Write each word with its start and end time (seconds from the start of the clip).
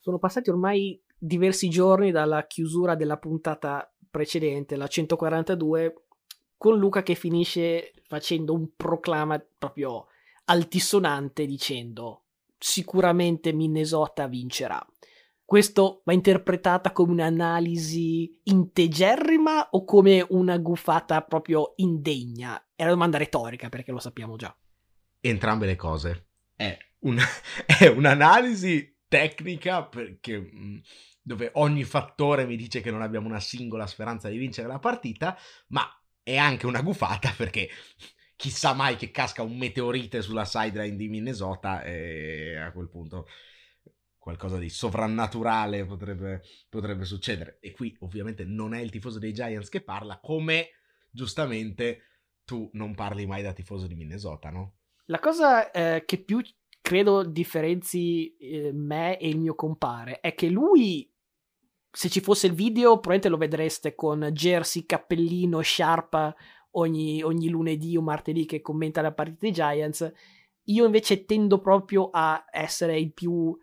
Sono 0.00 0.18
passati 0.18 0.50
ormai 0.50 1.00
diversi 1.16 1.68
giorni 1.68 2.10
dalla 2.10 2.46
chiusura 2.46 2.94
della 2.94 3.18
puntata 3.18 3.92
precedente, 4.10 4.76
la 4.76 4.86
142, 4.86 5.94
con 6.56 6.78
Luca 6.78 7.02
che 7.02 7.14
finisce 7.14 7.92
facendo 8.06 8.54
un 8.54 8.74
proclama 8.76 9.42
proprio 9.58 10.06
altisonante 10.46 11.46
dicendo 11.46 12.24
sicuramente 12.58 13.52
Minnesota 13.52 14.26
vincerà. 14.26 14.84
Questo 15.44 16.02
va 16.04 16.12
interpretata 16.12 16.92
come 16.92 17.12
un'analisi 17.12 18.40
integerrima 18.44 19.70
o 19.70 19.84
come 19.84 20.24
una 20.30 20.58
gufata 20.58 21.22
proprio 21.22 21.72
indegna? 21.76 22.68
È 22.74 22.82
una 22.82 22.92
domanda 22.92 23.18
retorica 23.18 23.68
perché 23.68 23.90
lo 23.90 23.98
sappiamo 23.98 24.36
già. 24.36 24.56
Entrambe 25.18 25.66
le 25.66 25.76
cose. 25.76 26.28
È, 26.54 26.76
un, 27.00 27.18
è 27.80 27.86
un'analisi 27.86 28.89
tecnica 29.10 29.84
perché 29.84 30.38
mm, 30.38 30.78
dove 31.20 31.50
ogni 31.54 31.82
fattore 31.82 32.46
mi 32.46 32.56
dice 32.56 32.80
che 32.80 32.92
non 32.92 33.02
abbiamo 33.02 33.26
una 33.26 33.40
singola 33.40 33.88
speranza 33.88 34.28
di 34.28 34.38
vincere 34.38 34.68
la 34.68 34.78
partita, 34.78 35.36
ma 35.68 35.84
è 36.22 36.36
anche 36.36 36.66
una 36.66 36.80
gufata 36.80 37.32
perché 37.36 37.68
chissà 38.36 38.72
mai 38.72 38.96
che 38.96 39.10
casca 39.10 39.42
un 39.42 39.58
meteorite 39.58 40.22
sulla 40.22 40.44
sideline 40.44 40.96
di 40.96 41.08
Minnesota 41.08 41.82
e 41.82 42.56
a 42.56 42.70
quel 42.70 42.88
punto 42.88 43.26
qualcosa 44.16 44.58
di 44.58 44.68
sovrannaturale 44.68 45.84
potrebbe, 45.84 46.42
potrebbe 46.68 47.04
succedere. 47.04 47.58
E 47.60 47.72
qui 47.72 47.96
ovviamente 48.00 48.44
non 48.44 48.74
è 48.74 48.80
il 48.80 48.90
tifoso 48.90 49.18
dei 49.18 49.32
Giants 49.32 49.68
che 49.68 49.82
parla, 49.82 50.20
come 50.20 50.70
giustamente 51.10 52.02
tu 52.44 52.70
non 52.74 52.94
parli 52.94 53.26
mai 53.26 53.42
da 53.42 53.52
tifoso 53.52 53.88
di 53.88 53.96
Minnesota, 53.96 54.50
no? 54.50 54.76
La 55.06 55.18
cosa 55.18 55.70
eh, 55.72 56.04
che 56.04 56.22
più 56.22 56.40
credo 56.80 57.24
differenzi 57.24 58.36
eh, 58.36 58.72
me 58.72 59.18
e 59.18 59.28
il 59.28 59.38
mio 59.38 59.54
compare 59.54 60.20
è 60.20 60.34
che 60.34 60.48
lui 60.48 61.10
se 61.92 62.08
ci 62.08 62.20
fosse 62.20 62.46
il 62.46 62.52
video 62.52 63.00
probabilmente 63.00 63.28
lo 63.28 63.36
vedreste 63.36 63.94
con 63.94 64.28
jersey, 64.32 64.86
cappellino, 64.86 65.60
sciarpa 65.60 66.34
ogni, 66.72 67.22
ogni 67.22 67.48
lunedì 67.48 67.96
o 67.96 68.02
martedì 68.02 68.46
che 68.46 68.60
commenta 68.60 69.00
la 69.00 69.12
partita 69.12 69.38
dei 69.40 69.52
Giants. 69.52 70.12
Io 70.64 70.84
invece 70.84 71.24
tendo 71.24 71.58
proprio 71.58 72.10
a 72.12 72.44
essere 72.50 72.98
il 72.98 73.12
più 73.12 73.56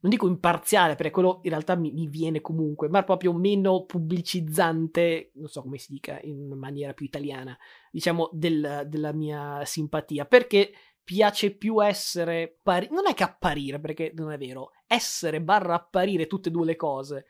non 0.00 0.12
dico 0.12 0.28
imparziale, 0.28 0.94
perché 0.94 1.10
quello 1.10 1.40
in 1.42 1.50
realtà 1.50 1.74
mi, 1.74 1.90
mi, 1.90 2.06
viene 2.06 2.40
comunque, 2.40 2.88
ma 2.88 3.02
proprio 3.02 3.32
meno 3.32 3.84
pubblicizzante, 3.84 5.32
non 5.34 5.48
so 5.48 5.62
come 5.62 5.78
si 5.78 5.92
dica 5.92 6.20
in 6.22 6.52
maniera 6.56 6.92
più 6.92 7.04
italiana, 7.04 7.56
diciamo, 7.90 8.30
del, 8.32 8.84
della 8.86 9.12
mia 9.12 9.64
simpatia, 9.64 10.24
perché 10.24 10.70
piace 11.08 11.52
più 11.52 11.82
essere, 11.82 12.58
pari- 12.62 12.88
non 12.90 13.06
è 13.06 13.14
che 13.14 13.22
apparire, 13.22 13.80
perché 13.80 14.12
non 14.14 14.30
è 14.30 14.36
vero, 14.36 14.72
essere 14.86 15.40
barra 15.40 15.72
apparire 15.72 16.26
tutte 16.26 16.50
e 16.50 16.52
due 16.52 16.66
le 16.66 16.76
cose, 16.76 17.24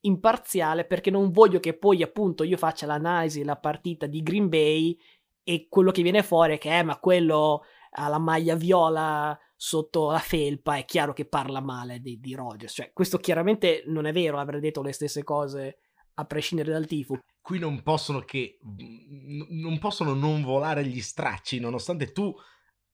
imparziale 0.00 0.84
perché 0.84 1.10
non 1.10 1.30
voglio 1.30 1.58
che 1.58 1.72
poi 1.72 2.02
appunto 2.02 2.44
io 2.44 2.58
faccia 2.58 2.84
l'analisi 2.84 3.38
della 3.38 3.56
partita 3.56 4.04
di 4.04 4.22
Green 4.22 4.50
Bay 4.50 4.98
e 5.42 5.66
quello 5.70 5.92
che 5.92 6.02
viene 6.02 6.22
fuori 6.22 6.56
è 6.56 6.58
che 6.58 6.78
eh, 6.78 6.82
ma 6.82 6.98
quello 6.98 7.62
ha 7.92 8.08
la 8.08 8.18
maglia 8.18 8.54
viola 8.54 9.38
sotto 9.56 10.10
la 10.10 10.18
felpa 10.18 10.76
è 10.76 10.84
chiaro 10.84 11.14
che 11.14 11.24
parla 11.24 11.60
male 11.60 12.00
di, 12.00 12.20
di 12.20 12.34
Rogers 12.34 12.72
cioè 12.72 12.92
questo 12.92 13.18
chiaramente 13.18 13.84
non 13.86 14.06
è 14.06 14.12
vero 14.12 14.38
avrei 14.38 14.60
detto 14.60 14.82
le 14.82 14.92
stesse 14.92 15.22
cose 15.22 15.78
a 16.14 16.24
prescindere 16.24 16.72
dal 16.72 16.86
tifo. 16.86 17.18
Qui 17.40 17.58
non 17.58 17.82
possono 17.82 18.20
che 18.20 18.58
non 18.60 19.78
possono 19.78 20.14
non 20.14 20.42
volare 20.42 20.84
gli 20.84 21.00
stracci 21.00 21.60
nonostante 21.60 22.12
tu 22.12 22.34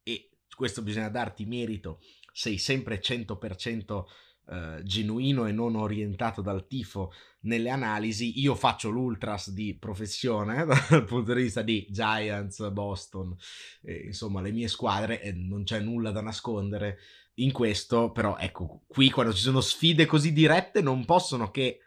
e 0.08 0.30
questo 0.56 0.82
bisogna 0.82 1.10
darti 1.10 1.44
merito 1.44 2.00
sei 2.32 2.58
sempre 2.58 3.00
100% 3.00 4.04
Uh, 4.48 4.82
genuino 4.82 5.44
e 5.44 5.52
non 5.52 5.76
orientato 5.76 6.40
dal 6.40 6.66
tifo 6.66 7.12
nelle 7.40 7.68
analisi. 7.68 8.40
Io 8.40 8.54
faccio 8.54 8.88
l'ultras 8.88 9.50
di 9.50 9.76
professione 9.76 10.64
dal 10.88 11.04
punto 11.04 11.34
di 11.34 11.42
vista 11.42 11.60
di 11.60 11.86
Giants, 11.90 12.66
Boston, 12.70 13.36
eh, 13.82 14.04
insomma 14.06 14.40
le 14.40 14.50
mie 14.50 14.68
squadre 14.68 15.20
e 15.20 15.32
non 15.32 15.64
c'è 15.64 15.80
nulla 15.80 16.12
da 16.12 16.22
nascondere 16.22 16.96
in 17.34 17.52
questo, 17.52 18.10
però 18.10 18.38
ecco, 18.38 18.84
qui 18.86 19.10
quando 19.10 19.34
ci 19.34 19.42
sono 19.42 19.60
sfide 19.60 20.06
così 20.06 20.32
dirette 20.32 20.80
non 20.80 21.04
possono 21.04 21.50
che 21.50 21.80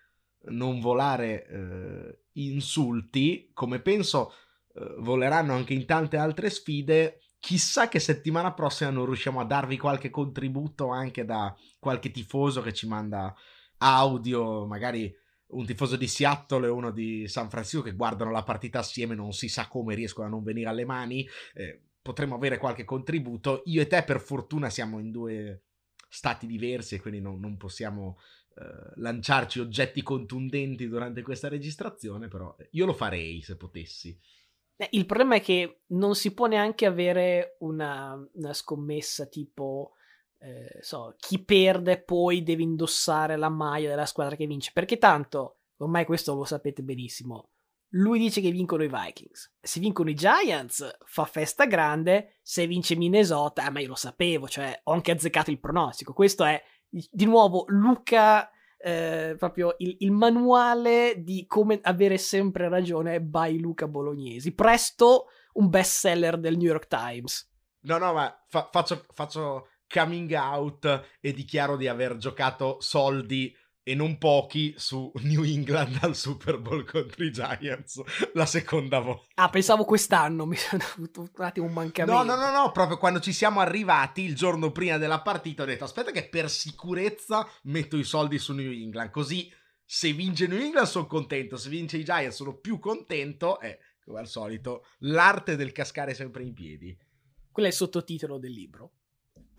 non 0.49 0.79
volare 0.79 1.47
eh, 1.47 2.19
insulti, 2.33 3.49
come 3.53 3.81
penso 3.81 4.33
eh, 4.75 4.97
voleranno 4.99 5.53
anche 5.53 5.73
in 5.73 5.87
tante 5.87 6.17
altre 6.17 6.51
sfide 6.51 7.21
chissà 7.41 7.89
che 7.89 7.99
settimana 7.99 8.53
prossima 8.53 8.91
non 8.91 9.05
riusciamo 9.05 9.39
a 9.41 9.45
darvi 9.45 9.77
qualche 9.77 10.11
contributo 10.11 10.89
anche 10.89 11.25
da 11.25 11.53
qualche 11.79 12.11
tifoso 12.11 12.61
che 12.61 12.71
ci 12.71 12.87
manda 12.87 13.35
audio, 13.79 14.67
magari 14.67 15.11
un 15.47 15.65
tifoso 15.65 15.95
di 15.95 16.07
Seattle 16.07 16.67
e 16.67 16.69
uno 16.69 16.91
di 16.91 17.27
San 17.27 17.49
Francisco 17.49 17.81
che 17.81 17.95
guardano 17.95 18.29
la 18.29 18.43
partita 18.43 18.79
assieme, 18.79 19.15
non 19.15 19.33
si 19.33 19.49
sa 19.49 19.67
come 19.67 19.95
riescono 19.95 20.27
a 20.27 20.29
non 20.29 20.43
venire 20.43 20.69
alle 20.69 20.85
mani. 20.85 21.27
Eh, 21.55 21.81
potremmo 21.99 22.35
avere 22.35 22.59
qualche 22.59 22.85
contributo. 22.85 23.63
Io 23.65 23.81
e 23.81 23.87
te, 23.87 24.03
per 24.03 24.21
fortuna, 24.21 24.69
siamo 24.69 24.99
in 24.99 25.09
due 25.11 25.63
stati 26.07 26.45
diversi 26.45 26.95
e 26.95 27.01
quindi 27.01 27.21
non, 27.21 27.39
non 27.39 27.57
possiamo 27.57 28.19
eh, 28.55 28.93
lanciarci 28.97 29.59
oggetti 29.59 30.03
contundenti 30.03 30.87
durante 30.87 31.23
questa 31.23 31.49
registrazione, 31.49 32.27
però 32.27 32.55
io 32.69 32.85
lo 32.85 32.93
farei 32.93 33.41
se 33.41 33.57
potessi. 33.57 34.17
Eh, 34.81 34.87
il 34.93 35.05
problema 35.05 35.35
è 35.35 35.41
che 35.41 35.81
non 35.89 36.15
si 36.15 36.33
può 36.33 36.47
neanche 36.47 36.87
avere 36.87 37.57
una, 37.59 38.17
una 38.33 38.53
scommessa 38.53 39.27
tipo, 39.27 39.91
eh, 40.39 40.79
so, 40.81 41.13
chi 41.19 41.43
perde 41.43 42.01
poi 42.01 42.41
deve 42.41 42.63
indossare 42.63 43.37
la 43.37 43.49
maglia 43.49 43.89
della 43.89 44.07
squadra 44.07 44.35
che 44.35 44.47
vince, 44.47 44.71
perché 44.73 44.97
tanto, 44.97 45.59
ormai 45.77 46.03
questo 46.03 46.33
lo 46.33 46.45
sapete 46.45 46.81
benissimo, 46.81 47.49
lui 47.89 48.17
dice 48.17 48.41
che 48.41 48.49
vincono 48.49 48.83
i 48.83 48.89
Vikings. 48.91 49.53
Se 49.59 49.79
vincono 49.79 50.09
i 50.09 50.15
Giants 50.15 50.97
fa 51.05 51.25
festa 51.25 51.65
grande, 51.65 52.39
se 52.41 52.65
vince 52.65 52.95
Minnesota, 52.95 53.67
eh, 53.67 53.69
ma 53.69 53.81
io 53.81 53.89
lo 53.89 53.95
sapevo, 53.95 54.47
cioè 54.47 54.79
ho 54.85 54.93
anche 54.93 55.11
azzeccato 55.11 55.51
il 55.51 55.59
pronostico. 55.59 56.13
Questo 56.13 56.43
è 56.43 56.59
di 56.89 57.25
nuovo 57.25 57.65
Luca 57.67 58.49
eh, 58.83 59.35
proprio 59.37 59.75
il, 59.79 59.97
il, 59.99 60.11
manuale 60.11 61.15
di 61.23 61.45
come 61.47 61.79
avere 61.81 62.17
sempre 62.17 62.69
ragione 62.69 63.21
by 63.21 63.59
Luca 63.59 63.87
Bolognesi. 63.87 64.53
Presto 64.53 65.27
un 65.53 65.69
bestseller 65.69 66.39
del 66.39 66.57
New 66.57 66.67
York 66.67 66.87
Times. 66.87 67.49
No, 67.81 67.97
no, 67.97 68.13
ma 68.13 68.43
fa- 68.47 68.69
faccio, 68.71 69.03
faccio 69.13 69.67
coming 69.87 70.31
out 70.33 71.03
e 71.19 71.33
dichiaro 71.33 71.75
di 71.75 71.87
aver 71.87 72.17
giocato 72.17 72.77
soldi 72.79 73.55
e 73.83 73.95
non 73.95 74.17
pochi 74.17 74.73
su 74.77 75.11
New 75.21 75.43
England 75.43 75.99
al 76.01 76.15
Super 76.15 76.59
Bowl 76.59 76.85
contro 76.85 77.23
i 77.23 77.31
Giants 77.31 78.01
la 78.33 78.45
seconda 78.45 78.99
volta. 78.99 79.27
Ah, 79.35 79.49
pensavo 79.49 79.85
quest'anno, 79.85 80.45
mi 80.47 80.55
sono 80.55 80.83
avuto 80.95 81.21
un 81.21 81.45
attimo 81.45 81.65
un 81.65 81.73
mancamento. 81.73 82.23
No, 82.23 82.35
no, 82.35 82.39
no, 82.39 82.51
no, 82.51 82.71
proprio 82.71 82.97
quando 82.97 83.19
ci 83.19 83.33
siamo 83.33 83.59
arrivati 83.59 84.21
il 84.21 84.35
giorno 84.35 84.71
prima 84.71 84.97
della 84.97 85.21
partita 85.21 85.63
ho 85.63 85.65
detto 85.65 85.83
aspetta 85.83 86.11
che 86.11 86.27
per 86.27 86.49
sicurezza 86.49 87.47
metto 87.63 87.97
i 87.97 88.03
soldi 88.03 88.37
su 88.37 88.53
New 88.53 88.71
England, 88.71 89.09
così 89.09 89.51
se 89.83 90.13
vince 90.13 90.47
New 90.47 90.59
England 90.59 90.87
sono 90.87 91.05
contento, 91.05 91.57
se 91.57 91.69
vince 91.69 91.97
i 91.97 92.03
Giants 92.03 92.35
sono 92.35 92.55
più 92.55 92.79
contento 92.79 93.59
e 93.59 93.79
come 94.03 94.19
al 94.19 94.27
solito 94.27 94.85
l'arte 94.99 95.55
del 95.55 95.71
cascare 95.71 96.13
sempre 96.13 96.43
in 96.43 96.53
piedi. 96.53 96.97
Quello 97.51 97.67
è 97.67 97.71
il 97.71 97.77
sottotitolo 97.77 98.37
del 98.37 98.51
libro 98.51 98.93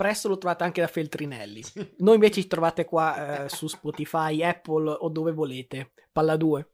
presto 0.02 0.26
lo 0.26 0.36
trovate 0.36 0.64
anche 0.64 0.80
da 0.80 0.88
Feltrinelli. 0.88 1.62
Noi 1.98 2.14
invece 2.14 2.40
ci 2.40 2.48
trovate 2.48 2.84
qua 2.84 3.44
eh, 3.44 3.48
su 3.48 3.68
Spotify, 3.68 4.42
Apple 4.42 4.96
o 4.98 5.08
dove 5.08 5.30
volete. 5.30 5.92
Palla 6.10 6.36
2. 6.36 6.66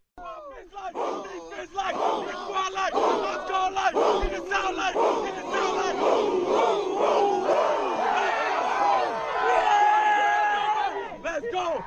Let's 11.23 11.51
go! 11.53 11.85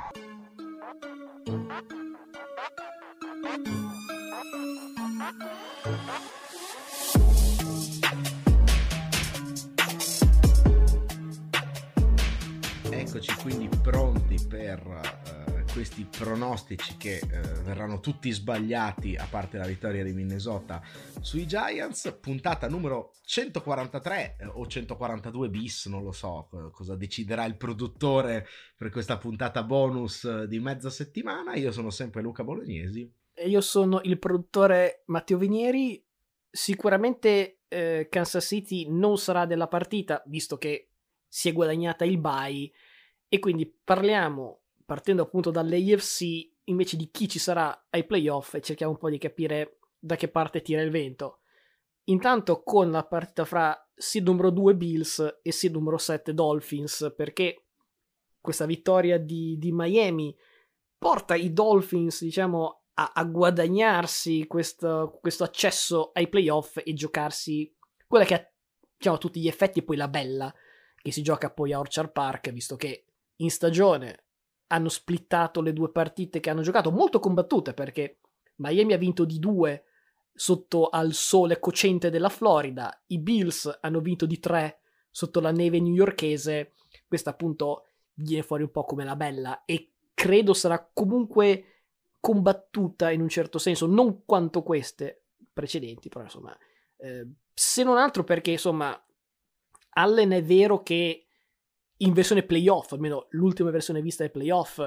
Eccoci 13.11 13.35
quindi 13.41 13.69
pronti 13.81 14.37
per 14.47 14.87
uh, 14.87 15.73
questi 15.73 16.05
pronostici 16.05 16.96
che 16.96 17.19
uh, 17.22 17.28
verranno 17.63 17.99
tutti 17.99 18.31
sbagliati 18.31 19.17
a 19.17 19.28
parte 19.29 19.58
la 19.58 19.66
vittoria 19.66 20.02
di 20.02 20.13
Minnesota 20.13 20.81
sui 21.19 21.46
Giants. 21.46 22.19
Puntata 22.22 22.69
numero 22.69 23.11
143 23.25 24.37
uh, 24.40 24.59
o 24.61 24.66
142 24.66 25.49
bis, 25.49 25.87
non 25.87 26.03
lo 26.03 26.13
so 26.13 26.47
cosa 26.72 26.96
deciderà 26.96 27.43
il 27.43 27.58
produttore 27.58 28.47
per 28.78 28.90
questa 28.90 29.17
puntata 29.17 29.61
bonus 29.64 30.46
di 30.46 30.59
mezza 30.61 30.90
settimana. 30.90 31.55
Io 31.55 31.73
sono 31.73 31.90
sempre 31.90 32.22
Luca 32.22 32.46
Bolognesi. 32.46 33.11
E 33.34 33.49
io 33.49 33.59
sono 33.59 33.99
il 34.03 34.19
produttore 34.19 35.03
Matteo 35.07 35.37
Vinieri. 35.37 36.02
Sicuramente 36.49 37.59
eh, 37.67 38.07
Kansas 38.09 38.46
City 38.46 38.90
non 38.90 39.17
sarà 39.17 39.46
della 39.46 39.67
partita, 39.67 40.23
visto 40.28 40.57
che 40.57 40.91
si 41.28 41.49
è 41.49 41.52
guadagnata 41.52 42.05
il 42.05 42.17
bye 42.17 42.72
E 43.33 43.39
quindi 43.39 43.66
parliamo, 43.66 44.63
partendo 44.85 45.22
appunto 45.22 45.51
dall'AFC, 45.51 46.49
invece 46.66 46.97
di 46.97 47.09
chi 47.11 47.29
ci 47.29 47.39
sarà 47.39 47.87
ai 47.89 48.05
playoff 48.05 48.55
e 48.55 48.61
cerchiamo 48.61 48.91
un 48.91 48.97
po' 48.97 49.09
di 49.09 49.17
capire 49.17 49.79
da 49.97 50.17
che 50.17 50.28
parte 50.28 50.61
tira 50.61 50.81
il 50.81 50.91
vento. 50.91 51.39
Intanto 52.09 52.61
con 52.61 52.91
la 52.91 53.05
partita 53.05 53.45
fra 53.45 53.89
seed 53.95 54.28
numero 54.28 54.49
2 54.49 54.75
Bills 54.75 55.39
e 55.41 55.51
seed 55.53 55.72
numero 55.72 55.97
7 55.97 56.33
Dolphins, 56.33 57.13
perché 57.16 57.67
questa 58.41 58.66
vittoria 58.66 59.17
di, 59.17 59.57
di 59.57 59.72
Miami 59.72 60.35
porta 60.97 61.33
i 61.35 61.53
Dolphins, 61.53 62.23
diciamo, 62.23 62.81
a, 62.95 63.13
a 63.16 63.23
guadagnarsi 63.23 64.45
questo, 64.45 65.19
questo, 65.22 65.45
accesso 65.45 66.11
ai 66.11 66.28
playoff 66.28 66.81
e 66.83 66.91
giocarsi 66.91 67.73
quella 68.05 68.25
che 68.25 68.33
ha, 68.33 68.51
diciamo, 68.97 69.17
tutti 69.17 69.39
gli 69.39 69.47
effetti 69.47 69.83
poi 69.83 69.95
la 69.95 70.09
bella, 70.09 70.53
che 71.01 71.13
si 71.13 71.22
gioca 71.22 71.49
poi 71.49 71.72
a 71.72 71.79
Orchard 71.79 72.11
Park, 72.11 72.51
visto 72.51 72.75
che 72.75 73.05
in 73.41 73.52
stagione 73.52 74.26
hanno 74.67 74.90
splittato 74.90 75.61
le 75.61 75.73
due 75.73 75.91
partite 75.91 76.40
che 76.40 76.49
hanno 76.49 76.61
giocato, 76.61 76.91
molto 76.91 77.20
combattute, 77.20 77.73
perché 77.73 78.20
Miami 78.55 78.93
ha 78.93 78.97
vinto 78.97 79.26
di 79.26 79.38
due 79.38 79.85
sotto 80.34 80.88
al 80.88 81.14
sole 81.14 81.59
cocente 81.59 82.09
della 82.09 82.29
Florida, 82.29 83.03
i 83.08 83.20
Bills 83.20 83.79
hanno 83.82 83.99
vinto 83.99 84.26
di 84.26 84.40
tre 84.40 84.79
sotto 85.09 85.41
la 85.41 85.52
neve 85.52 85.82
newyorkese, 85.82 86.76
questa 87.08 87.32
appunto 87.32 87.88
viene 88.14 88.43
fuori 88.43 88.64
un 88.64 88.72
po' 88.72 88.85
come 88.85 89.03
la 89.03 89.16
bella 89.17 89.66
e 89.66 89.91
credo 90.14 90.53
sarà 90.53 90.90
comunque 90.93 91.66
combattuta 92.20 93.11
in 93.11 93.22
un 93.22 93.29
certo 93.29 93.58
senso, 93.58 93.88
non 93.88 94.23
quanto 94.23 94.64
queste 94.64 95.23
precedenti, 95.52 96.08
però 96.08 96.23
insomma, 96.23 96.58
eh, 96.97 97.28
se 97.53 97.84
non 97.84 97.97
altro 97.97 98.23
perché 98.23 98.52
insomma, 98.52 98.97
Allen 99.93 100.32
è 100.32 100.43
vero 100.43 100.82
che 100.82 101.26
in 102.02 102.14
versione 102.14 102.44
playoff, 102.44 102.92
almeno 102.94 103.28
l'ultima 103.32 103.72
versione 103.72 104.02
vista 104.02 104.24
dei 104.24 104.32
playoff, 104.32 104.80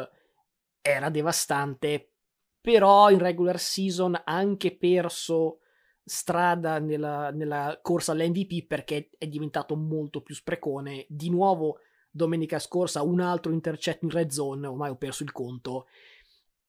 era 0.81 1.11
devastante, 1.11 2.13
però 2.61 3.11
in 3.11 3.19
regular 3.19 3.59
season 3.59 4.15
ha 4.15 4.23
anche 4.25 4.77
perso 4.77 5.61
strada 6.05 6.79
nella, 6.79 7.31
nella 7.31 7.79
corsa 7.83 8.13
all'MVP 8.13 8.67
perché 8.67 9.11
è 9.17 9.27
diventato 9.27 9.77
molto 9.77 10.21
più 10.23 10.35
sprecone. 10.35 11.07
Di 11.09 11.31
nuovo, 11.31 11.79
domenica 12.11 12.59
scorsa, 12.59 13.03
un 13.03 13.21
altro 13.21 13.53
intercetto 13.53 14.05
in 14.05 14.11
red 14.11 14.31
zone, 14.31 14.67
ormai 14.67 14.91
ho 14.91 14.97
perso 14.97 15.23
il 15.23 15.33
conto. 15.33 15.87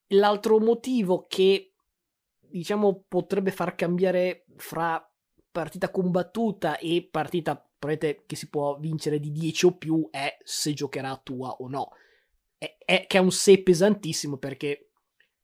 L'altro 0.10 0.60
motivo 0.60 1.26
che 1.28 1.74
diciamo 2.40 3.04
potrebbe 3.08 3.52
far 3.52 3.76
cambiare 3.76 4.46
fra 4.56 5.02
partita 5.52 5.90
combattuta 5.90 6.78
e 6.78 7.08
partita 7.10 7.70
che 8.26 8.36
si 8.36 8.50
può 8.50 8.78
vincere 8.78 9.20
di 9.20 9.32
10 9.32 9.66
o 9.66 9.78
più 9.78 10.08
è 10.12 10.38
se 10.44 10.74
giocherà 10.74 11.20
tua 11.24 11.50
o 11.50 11.68
no. 11.68 11.90
È, 12.58 12.78
è, 12.84 13.06
che 13.08 13.18
è 13.18 13.22
un 13.22 13.32
se 13.32 13.62
pesantissimo 13.62 14.38
perché 14.38 14.90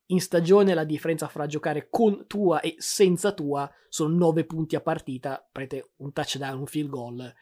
in 0.08 0.20
stagione 0.20 0.74
la 0.74 0.84
differenza 0.84 1.28
fra 1.28 1.46
giocare 1.46 1.88
con 1.90 2.26
tua 2.28 2.60
e 2.62 2.76
senza 2.78 3.34
tua 3.34 3.70
sono 3.90 4.16
9 4.16 4.46
punti 4.46 4.76
a 4.76 4.82
partita, 4.82 5.48
prete 5.52 5.92
un 5.98 6.12
touchdown, 6.12 6.60
un 6.60 6.68
field 6.68 6.90
goal. 6.90 7.34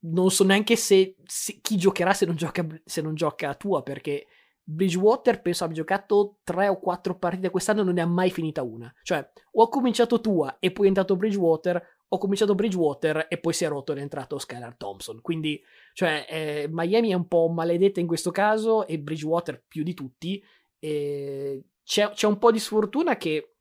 Non 0.00 0.30
so 0.30 0.44
neanche 0.44 0.76
se, 0.76 1.16
se 1.24 1.60
chi 1.60 1.76
giocherà 1.76 2.12
se 2.12 2.26
non 2.26 2.36
gioca, 2.36 2.66
se 2.84 3.00
non 3.00 3.14
gioca 3.14 3.50
a 3.50 3.54
tua 3.54 3.82
perché 3.82 4.26
Bridgewater 4.64 5.40
penso 5.42 5.64
abbia 5.64 5.76
giocato 5.76 6.38
3 6.44 6.68
o 6.68 6.78
4 6.78 7.18
partite 7.18 7.50
quest'anno 7.50 7.80
e 7.80 7.84
non 7.84 7.94
ne 7.94 8.00
ha 8.00 8.06
mai 8.06 8.30
finita 8.30 8.62
una. 8.62 8.92
Cioè, 9.02 9.30
o 9.52 9.62
ha 9.62 9.68
cominciato 9.68 10.20
tua 10.20 10.58
e 10.58 10.70
poi 10.70 10.84
è 10.84 10.88
entrato 10.88 11.16
Bridgewater, 11.16 11.82
ho 12.14 12.18
cominciato 12.18 12.54
Bridgewater 12.54 13.26
e 13.30 13.38
poi 13.38 13.54
si 13.54 13.64
è 13.64 13.68
rotto 13.68 13.92
ed 13.92 13.98
è 13.98 14.02
entrato 14.02 14.38
Skylar 14.38 14.76
Thompson. 14.76 15.22
Quindi, 15.22 15.58
cioè, 15.94 16.26
eh, 16.28 16.66
Miami 16.70 17.08
è 17.08 17.14
un 17.14 17.26
po' 17.26 17.48
maledetta 17.48 18.00
in 18.00 18.06
questo 18.06 18.30
caso 18.30 18.86
e 18.86 18.98
Bridgewater 18.98 19.64
più 19.66 19.82
di 19.82 19.94
tutti. 19.94 20.42
E 20.78 21.64
c'è, 21.82 22.10
c'è 22.10 22.26
un 22.26 22.36
po' 22.36 22.52
di 22.52 22.58
sfortuna 22.58 23.16
che 23.16 23.54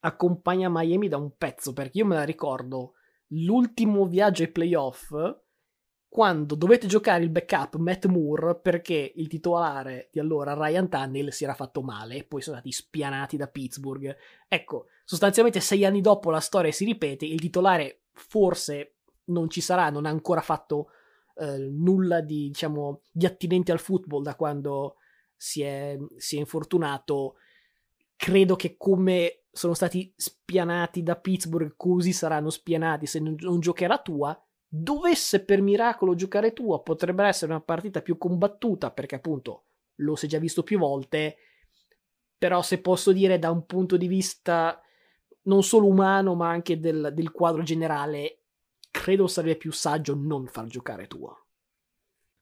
accompagna 0.00 0.68
Miami 0.70 1.08
da 1.08 1.16
un 1.16 1.34
pezzo, 1.36 1.72
perché 1.72 1.98
io 1.98 2.06
me 2.06 2.14
la 2.14 2.22
ricordo 2.22 2.92
l'ultimo 3.28 4.06
viaggio 4.06 4.44
ai 4.44 4.52
playoff 4.52 5.12
quando 6.14 6.54
dovete 6.54 6.86
giocare 6.86 7.24
il 7.24 7.28
backup 7.28 7.74
Matt 7.74 8.06
Moore 8.06 8.54
perché 8.54 9.14
il 9.16 9.26
titolare 9.26 10.10
di 10.12 10.20
allora 10.20 10.54
Ryan 10.54 10.88
Tunnel 10.88 11.32
si 11.32 11.42
era 11.42 11.54
fatto 11.54 11.82
male 11.82 12.14
e 12.14 12.22
poi 12.22 12.40
sono 12.40 12.54
stati 12.54 12.70
spianati 12.70 13.36
da 13.36 13.48
Pittsburgh. 13.48 14.16
Ecco, 14.46 14.86
sostanzialmente 15.04 15.58
sei 15.58 15.84
anni 15.84 16.00
dopo 16.00 16.30
la 16.30 16.38
storia 16.38 16.70
si 16.70 16.84
ripete, 16.84 17.24
il 17.24 17.40
titolare 17.40 18.02
forse 18.12 18.98
non 19.24 19.50
ci 19.50 19.60
sarà, 19.60 19.90
non 19.90 20.06
ha 20.06 20.08
ancora 20.08 20.40
fatto 20.40 20.90
eh, 21.34 21.58
nulla 21.58 22.20
di, 22.20 22.46
diciamo, 22.46 23.00
di 23.10 23.26
attinente 23.26 23.72
al 23.72 23.80
football 23.80 24.22
da 24.22 24.36
quando 24.36 24.98
si 25.36 25.62
è, 25.62 25.98
si 26.16 26.36
è 26.36 26.38
infortunato. 26.38 27.38
Credo 28.14 28.54
che 28.54 28.76
come 28.76 29.46
sono 29.50 29.74
stati 29.74 30.14
spianati 30.14 31.02
da 31.02 31.16
Pittsburgh, 31.16 31.74
così 31.76 32.12
saranno 32.12 32.50
spianati 32.50 33.04
se 33.04 33.18
non, 33.18 33.34
non 33.40 33.58
giocherà 33.58 33.98
tua 33.98 34.40
dovesse 34.76 35.44
per 35.44 35.62
miracolo 35.62 36.16
giocare 36.16 36.52
tua, 36.52 36.82
potrebbe 36.82 37.24
essere 37.24 37.52
una 37.52 37.60
partita 37.60 38.02
più 38.02 38.18
combattuta, 38.18 38.90
perché 38.90 39.14
appunto 39.14 39.66
lo 39.98 40.16
si 40.16 40.26
è 40.26 40.28
già 40.28 40.38
visto 40.38 40.64
più 40.64 40.78
volte, 40.78 41.36
però 42.36 42.60
se 42.60 42.80
posso 42.80 43.12
dire 43.12 43.38
da 43.38 43.52
un 43.52 43.66
punto 43.66 43.96
di 43.96 44.08
vista 44.08 44.80
non 45.42 45.62
solo 45.62 45.86
umano, 45.86 46.34
ma 46.34 46.48
anche 46.48 46.80
del, 46.80 47.12
del 47.14 47.30
quadro 47.30 47.62
generale, 47.62 48.40
credo 48.90 49.28
sarebbe 49.28 49.56
più 49.56 49.70
saggio 49.70 50.16
non 50.16 50.48
far 50.48 50.66
giocare 50.66 51.06
tua. 51.06 51.32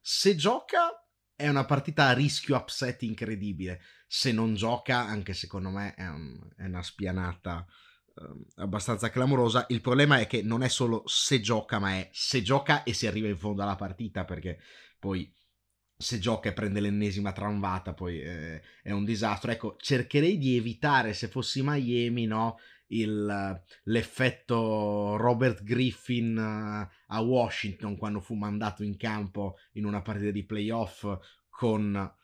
Se 0.01 0.35
gioca 0.35 1.07
è 1.37 1.49
una 1.49 1.67
partita 1.67 2.07
a 2.07 2.13
rischio 2.13 2.57
upset 2.57 3.03
incredibile. 3.03 3.81
Se 4.07 4.33
non 4.33 4.55
gioca, 4.55 5.01
anche 5.01 5.35
secondo 5.35 5.69
me 5.69 5.95
è, 5.95 6.07
un, 6.09 6.39
è 6.57 6.65
una 6.65 6.83
spianata 6.83 7.67
Ehm, 8.19 8.45
abbastanza 8.57 9.11
clamorosa. 9.11 9.67
Il 9.69 9.81
problema 9.81 10.19
è 10.19 10.27
che 10.27 10.43
non 10.43 10.63
è 10.63 10.69
solo 10.69 11.03
se 11.07 11.41
gioca, 11.41 11.79
ma 11.79 11.93
è 11.93 12.09
se 12.13 12.43
gioca 12.43 12.83
e 12.83 12.93
si 12.93 13.07
arriva 13.07 13.29
in 13.29 13.39
fondo 13.39 13.63
alla 13.63 13.77
partita, 13.77 14.25
perché 14.25 14.59
poi 14.99 15.33
se 15.97 16.19
gioca 16.19 16.49
e 16.49 16.53
prende 16.53 16.81
l'ennesima 16.81 17.33
tramvata, 17.33 17.95
poi 17.95 18.21
eh, 18.21 18.61
è 18.83 18.91
un 18.91 19.05
disastro. 19.05 19.51
Ecco, 19.51 19.77
cercherei 19.79 20.37
di 20.37 20.57
evitare, 20.57 21.15
se 21.15 21.29
fossi 21.29 21.63
Miami, 21.63 22.27
no, 22.27 22.59
il, 22.89 23.63
l'effetto 23.85 25.17
Robert 25.17 25.63
Griffin 25.63 26.37
uh, 26.37 27.13
a 27.15 27.21
Washington 27.21 27.97
quando 27.97 28.21
fu 28.21 28.35
mandato 28.35 28.83
in 28.83 28.97
campo 28.99 29.57
in 29.73 29.87
una 29.87 30.03
partita 30.03 30.31
di 30.31 30.45
playoff 30.45 31.07
con 31.49 32.15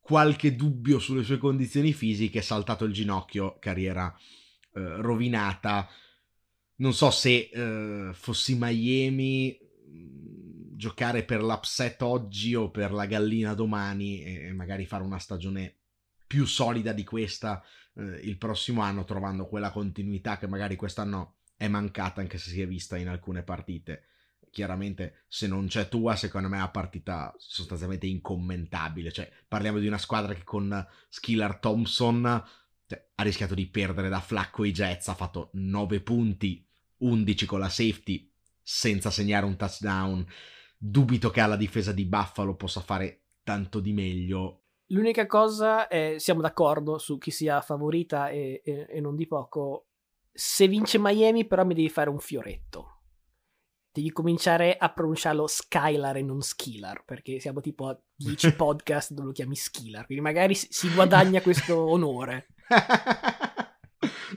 qualche 0.00 0.54
dubbio 0.54 0.98
sulle 0.98 1.22
sue 1.22 1.38
condizioni 1.38 1.92
fisiche, 1.92 2.40
saltato 2.40 2.84
il 2.84 2.92
ginocchio, 2.92 3.58
carriera 3.58 4.14
eh, 4.74 4.96
rovinata. 5.00 5.88
Non 6.76 6.92
so 6.92 7.10
se 7.10 7.50
eh, 7.52 8.10
fossi 8.12 8.56
Miami 8.58 9.58
mm, 9.88 10.76
giocare 10.76 11.24
per 11.24 11.42
l'upset 11.42 12.02
oggi 12.02 12.54
o 12.54 12.70
per 12.70 12.92
la 12.92 13.06
gallina 13.06 13.54
domani 13.54 14.22
e 14.22 14.52
magari 14.52 14.86
fare 14.86 15.04
una 15.04 15.18
stagione 15.18 15.76
più 16.26 16.46
solida 16.46 16.92
di 16.92 17.04
questa 17.04 17.62
eh, 17.94 18.20
il 18.24 18.36
prossimo 18.36 18.82
anno 18.82 19.04
trovando 19.04 19.46
quella 19.46 19.70
continuità 19.70 20.36
che 20.36 20.46
magari 20.46 20.76
quest'anno 20.76 21.36
è 21.56 21.68
mancata 21.68 22.20
anche 22.20 22.38
se 22.38 22.50
si 22.50 22.60
è 22.60 22.66
vista 22.66 22.96
in 22.96 23.08
alcune 23.08 23.42
partite 23.42 24.04
chiaramente 24.50 25.24
se 25.28 25.46
non 25.46 25.66
c'è 25.66 25.88
tua 25.88 26.16
secondo 26.16 26.48
me 26.48 26.56
è 26.56 26.60
una 26.60 26.70
partita 26.70 27.34
sostanzialmente 27.38 28.06
incommentabile 28.06 29.12
cioè 29.12 29.30
parliamo 29.46 29.78
di 29.78 29.86
una 29.86 29.98
squadra 29.98 30.34
che 30.34 30.44
con 30.44 30.86
Skiller 31.08 31.56
Thompson 31.56 32.44
cioè, 32.86 33.10
ha 33.14 33.22
rischiato 33.22 33.54
di 33.54 33.66
perdere 33.66 34.08
da 34.08 34.20
Flacco 34.20 34.64
i 34.64 34.72
Jets, 34.72 35.08
ha 35.08 35.14
fatto 35.14 35.50
9 35.54 36.00
punti, 36.00 36.66
11 36.98 37.46
con 37.46 37.58
la 37.58 37.68
safety, 37.68 38.30
senza 38.62 39.10
segnare 39.10 39.46
un 39.46 39.56
touchdown. 39.56 40.26
Dubito 40.76 41.30
che 41.30 41.40
alla 41.40 41.56
difesa 41.56 41.92
di 41.92 42.04
Buffalo 42.04 42.56
possa 42.56 42.80
fare 42.80 43.22
tanto 43.42 43.80
di 43.80 43.92
meglio. 43.92 44.62
L'unica 44.88 45.26
cosa 45.26 45.88
è, 45.88 46.16
siamo 46.18 46.40
d'accordo 46.40 46.98
su 46.98 47.16
chi 47.18 47.30
sia 47.30 47.60
favorita 47.60 48.28
e, 48.28 48.60
e, 48.64 48.86
e 48.88 49.00
non 49.00 49.16
di 49.16 49.26
poco. 49.26 49.86
Se 50.30 50.68
vince 50.68 50.98
Miami, 50.98 51.46
però 51.46 51.64
mi 51.64 51.74
devi 51.74 51.88
fare 51.88 52.10
un 52.10 52.18
fioretto 52.18 52.94
devi 53.94 54.10
cominciare 54.10 54.76
a 54.76 54.92
pronunciarlo 54.92 55.46
Skylar 55.46 56.16
e 56.16 56.22
non 56.22 56.42
Skillar, 56.42 57.04
perché 57.04 57.38
siamo 57.38 57.60
tipo 57.60 57.86
a 57.86 57.96
10 58.16 58.54
podcast 58.58 59.12
dove 59.12 59.28
lo 59.28 59.32
chiami 59.32 59.54
Skillar, 59.54 60.04
quindi 60.04 60.24
magari 60.24 60.56
si 60.56 60.92
guadagna 60.92 61.40
questo 61.40 61.78
onore. 61.78 62.48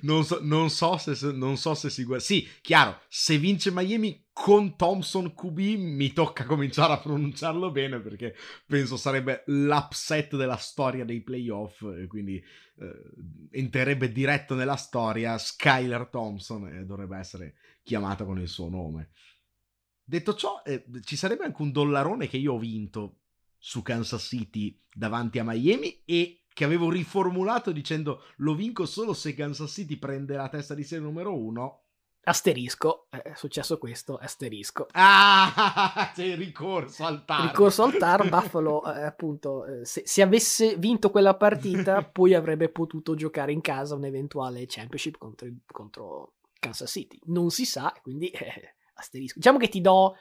Non, 0.01 0.23
so, 0.23 0.39
non, 0.41 0.69
so 0.69 0.97
se, 0.97 1.31
non 1.31 1.57
so 1.57 1.73
se 1.73 1.89
si 1.89 2.03
guarda. 2.03 2.23
Sì, 2.23 2.47
chiaro, 2.61 3.01
se 3.07 3.37
vince 3.37 3.71
Miami 3.71 4.25
con 4.31 4.75
Thompson 4.75 5.33
QB 5.33 5.57
mi 5.77 6.13
tocca 6.13 6.45
cominciare 6.45 6.93
a 6.93 6.99
pronunciarlo 6.99 7.71
bene 7.71 7.99
perché 7.99 8.35
penso 8.67 8.95
sarebbe 8.95 9.43
l'upset 9.47 10.35
della 10.35 10.57
storia 10.57 11.03
dei 11.03 11.21
playoff 11.21 11.83
quindi 12.07 12.35
eh, 12.35 13.03
entrerebbe 13.49 14.11
diretto 14.11 14.53
nella 14.53 14.75
storia 14.75 15.37
Skyler 15.39 16.07
Thompson 16.07 16.67
e 16.67 16.85
dovrebbe 16.85 17.17
essere 17.17 17.55
chiamato 17.81 18.25
con 18.25 18.39
il 18.39 18.47
suo 18.47 18.69
nome. 18.69 19.09
Detto 20.03 20.35
ciò, 20.35 20.61
eh, 20.63 20.85
ci 21.03 21.15
sarebbe 21.15 21.43
anche 21.43 21.61
un 21.61 21.71
dollarone 21.71 22.27
che 22.27 22.37
io 22.37 22.53
ho 22.53 22.59
vinto 22.59 23.21
su 23.57 23.81
Kansas 23.81 24.23
City 24.23 24.79
davanti 24.93 25.39
a 25.39 25.43
Miami 25.43 26.03
e 26.05 26.43
che 26.57 26.63
avevo 26.63 26.89
riformulato 26.89 27.71
dicendo 27.71 28.23
lo 28.37 28.55
vinco 28.55 28.87
solo 28.87 29.13
se 29.13 29.35
Kansas 29.35 29.71
City 29.71 29.97
prende 29.97 30.35
la 30.35 30.49
testa 30.49 30.73
di 30.73 30.83
serie 30.83 31.05
numero 31.05 31.37
uno. 31.37 31.83
Asterisco, 32.23 33.05
è 33.11 33.33
successo 33.35 33.77
questo, 33.77 34.17
asterisco. 34.17 34.87
Ah, 34.93 36.11
c'è 36.15 36.23
il 36.23 36.35
ricorso 36.35 37.05
al 37.05 37.25
TAR. 37.25 37.49
Ricorso 37.49 37.83
al 37.83 37.97
TAR, 37.97 38.27
Buffalo, 38.27 38.91
eh, 38.91 39.03
appunto, 39.03 39.65
eh, 39.65 39.85
se, 39.85 40.01
se, 40.03 40.23
avesse 40.23 40.77
vinto 40.77 41.11
quella 41.11 41.35
partita, 41.35 42.01
poi 42.11 42.33
avrebbe 42.33 42.69
potuto 42.69 43.13
giocare 43.13 43.51
in 43.51 43.61
casa 43.61 43.93
un 43.93 44.05
eventuale 44.05 44.65
championship 44.65 45.19
contro, 45.19 45.47
contro 45.67 46.33
Kansas 46.59 46.89
City. 46.89 47.19
Non 47.25 47.51
si 47.51 47.65
sa, 47.65 47.93
quindi 48.01 48.29
eh, 48.29 48.77
asterisco. 48.95 49.37
Diciamo 49.37 49.59
che 49.59 49.69
ti 49.69 49.79
do, 49.79 50.15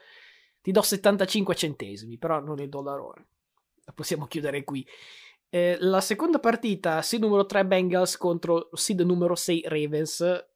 ti 0.61 0.71
do 0.71 0.83
75 0.83 1.55
centesimi, 1.55 2.19
però 2.19 2.41
non 2.41 2.61
il 2.61 2.69
dollarone. 2.69 3.27
La 3.87 3.93
possiamo 3.93 4.27
chiudere 4.27 4.65
qui. 4.65 4.87
Eh, 5.49 5.77
la 5.81 6.01
seconda 6.01 6.39
partita, 6.39 7.01
seed 7.03 7.23
numero 7.23 7.47
3 7.47 7.65
Bengals 7.65 8.17
contro 8.17 8.69
seed 8.73 9.01
numero 9.01 9.35
6 9.35 9.63
Ravens. 9.67 10.47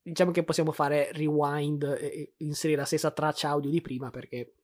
Diciamo 0.00 0.30
che 0.30 0.44
possiamo 0.44 0.72
fare 0.72 1.10
rewind 1.12 1.82
e 1.82 2.34
inserire 2.38 2.80
la 2.80 2.86
stessa 2.86 3.10
traccia 3.10 3.50
audio 3.50 3.70
di 3.70 3.82
prima 3.82 4.10
perché 4.10 4.54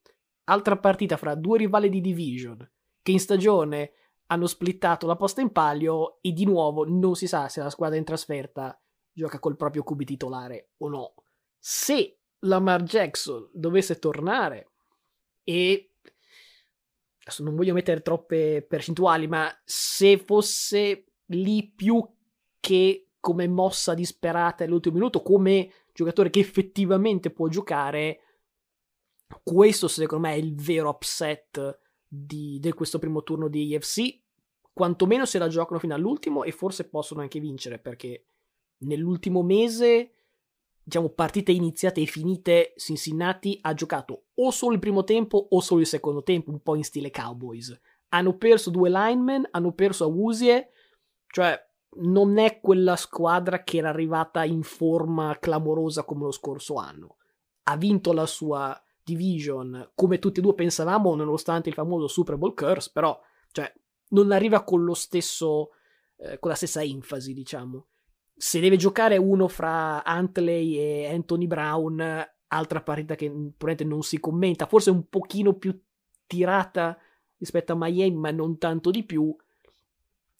altra 0.45 0.79
partita 0.79 1.17
fra 1.17 1.35
due 1.35 1.59
rivali 1.59 1.91
di 1.91 2.01
division 2.01 2.57
che 3.03 3.11
in 3.11 3.21
stagione 3.21 3.93
hanno 4.29 4.47
splittato 4.47 5.07
la 5.07 5.17
posta 5.17 5.43
in 5.43 5.53
palio 5.53 6.19
e 6.23 6.33
di 6.33 6.47
nuovo 6.47 6.89
non 6.89 7.15
si 7.15 7.27
sa 7.27 7.49
se 7.49 7.61
la 7.61 7.69
squadra 7.69 7.99
in 7.99 8.05
trasferta 8.05 8.81
gioca 9.13 9.39
col 9.39 9.57
proprio 9.57 9.83
QB 9.83 10.03
titolare 10.05 10.71
o 10.79 10.89
no. 10.89 11.15
Se 11.59 12.21
Lamar 12.41 12.83
Jackson 12.83 13.49
dovesse 13.53 13.99
tornare 13.99 14.71
e 15.45 15.94
adesso 17.25 17.43
non 17.43 17.57
voglio 17.57 17.73
mettere 17.73 18.03
troppe 18.03 18.65
percentuali, 18.67 19.27
ma 19.27 19.51
se 19.65 20.19
fosse 20.19 21.07
lì 21.27 21.67
più 21.75 22.07
che 22.61 23.09
come 23.19 23.49
mossa 23.49 23.95
disperata 23.95 24.65
all'ultimo 24.65 24.97
minuto, 24.97 25.23
come 25.23 25.71
giocatore 25.95 26.29
che 26.29 26.41
effettivamente 26.41 27.31
può 27.31 27.49
giocare, 27.49 28.21
questo 29.43 29.89
secondo 29.89 30.27
me 30.27 30.35
è 30.35 30.37
il 30.37 30.55
vero 30.55 30.91
upset 30.91 31.79
di, 32.07 32.59
di 32.61 32.73
questo 32.73 32.99
primo 32.99 33.23
turno 33.23 33.49
di 33.49 33.75
AFC. 33.75 34.21
Quantomeno 34.73 35.25
se 35.25 35.39
la 35.39 35.49
giocano 35.49 35.79
fino 35.79 35.95
all'ultimo 35.95 36.45
e 36.45 36.53
forse 36.53 36.89
possono 36.89 37.23
anche 37.23 37.41
vincere 37.41 37.79
perché 37.79 38.27
nell'ultimo 38.79 39.43
mese 39.43 40.11
diciamo, 40.85 41.09
partite 41.09 41.51
iniziate 41.51 42.03
e 42.03 42.07
finite, 42.07 42.75
Cincinnati 42.77 43.59
ha 43.63 43.73
giocato 43.73 44.27
o 44.35 44.51
solo 44.51 44.75
il 44.75 44.81
primo 44.81 45.03
tempo 45.03 45.49
o 45.51 45.61
solo 45.61 45.81
il 45.81 45.87
secondo 45.87 46.23
tempo, 46.23 46.51
un 46.51 46.61
po' 46.61 46.77
in 46.77 46.85
stile 46.85 47.11
Cowboys. 47.11 47.77
Hanno 48.11 48.37
perso 48.37 48.71
due 48.71 48.91
linemen, 48.91 49.49
hanno 49.51 49.73
perso 49.73 50.05
a 50.05 50.09
Wusie, 50.09 50.71
cioè 51.29 51.59
non 51.97 52.39
è 52.39 52.61
quella 52.61 52.97
squadra 52.97 53.63
che 53.63 53.79
era 53.79 53.89
arrivata 53.89 54.45
in 54.45 54.63
forma 54.63 55.37
clamorosa 55.41 56.05
come 56.05 56.25
lo 56.25 56.31
scorso 56.31 56.75
anno. 56.75 57.17
Ha 57.65 57.77
vinto 57.77 58.13
la 58.13 58.27
sua 58.27 58.79
division 59.03 59.91
come 59.95 60.19
tutti 60.19 60.41
e 60.41 60.43
due 60.43 60.55
pensavamo, 60.55 61.15
nonostante 61.15 61.71
il 61.71 61.75
famoso 61.75 62.09
Super 62.09 62.37
Bowl 62.37 62.55
curse, 62.55 62.91
però 62.93 63.19
cioè, 63.53 63.73
non 64.09 64.33
arriva 64.33 64.63
con 64.65 64.85
lo 64.85 64.95
stesso, 64.95 65.71
eh, 66.17 66.39
con 66.39 66.51
la 66.51 66.57
stessa 66.57 66.83
enfasi, 66.83 67.33
diciamo 67.33 67.87
se 68.37 68.61
deve 68.61 68.77
giocare 68.77 69.17
uno 69.17 69.49
fra 69.49 70.03
Huntley 70.05 70.77
e 70.77 71.07
Anthony 71.13 71.47
Brown, 71.47 72.27
altra 72.49 72.83
partita 72.83 73.15
che 73.15 73.27
probabilmente 73.29 73.85
non 73.85 74.03
si 74.03 74.19
commenta, 74.19 74.67
forse 74.67 74.91
un 74.91 75.09
pochino 75.09 75.55
più 75.55 75.79
tirata 76.27 76.99
rispetto 77.39 77.73
a 77.73 77.77
Miami, 77.77 78.17
ma 78.17 78.31
non 78.31 78.59
tanto 78.59 78.91
di 78.91 79.05
più. 79.05 79.35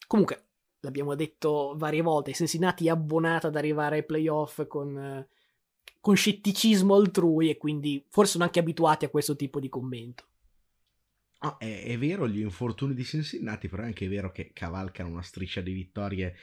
Comunque, 0.07 0.43
l'abbiamo 0.79 1.15
detto 1.15 1.73
varie 1.77 2.01
volte, 2.01 2.33
Cincinnati 2.33 2.87
è 2.87 2.89
abbonata 2.89 3.47
ad 3.47 3.55
arrivare 3.55 3.97
ai 3.97 4.05
playoff 4.05 4.65
con, 4.67 5.25
con 5.99 6.15
scetticismo 6.15 6.95
altrui 6.95 7.49
e 7.49 7.57
quindi 7.57 8.05
forse 8.09 8.33
sono 8.33 8.43
anche 8.43 8.59
abituati 8.59 9.05
a 9.05 9.09
questo 9.09 9.35
tipo 9.35 9.59
di 9.59 9.69
commento. 9.69 10.25
Oh, 11.39 11.59
è, 11.59 11.83
è, 11.83 11.97
vero 11.97 12.27
gli 12.27 12.39
infortuni 12.39 12.93
di 12.93 13.03
Cincinnati, 13.03 13.67
però 13.67 13.83
è 13.83 13.87
anche 13.87 14.07
vero 14.07 14.31
che 14.31 14.51
cavalcano 14.53 15.09
una 15.09 15.21
striscia 15.21 15.61
di 15.61 15.73
vittorie 15.73 16.35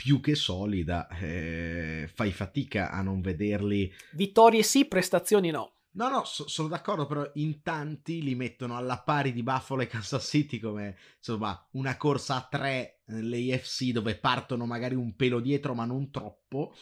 più 0.00 0.20
che 0.20 0.34
solida, 0.34 1.08
eh, 1.08 2.08
fai 2.10 2.32
fatica 2.32 2.90
a 2.90 3.02
non 3.02 3.20
vederli. 3.20 3.92
Vittorie 4.12 4.62
sì, 4.62 4.86
prestazioni 4.86 5.50
no. 5.50 5.74
No, 5.92 6.08
no, 6.08 6.24
so, 6.24 6.48
sono 6.48 6.68
d'accordo, 6.68 7.04
però 7.04 7.30
in 7.34 7.60
tanti 7.60 8.22
li 8.22 8.34
mettono 8.34 8.78
alla 8.78 9.02
pari 9.02 9.34
di 9.34 9.42
Buffalo 9.42 9.82
e 9.82 9.88
Kansas 9.88 10.26
City 10.26 10.58
come 10.58 10.96
insomma 11.18 11.68
una 11.72 11.98
corsa 11.98 12.36
a 12.36 12.48
tre 12.50 13.02
nell'AFC 13.08 13.90
dove 13.90 14.16
partono 14.16 14.64
magari 14.64 14.94
un 14.94 15.14
pelo 15.16 15.38
dietro 15.38 15.74
ma 15.74 15.84
non 15.84 16.10
troppo. 16.10 16.74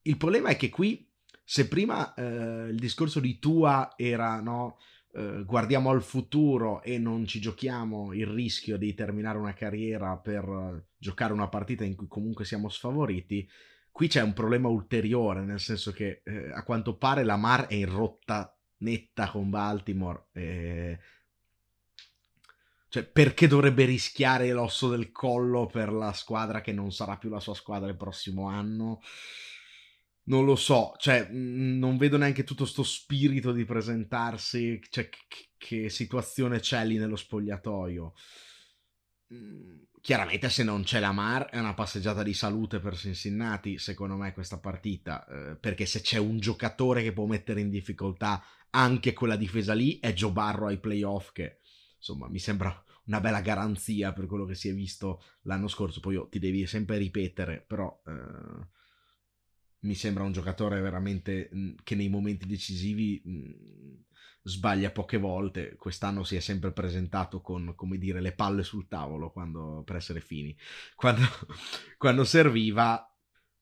Il 0.00 0.16
problema 0.16 0.48
è 0.48 0.56
che 0.56 0.70
qui, 0.70 1.06
se 1.44 1.68
prima 1.68 2.14
eh, 2.14 2.68
il 2.70 2.78
discorso 2.78 3.20
di 3.20 3.38
Tua 3.38 3.92
era 3.98 4.40
no, 4.40 4.78
eh, 5.16 5.44
guardiamo 5.44 5.88
al 5.88 6.02
futuro 6.02 6.82
e 6.82 6.98
non 6.98 7.26
ci 7.26 7.40
giochiamo 7.40 8.12
il 8.12 8.26
rischio 8.26 8.76
di 8.76 8.92
terminare 8.92 9.38
una 9.38 9.54
carriera 9.54 10.18
per 10.18 10.46
uh, 10.46 10.84
giocare 10.98 11.32
una 11.32 11.48
partita 11.48 11.84
in 11.84 11.96
cui 11.96 12.06
comunque 12.06 12.44
siamo 12.44 12.68
sfavoriti, 12.68 13.48
qui 13.90 14.08
c'è 14.08 14.20
un 14.20 14.34
problema 14.34 14.68
ulteriore, 14.68 15.40
nel 15.42 15.58
senso 15.58 15.90
che 15.90 16.20
eh, 16.22 16.50
a 16.52 16.62
quanto 16.64 16.98
pare 16.98 17.24
la 17.24 17.36
Mar 17.36 17.66
è 17.66 17.74
in 17.74 17.88
rotta 17.90 18.54
netta 18.78 19.30
con 19.30 19.48
Baltimore. 19.48 20.26
Eh, 20.32 20.98
cioè, 22.88 23.04
perché 23.04 23.46
dovrebbe 23.48 23.86
rischiare 23.86 24.52
l'osso 24.52 24.90
del 24.90 25.12
collo 25.12 25.64
per 25.64 25.92
la 25.92 26.12
squadra 26.12 26.60
che 26.60 26.72
non 26.72 26.92
sarà 26.92 27.16
più 27.16 27.30
la 27.30 27.40
sua 27.40 27.54
squadra 27.54 27.88
il 27.88 27.96
prossimo 27.96 28.48
anno? 28.48 29.00
Non 30.26 30.44
lo 30.44 30.56
so, 30.56 30.94
cioè, 30.98 31.28
non 31.30 31.96
vedo 31.96 32.16
neanche 32.16 32.44
tutto 32.44 32.64
sto 32.64 32.82
spirito 32.82 33.52
di 33.52 33.64
presentarsi, 33.64 34.80
cioè, 34.90 35.08
che, 35.56 35.88
situazione 35.88 36.60
c'è 36.60 36.84
lì 36.84 36.96
nello 36.96 37.16
spogliatoio. 37.16 38.12
Mm, 39.34 39.82
chiaramente 40.00 40.48
se 40.48 40.62
non 40.62 40.82
c'è 40.82 41.00
la 41.00 41.12
Mar 41.12 41.46
è 41.46 41.58
una 41.58 41.74
passeggiata 41.74 42.22
di 42.22 42.34
salute 42.34 42.80
per 42.80 42.96
Cincinnati, 42.96 43.78
secondo 43.78 44.16
me, 44.16 44.32
questa 44.32 44.58
partita, 44.58 45.26
eh, 45.26 45.56
perché 45.56 45.86
se 45.86 46.00
c'è 46.00 46.18
un 46.18 46.38
giocatore 46.38 47.02
che 47.02 47.12
può 47.12 47.26
mettere 47.26 47.60
in 47.60 47.70
difficoltà 47.70 48.42
anche 48.70 49.12
quella 49.12 49.36
difesa 49.36 49.74
lì 49.74 49.98
è 50.00 50.12
Joe 50.12 50.32
Barro 50.32 50.66
ai 50.66 50.78
playoff, 50.78 51.30
che 51.32 51.58
insomma 51.96 52.28
mi 52.28 52.38
sembra 52.40 52.84
una 53.04 53.20
bella 53.20 53.40
garanzia 53.40 54.12
per 54.12 54.26
quello 54.26 54.44
che 54.44 54.56
si 54.56 54.68
è 54.68 54.74
visto 54.74 55.22
l'anno 55.42 55.68
scorso, 55.68 56.00
poi 56.00 56.14
io 56.14 56.28
ti 56.28 56.40
devi 56.40 56.66
sempre 56.66 56.98
ripetere, 56.98 57.64
però... 57.64 58.02
Eh, 58.04 58.74
mi 59.86 59.94
sembra 59.94 60.24
un 60.24 60.32
giocatore 60.32 60.80
veramente 60.80 61.48
mh, 61.50 61.70
che 61.82 61.94
nei 61.94 62.08
momenti 62.08 62.46
decisivi 62.46 63.22
mh, 63.24 64.04
sbaglia 64.42 64.90
poche 64.90 65.16
volte. 65.16 65.76
Quest'anno 65.76 66.24
si 66.24 66.36
è 66.36 66.40
sempre 66.40 66.72
presentato 66.72 67.40
con, 67.40 67.72
come 67.74 67.96
dire, 67.96 68.20
le 68.20 68.32
palle 68.32 68.62
sul 68.62 68.88
tavolo 68.88 69.30
quando, 69.30 69.82
per 69.84 69.96
essere 69.96 70.20
fini. 70.20 70.56
Quando, 70.94 71.22
quando 71.96 72.24
serviva, 72.24 73.10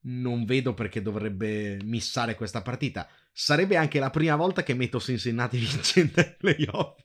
non 0.06 0.44
vedo 0.44 0.74
perché 0.74 1.02
dovrebbe 1.02 1.78
missare 1.82 2.34
questa 2.34 2.62
partita. 2.62 3.08
Sarebbe 3.32 3.76
anche 3.76 3.98
la 3.98 4.10
prima 4.10 4.36
volta 4.36 4.62
che 4.62 4.74
metto 4.74 5.00
Cincinnati 5.00 5.58
vincente 5.58 6.20
ai 6.20 6.36
playoff 6.36 7.02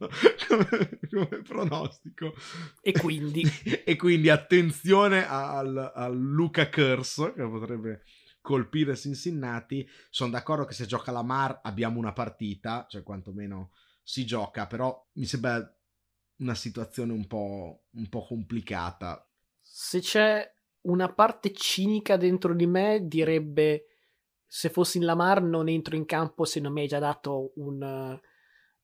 come, 0.48 1.00
come, 1.10 1.42
pronostico. 1.42 2.36
E 2.82 2.92
quindi? 2.92 3.44
e 3.84 3.96
quindi 3.96 4.30
attenzione 4.30 5.28
al, 5.28 5.92
al 5.96 6.18
Luca 6.18 6.70
Curse, 6.70 7.34
che 7.34 7.44
potrebbe 7.44 8.04
colpire 8.42 8.96
Cincinnati. 8.96 9.88
Sono 10.10 10.32
d'accordo 10.32 10.66
che 10.66 10.74
se 10.74 10.86
gioca 10.86 11.12
la 11.12 11.24
Mar 11.24 11.60
abbiamo 11.64 12.00
una 12.00 12.14
partita, 12.14 12.86
cioè 12.90 13.04
quantomeno 13.04 13.72
si 14.04 14.26
gioca, 14.26 14.68
però 14.68 15.08
mi 15.14 15.26
sembra 15.26 15.76
una 16.38 16.56
situazione 16.56 17.14
un 17.14 17.28
po', 17.28 17.84
un 17.92 18.10
po 18.10 18.26
complicata. 18.26 19.28
Se 19.60 20.00
c'è 20.00 20.52
una 20.82 21.14
parte 21.14 21.54
cinica 21.54 22.18
dentro 22.18 22.54
di 22.54 22.66
me, 22.66 23.08
direbbe 23.08 23.86
se 24.48 24.70
fossi 24.70 24.98
in 24.98 25.06
Lamar 25.06 25.44
non 25.44 25.68
entro 25.70 25.96
in 25.96 26.06
campo 26.06 26.44
se 26.44 26.60
non 26.60 26.74
mi 26.74 26.82
hai 26.82 26.88
già 26.88 26.98
dato 26.98 27.52
un, 27.58 28.20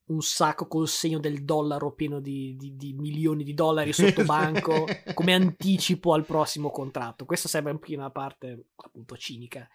un 0.07 0.21
sacco 0.21 0.67
col 0.67 0.87
segno 0.87 1.19
del 1.19 1.43
dollaro 1.43 1.93
pieno 1.93 2.19
di, 2.19 2.55
di, 2.57 2.75
di 2.75 2.93
milioni 2.93 3.43
di 3.43 3.53
dollari 3.53 3.91
sotto 3.93 4.23
banco 4.23 4.85
come 5.13 5.33
anticipo 5.33 6.13
al 6.13 6.25
prossimo 6.25 6.69
contratto. 6.69 7.25
Questa 7.25 7.47
sembra 7.47 7.71
un 7.71 7.79
po' 7.79 7.93
una 7.93 8.11
parte 8.11 8.67
appunto 8.75 9.17
cinica. 9.17 9.67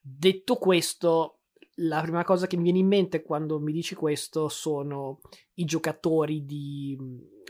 Detto 0.00 0.56
questo, 0.56 1.40
la 1.76 2.00
prima 2.00 2.24
cosa 2.24 2.46
che 2.46 2.56
mi 2.56 2.64
viene 2.64 2.78
in 2.78 2.86
mente 2.86 3.22
quando 3.22 3.60
mi 3.60 3.72
dici 3.72 3.94
questo 3.94 4.48
sono 4.48 5.20
i 5.54 5.64
giocatori 5.64 6.44
di, 6.44 6.96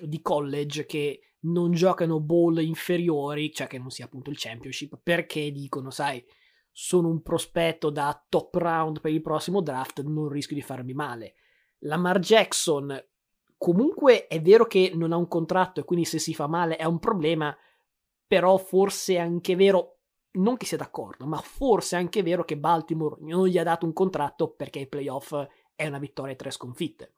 di 0.03 0.21
college 0.21 0.85
che 0.85 1.21
non 1.47 1.73
giocano 1.73 2.21
ball 2.21 2.61
inferiori, 2.61 3.53
cioè 3.53 3.67
che 3.67 3.79
non 3.79 3.91
sia 3.91 4.07
appunto 4.07 4.31
il 4.31 4.39
championship, 4.39 4.99
perché 5.01 5.53
dicono, 5.53 5.91
sai, 5.91 6.23
sono 6.73 7.09
un 7.09 7.23
prospetto 7.23 7.89
da 7.89 8.21
top 8.29 8.55
round 8.57 9.01
per 9.01 9.13
il 9.13 9.23
prossimo 9.23 9.63
draft, 9.63 10.03
non 10.03 10.29
rischio 10.29 10.57
di 10.57 10.63
farmi 10.63 10.93
male 10.93 11.35
Lamar 11.81 12.19
Jackson 12.19 13.05
comunque 13.59 14.27
è 14.27 14.41
vero 14.41 14.67
che 14.67 14.93
non 14.95 15.13
ha 15.13 15.17
un 15.17 15.29
contratto 15.29 15.81
e 15.81 15.85
quindi 15.85 16.05
se 16.05 16.19
si 16.19 16.35
fa 16.35 16.47
male 16.47 16.77
è 16.77 16.85
un 16.85 16.99
problema, 16.99 17.57
però 18.27 18.57
forse 18.59 19.15
è 19.15 19.19
anche 19.19 19.57
vero, 19.57 19.99
non 20.33 20.57
che 20.57 20.67
sia 20.67 20.77
d'accordo, 20.77 21.27
ma 21.27 21.39
forse 21.39 21.97
è 21.97 22.01
anche 22.01 22.23
vero 22.23 22.45
che 22.45 22.59
Baltimore 22.59 23.17
non 23.21 23.47
gli 23.47 23.59
ha 23.59 23.63
dato 23.63 23.87
un 23.87 23.93
contratto 23.93 24.51
perché 24.51 24.81
i 24.81 24.89
playoff 24.89 25.35
è 25.75 25.87
una 25.87 25.99
vittoria 25.99 26.33
e 26.33 26.37
tre 26.37 26.51
sconfitte. 26.51 27.15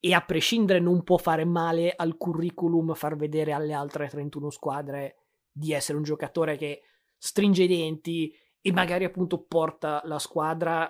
E 0.00 0.12
a 0.12 0.22
prescindere 0.22 0.80
non 0.80 1.02
può 1.02 1.16
fare 1.16 1.46
male 1.46 1.94
al 1.96 2.18
curriculum 2.18 2.94
far 2.94 3.16
vedere 3.16 3.52
alle 3.52 3.72
altre 3.72 4.08
31 4.08 4.50
squadre 4.50 5.16
di 5.50 5.72
essere 5.72 5.96
un 5.96 6.04
giocatore 6.04 6.56
che 6.56 6.82
stringe 7.16 7.62
i 7.62 7.68
denti 7.68 8.34
e 8.60 8.72
magari 8.72 9.04
appunto 9.04 9.42
porta 9.42 10.02
la 10.04 10.18
squadra 10.18 10.84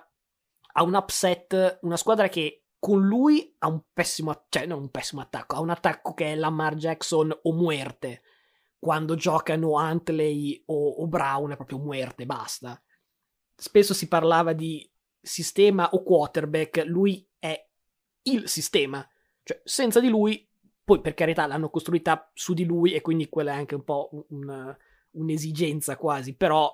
a 0.76 0.82
un 0.82 0.94
upset, 0.94 1.78
una 1.82 1.96
squadra 1.96 2.28
che 2.28 2.63
con 2.84 3.06
lui 3.06 3.54
ha 3.60 3.68
un 3.68 3.80
pessimo, 3.94 4.44
cioè 4.50 4.66
non 4.66 4.82
un 4.82 4.90
pessimo 4.90 5.22
attacco, 5.22 5.56
ha 5.56 5.60
un 5.60 5.70
attacco 5.70 6.12
che 6.12 6.32
è 6.32 6.34
Lamar 6.34 6.74
Jackson 6.74 7.34
o 7.44 7.52
muerte. 7.54 8.20
Quando 8.78 9.14
giocano 9.14 9.70
Huntley 9.70 10.62
o, 10.66 10.90
o 10.90 11.06
Brown 11.06 11.52
è 11.52 11.56
proprio 11.56 11.78
muerte, 11.78 12.26
basta. 12.26 12.78
Spesso 13.56 13.94
si 13.94 14.06
parlava 14.06 14.52
di 14.52 14.86
sistema 15.18 15.92
o 15.92 16.02
quarterback, 16.02 16.84
lui 16.84 17.26
è 17.38 17.58
il 18.24 18.50
sistema. 18.50 19.02
Cioè, 19.42 19.62
senza 19.64 19.98
di 19.98 20.10
lui, 20.10 20.46
poi 20.84 21.00
per 21.00 21.14
carità 21.14 21.46
l'hanno 21.46 21.70
costruita 21.70 22.30
su 22.34 22.52
di 22.52 22.66
lui 22.66 22.92
e 22.92 23.00
quindi 23.00 23.30
quella 23.30 23.52
è 23.52 23.56
anche 23.56 23.76
un 23.76 23.84
po' 23.84 24.26
un, 24.28 24.76
un'esigenza 25.12 25.96
quasi, 25.96 26.36
però 26.36 26.70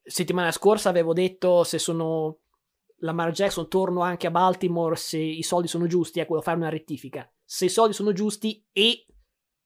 settimana 0.00 0.52
scorsa 0.52 0.90
avevo 0.90 1.12
detto 1.12 1.64
se 1.64 1.80
sono 1.80 2.42
Lamar 2.98 3.30
Jackson 3.30 3.68
torno 3.68 4.00
anche 4.00 4.26
a 4.26 4.30
Baltimore 4.30 4.96
se 4.96 5.18
i 5.18 5.42
soldi 5.42 5.68
sono 5.68 5.86
giusti, 5.86 6.20
ecco, 6.20 6.32
devo 6.32 6.42
fare 6.42 6.56
una 6.56 6.68
rettifica. 6.68 7.30
Se 7.44 7.66
i 7.66 7.70
soldi 7.70 7.94
sono 7.94 8.12
giusti 8.12 8.64
e 8.72 9.06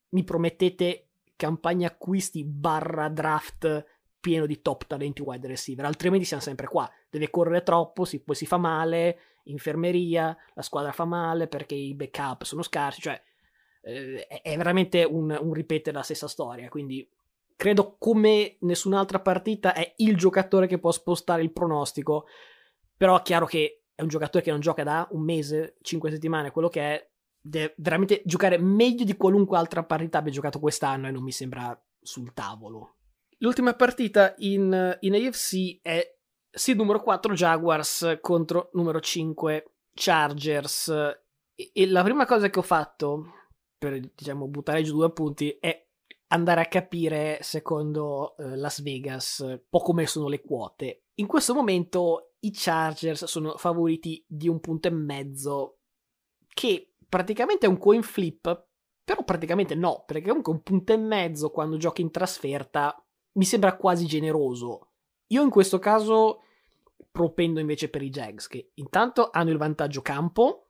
mi 0.09 0.23
promettete 0.23 1.09
campagna 1.35 1.87
acquisti 1.87 2.43
barra 2.43 3.09
draft 3.09 3.85
pieno 4.19 4.45
di 4.45 4.61
top 4.61 4.87
talenti 4.87 5.21
wide 5.21 5.47
receiver, 5.47 5.85
altrimenti 5.85 6.25
siamo 6.25 6.41
sempre 6.41 6.67
qua. 6.67 6.89
Deve 7.09 7.29
correre 7.29 7.63
troppo, 7.63 8.05
si, 8.05 8.21
poi 8.21 8.35
si 8.35 8.45
fa 8.45 8.57
male, 8.57 9.17
infermeria, 9.45 10.35
la 10.53 10.61
squadra 10.61 10.91
fa 10.91 11.05
male 11.05 11.47
perché 11.47 11.75
i 11.75 11.93
backup 11.93 12.43
sono 12.43 12.61
scarsi, 12.61 13.01
cioè 13.01 13.21
eh, 13.81 14.27
è 14.27 14.55
veramente 14.55 15.03
un, 15.03 15.37
un 15.37 15.53
ripetere 15.53 15.97
la 15.97 16.03
stessa 16.03 16.27
storia, 16.27 16.69
quindi 16.69 17.07
credo 17.55 17.95
come 17.97 18.57
nessun'altra 18.61 19.19
partita 19.19 19.73
è 19.73 19.93
il 19.97 20.15
giocatore 20.15 20.67
che 20.67 20.79
può 20.79 20.91
spostare 20.91 21.41
il 21.41 21.51
pronostico 21.51 22.25
però 23.03 23.19
è 23.19 23.21
chiaro 23.21 23.45
che 23.45 23.83
è 23.93 24.01
un 24.01 24.07
giocatore 24.07 24.41
che 24.41 24.49
non 24.49 24.61
gioca 24.61 24.81
da 24.81 25.05
un 25.11 25.23
mese, 25.23 25.75
cinque 25.81 26.09
settimane, 26.09 26.51
quello 26.51 26.69
che 26.69 26.79
è, 26.79 27.11
deve 27.37 27.73
veramente 27.75 28.21
giocare 28.23 28.57
meglio 28.57 29.03
di 29.03 29.17
qualunque 29.17 29.57
altra 29.57 29.83
partita 29.83 30.19
abbia 30.19 30.31
giocato 30.31 30.57
quest'anno 30.57 31.09
e 31.09 31.11
non 31.11 31.21
mi 31.21 31.33
sembra 31.33 31.77
sul 32.01 32.31
tavolo. 32.33 32.99
L'ultima 33.39 33.73
partita 33.73 34.35
in, 34.37 34.97
in 35.01 35.13
AFC 35.15 35.81
è 35.81 36.15
sì 36.49 36.75
numero 36.75 37.01
4 37.01 37.33
Jaguars 37.33 38.19
contro 38.21 38.69
numero 38.71 39.01
5 39.01 39.71
Chargers 39.93 40.87
e, 41.53 41.71
e 41.73 41.87
la 41.87 42.03
prima 42.03 42.25
cosa 42.25 42.49
che 42.49 42.59
ho 42.59 42.63
fatto 42.63 43.33
per 43.77 43.99
diciamo 43.99 44.47
buttare 44.47 44.81
giù 44.81 44.93
due 44.93 45.11
punti 45.11 45.57
è 45.59 45.85
andare 46.27 46.61
a 46.61 46.67
capire 46.67 47.39
secondo 47.41 48.37
eh, 48.37 48.55
Las 48.55 48.81
Vegas 48.81 49.39
un 49.39 49.59
po' 49.69 49.79
come 49.79 50.05
sono 50.05 50.29
le 50.29 50.39
quote. 50.39 51.02
In 51.15 51.27
questo 51.27 51.53
momento 51.53 52.33
i 52.39 52.51
Chargers 52.51 53.25
sono 53.25 53.55
favoriti 53.57 54.23
di 54.27 54.47
un 54.47 54.59
punto 54.59 54.87
e 54.87 54.91
mezzo, 54.91 55.79
che 56.47 56.93
praticamente 57.07 57.65
è 57.65 57.69
un 57.69 57.77
coin 57.77 58.01
flip, 58.01 58.67
però 59.03 59.23
praticamente 59.23 59.75
no, 59.75 60.03
perché 60.05 60.27
comunque 60.27 60.53
un 60.53 60.61
punto 60.61 60.93
e 60.93 60.97
mezzo 60.97 61.51
quando 61.51 61.77
giochi 61.77 62.01
in 62.01 62.11
trasferta 62.11 62.95
mi 63.33 63.45
sembra 63.45 63.75
quasi 63.75 64.05
generoso. 64.05 64.91
Io 65.27 65.43
in 65.43 65.49
questo 65.49 65.79
caso 65.79 66.41
propendo 67.11 67.59
invece 67.59 67.89
per 67.89 68.01
i 68.01 68.09
Jags, 68.09 68.47
che 68.47 68.71
intanto 68.75 69.29
hanno 69.31 69.51
il 69.51 69.57
vantaggio 69.57 70.01
campo, 70.01 70.69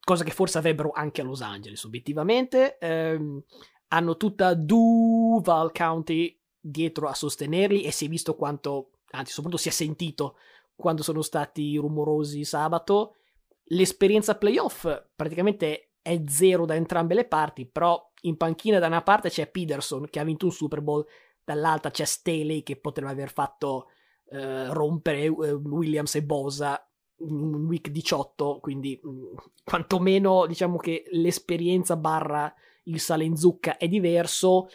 cosa 0.00 0.24
che 0.24 0.32
forse 0.32 0.58
avrebbero 0.58 0.90
anche 0.92 1.20
a 1.20 1.24
Los 1.24 1.42
Angeles 1.42 1.84
obiettivamente, 1.84 2.78
ehm, 2.78 3.42
hanno 3.88 4.16
tutta 4.16 4.54
Duval 4.54 5.70
County 5.72 6.36
dietro 6.58 7.08
a 7.08 7.14
sostenerli 7.14 7.82
e 7.82 7.92
si 7.92 8.06
è 8.06 8.08
visto 8.08 8.34
quanto, 8.34 8.90
anzi 9.10 9.32
soprattutto 9.32 9.62
si 9.62 9.68
è 9.68 9.72
sentito 9.72 10.36
quando 10.74 11.02
sono 11.02 11.22
stati 11.22 11.76
rumorosi 11.76 12.44
sabato. 12.44 13.16
L'esperienza 13.64 14.36
playoff 14.36 14.86
praticamente 15.14 15.92
è 16.02 16.22
zero 16.26 16.64
da 16.64 16.74
entrambe 16.74 17.14
le 17.14 17.26
parti, 17.26 17.66
però 17.66 18.10
in 18.22 18.36
panchina 18.36 18.78
da 18.78 18.86
una 18.86 19.02
parte 19.02 19.28
c'è 19.28 19.50
Peterson 19.50 20.08
che 20.10 20.18
ha 20.18 20.24
vinto 20.24 20.46
un 20.46 20.52
Super 20.52 20.80
Bowl, 20.80 21.06
dall'altra 21.44 21.90
c'è 21.90 22.04
Staley 22.04 22.62
che 22.62 22.76
potrebbe 22.76 23.12
aver 23.12 23.32
fatto 23.32 23.88
eh, 24.30 24.72
rompere 24.72 25.24
eh, 25.24 25.30
Williams 25.30 26.14
e 26.14 26.22
Bosa 26.22 26.84
in 27.18 27.66
week 27.66 27.90
18, 27.90 28.58
quindi 28.60 28.98
mh, 29.02 29.08
mm, 29.08 29.24
quantomeno 29.64 30.46
diciamo 30.46 30.76
che 30.78 31.04
l'esperienza 31.10 31.96
barra 31.96 32.52
il 32.84 33.00
sale 33.00 33.24
in 33.24 33.36
zucca 33.36 33.76
è 33.76 33.88
diverso. 33.88 34.68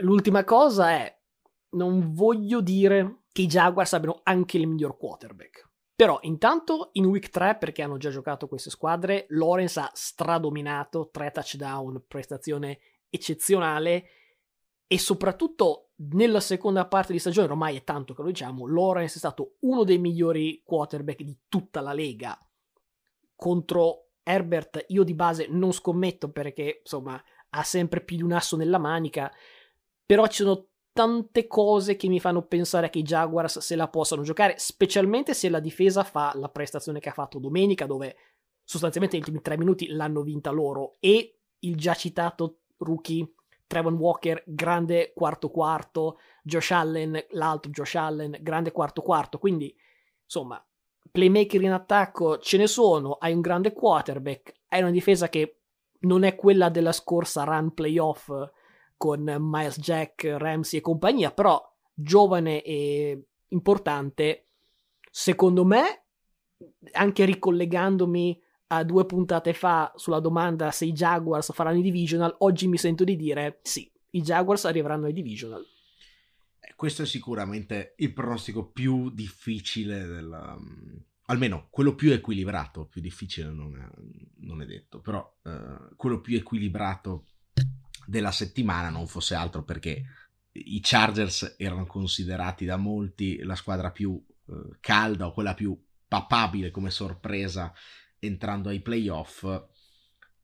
L'ultima 0.00 0.44
cosa 0.44 0.90
è, 0.90 1.18
non 1.70 2.12
voglio 2.12 2.60
dire 2.60 3.22
che 3.38 3.44
i 3.44 3.46
Jaguars 3.46 3.92
abbiano 3.92 4.18
anche 4.24 4.56
il 4.56 4.66
miglior 4.66 4.96
quarterback. 4.96 5.70
Però 5.94 6.18
intanto 6.22 6.90
in 6.94 7.04
week 7.04 7.28
3, 7.28 7.56
perché 7.56 7.82
hanno 7.82 7.96
già 7.96 8.10
giocato 8.10 8.48
queste 8.48 8.68
squadre, 8.68 9.26
Lawrence 9.28 9.78
ha 9.78 9.90
stradominato, 9.94 11.08
3 11.12 11.30
touchdown, 11.30 12.02
prestazione 12.08 12.80
eccezionale 13.08 14.08
e 14.88 14.98
soprattutto 14.98 15.90
nella 16.12 16.40
seconda 16.40 16.86
parte 16.88 17.12
di 17.12 17.20
stagione, 17.20 17.48
ormai 17.48 17.76
è 17.76 17.84
tanto 17.84 18.12
che 18.12 18.22
lo 18.22 18.28
diciamo, 18.28 18.66
Lawrence 18.66 19.14
è 19.14 19.18
stato 19.18 19.56
uno 19.60 19.84
dei 19.84 19.98
migliori 19.98 20.62
quarterback 20.64 21.22
di 21.22 21.36
tutta 21.48 21.80
la 21.80 21.92
lega. 21.92 22.36
Contro 23.36 24.10
Herbert 24.24 24.84
io 24.88 25.04
di 25.04 25.14
base 25.14 25.46
non 25.48 25.72
scommetto 25.72 26.32
perché 26.32 26.80
insomma 26.80 27.22
ha 27.50 27.62
sempre 27.62 28.00
più 28.00 28.16
di 28.16 28.22
un 28.24 28.32
asso 28.32 28.56
nella 28.56 28.78
manica, 28.78 29.32
però 30.04 30.26
ci 30.26 30.42
sono 30.42 30.67
tante 30.98 31.46
cose 31.46 31.94
che 31.94 32.08
mi 32.08 32.18
fanno 32.18 32.42
pensare 32.42 32.90
che 32.90 32.98
i 32.98 33.04
Jaguars 33.04 33.60
se 33.60 33.76
la 33.76 33.86
possano 33.86 34.22
giocare, 34.22 34.54
specialmente 34.58 35.32
se 35.32 35.48
la 35.48 35.60
difesa 35.60 36.02
fa 36.02 36.32
la 36.34 36.48
prestazione 36.48 36.98
che 36.98 37.08
ha 37.08 37.12
fatto 37.12 37.38
domenica, 37.38 37.86
dove 37.86 38.16
sostanzialmente 38.64 39.16
negli 39.16 39.28
ultimi 39.28 39.44
tre 39.44 39.56
minuti 39.56 39.86
l'hanno 39.86 40.22
vinta 40.22 40.50
loro, 40.50 40.96
e 40.98 41.38
il 41.60 41.76
già 41.76 41.94
citato 41.94 42.62
rookie 42.78 43.32
Trevon 43.68 43.94
Walker, 43.94 44.42
grande 44.44 45.12
quarto 45.14 45.50
quarto, 45.50 46.18
Josh 46.42 46.72
Allen, 46.72 47.26
l'altro 47.30 47.70
Josh 47.70 47.94
Allen, 47.94 48.36
grande 48.40 48.72
quarto 48.72 49.00
quarto, 49.00 49.38
quindi 49.38 49.72
insomma, 50.24 50.60
playmaker 51.12 51.62
in 51.62 51.70
attacco 51.70 52.38
ce 52.38 52.56
ne 52.56 52.66
sono, 52.66 53.12
hai 53.12 53.32
un 53.32 53.40
grande 53.40 53.72
quarterback, 53.72 54.52
hai 54.70 54.80
una 54.80 54.90
difesa 54.90 55.28
che 55.28 55.60
non 56.00 56.24
è 56.24 56.34
quella 56.34 56.68
della 56.70 56.90
scorsa 56.90 57.44
run 57.44 57.72
playoff 57.72 58.32
con 58.98 59.22
Miles 59.38 59.78
Jack, 59.78 60.24
Ramsey 60.24 60.80
e 60.80 60.82
compagnia, 60.82 61.30
però 61.30 61.58
giovane 61.94 62.62
e 62.62 63.22
importante, 63.48 64.44
secondo 65.10 65.64
me, 65.64 66.02
anche 66.92 67.24
ricollegandomi 67.24 68.42
a 68.70 68.84
due 68.84 69.06
puntate 69.06 69.54
fa 69.54 69.92
sulla 69.96 70.20
domanda 70.20 70.70
se 70.70 70.84
i 70.84 70.92
Jaguars 70.92 71.52
faranno 71.52 71.78
i 71.78 71.82
divisional, 71.82 72.34
oggi 72.40 72.66
mi 72.66 72.76
sento 72.76 73.04
di 73.04 73.16
dire 73.16 73.60
sì, 73.62 73.90
i 74.10 74.20
Jaguars 74.20 74.64
arriveranno 74.66 75.06
ai 75.06 75.12
divisional. 75.12 75.64
Eh, 76.60 76.74
questo 76.74 77.02
è 77.02 77.06
sicuramente 77.06 77.94
il 77.98 78.12
pronostico 78.12 78.66
più 78.66 79.10
difficile 79.10 80.04
della, 80.06 80.56
mm, 80.58 80.96
almeno 81.26 81.68
quello 81.70 81.94
più 81.94 82.10
equilibrato, 82.12 82.86
più 82.86 83.00
difficile 83.00 83.50
non 83.50 83.76
è, 83.78 83.88
non 84.40 84.60
è 84.60 84.66
detto, 84.66 85.00
però 85.00 85.36
uh, 85.44 85.94
quello 85.96 86.20
più 86.20 86.36
equilibrato 86.36 87.26
della 88.08 88.32
settimana 88.32 88.88
non 88.88 89.06
fosse 89.06 89.34
altro 89.34 89.62
perché 89.64 90.02
i 90.52 90.80
Chargers 90.82 91.56
erano 91.58 91.84
considerati 91.84 92.64
da 92.64 92.78
molti 92.78 93.42
la 93.42 93.54
squadra 93.54 93.90
più 93.90 94.18
eh, 94.48 94.78
calda 94.80 95.26
o 95.26 95.32
quella 95.32 95.52
più 95.52 95.78
papabile 96.08 96.70
come 96.70 96.88
sorpresa 96.88 97.70
entrando 98.18 98.70
ai 98.70 98.80
playoff 98.80 99.46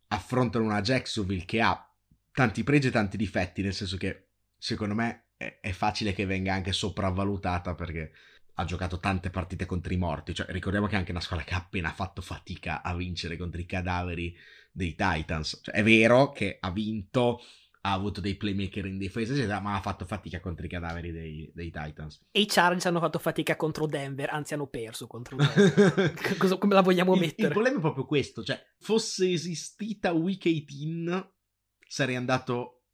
affrontano 0.08 0.66
una 0.66 0.82
Jacksonville 0.82 1.46
che 1.46 1.62
ha 1.62 1.90
tanti 2.32 2.62
pregi 2.64 2.88
e 2.88 2.90
tanti 2.90 3.16
difetti 3.16 3.62
nel 3.62 3.72
senso 3.72 3.96
che 3.96 4.28
secondo 4.58 4.94
me 4.94 5.28
è, 5.34 5.60
è 5.62 5.72
facile 5.72 6.12
che 6.12 6.26
venga 6.26 6.52
anche 6.52 6.72
sopravvalutata 6.72 7.74
perché 7.74 8.12
ha 8.54 8.64
giocato 8.64 8.98
tante 8.98 9.30
partite 9.30 9.66
contro 9.66 9.92
i 9.92 9.96
morti 9.96 10.32
cioè 10.32 10.46
ricordiamo 10.50 10.86
che 10.86 10.94
è 10.94 10.98
anche 10.98 11.10
una 11.10 11.20
squadra 11.20 11.44
che 11.44 11.54
ha 11.54 11.58
appena 11.58 11.90
fatto 11.92 12.22
fatica 12.22 12.82
a 12.82 12.94
vincere 12.94 13.36
contro 13.36 13.60
i 13.60 13.66
cadaveri 13.66 14.36
dei 14.74 14.94
Titans. 14.96 15.60
Cioè, 15.62 15.74
è 15.74 15.82
vero 15.82 16.32
che 16.32 16.58
ha 16.60 16.70
vinto 16.70 17.40
ha 17.86 17.92
avuto 17.92 18.22
dei 18.22 18.34
playmaker 18.34 18.86
in 18.86 18.96
difesa, 18.96 19.34
eccetera, 19.34 19.60
ma 19.60 19.74
ha 19.76 19.80
fatto 19.80 20.06
fatica 20.06 20.40
contro 20.40 20.64
i 20.64 20.70
cadaveri 20.70 21.12
dei, 21.12 21.50
dei 21.54 21.70
Titans. 21.70 22.18
E 22.30 22.40
i 22.40 22.46
Chargers 22.46 22.86
hanno 22.86 22.98
fatto 22.98 23.18
fatica 23.18 23.56
contro 23.56 23.86
Denver, 23.86 24.30
anzi 24.30 24.54
hanno 24.54 24.68
perso 24.68 25.06
contro 25.06 25.36
Denver. 25.36 26.36
Cosa, 26.38 26.56
come 26.56 26.72
la 26.72 26.80
vogliamo 26.80 27.12
il, 27.12 27.20
mettere? 27.20 27.48
Il 27.48 27.52
problema 27.52 27.76
è 27.76 27.80
proprio 27.80 28.06
questo, 28.06 28.42
cioè, 28.42 28.58
fosse 28.78 29.30
esistita 29.30 30.12
Week 30.12 30.42
18, 30.48 31.34
sarei 31.86 32.16
andato 32.16 32.84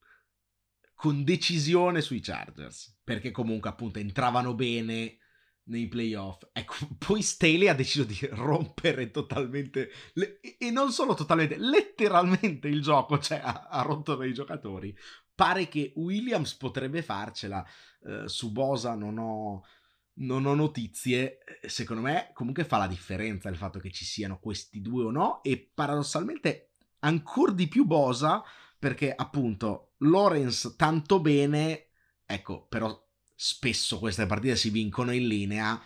con 0.93 1.23
decisione 1.23 2.01
sui 2.01 2.19
Chargers, 2.19 2.99
perché 3.05 3.31
comunque 3.31 3.71
appunto 3.71 4.01
entravano 4.01 4.55
bene, 4.55 5.19
nei 5.71 5.89
playoff. 5.89 6.43
Ecco, 6.53 6.75
poi 6.99 7.23
Staley 7.23 7.69
ha 7.69 7.75
deciso 7.75 8.05
di 8.05 8.19
rompere 8.33 9.11
totalmente, 9.11 9.91
le, 10.15 10.41
e 10.41 10.71
non 10.71 10.93
solo 10.93 11.15
totalmente, 11.15 11.57
letteralmente 11.57 12.69
il 12.69 12.83
gioco, 12.83 13.19
cioè 13.19 13.41
ha, 13.43 13.69
ha 13.71 13.83
rotto 13.83 14.15
dei 14.17 14.35
giocatori. 14.35 14.97
Pare 15.35 15.69
che 15.69 15.93
Williams 15.97 16.55
potrebbe 16.55 17.03
farcela, 17.03 17.65
uh, 18.01 18.27
su 18.27 18.53
Bosa 18.53 18.95
non 18.95 19.17
ho, 19.17 19.65
non 20.15 20.45
ho 20.45 20.55
notizie, 20.55 21.39
secondo 21.67 22.03
me 22.03 22.31
comunque 22.35 22.65
fa 22.65 22.77
la 22.77 22.87
differenza 22.87 23.49
il 23.49 23.57
fatto 23.57 23.79
che 23.79 23.91
ci 23.91 24.05
siano 24.05 24.39
questi 24.39 24.83
due 24.83 25.05
o 25.05 25.11
no, 25.11 25.43
e 25.43 25.71
paradossalmente 25.73 26.73
ancora 27.01 27.53
di 27.53 27.69
più 27.69 27.87
Bosa, 27.87 28.43
perché 28.79 29.15
appunto 29.15 29.95
Lawrence 29.99 30.75
tanto 30.77 31.21
bene, 31.21 31.89
ecco, 32.27 32.67
però 32.67 33.09
spesso 33.43 33.99
queste 33.99 34.27
partite 34.27 34.55
si 34.55 34.69
vincono 34.69 35.13
in 35.13 35.27
linea. 35.27 35.81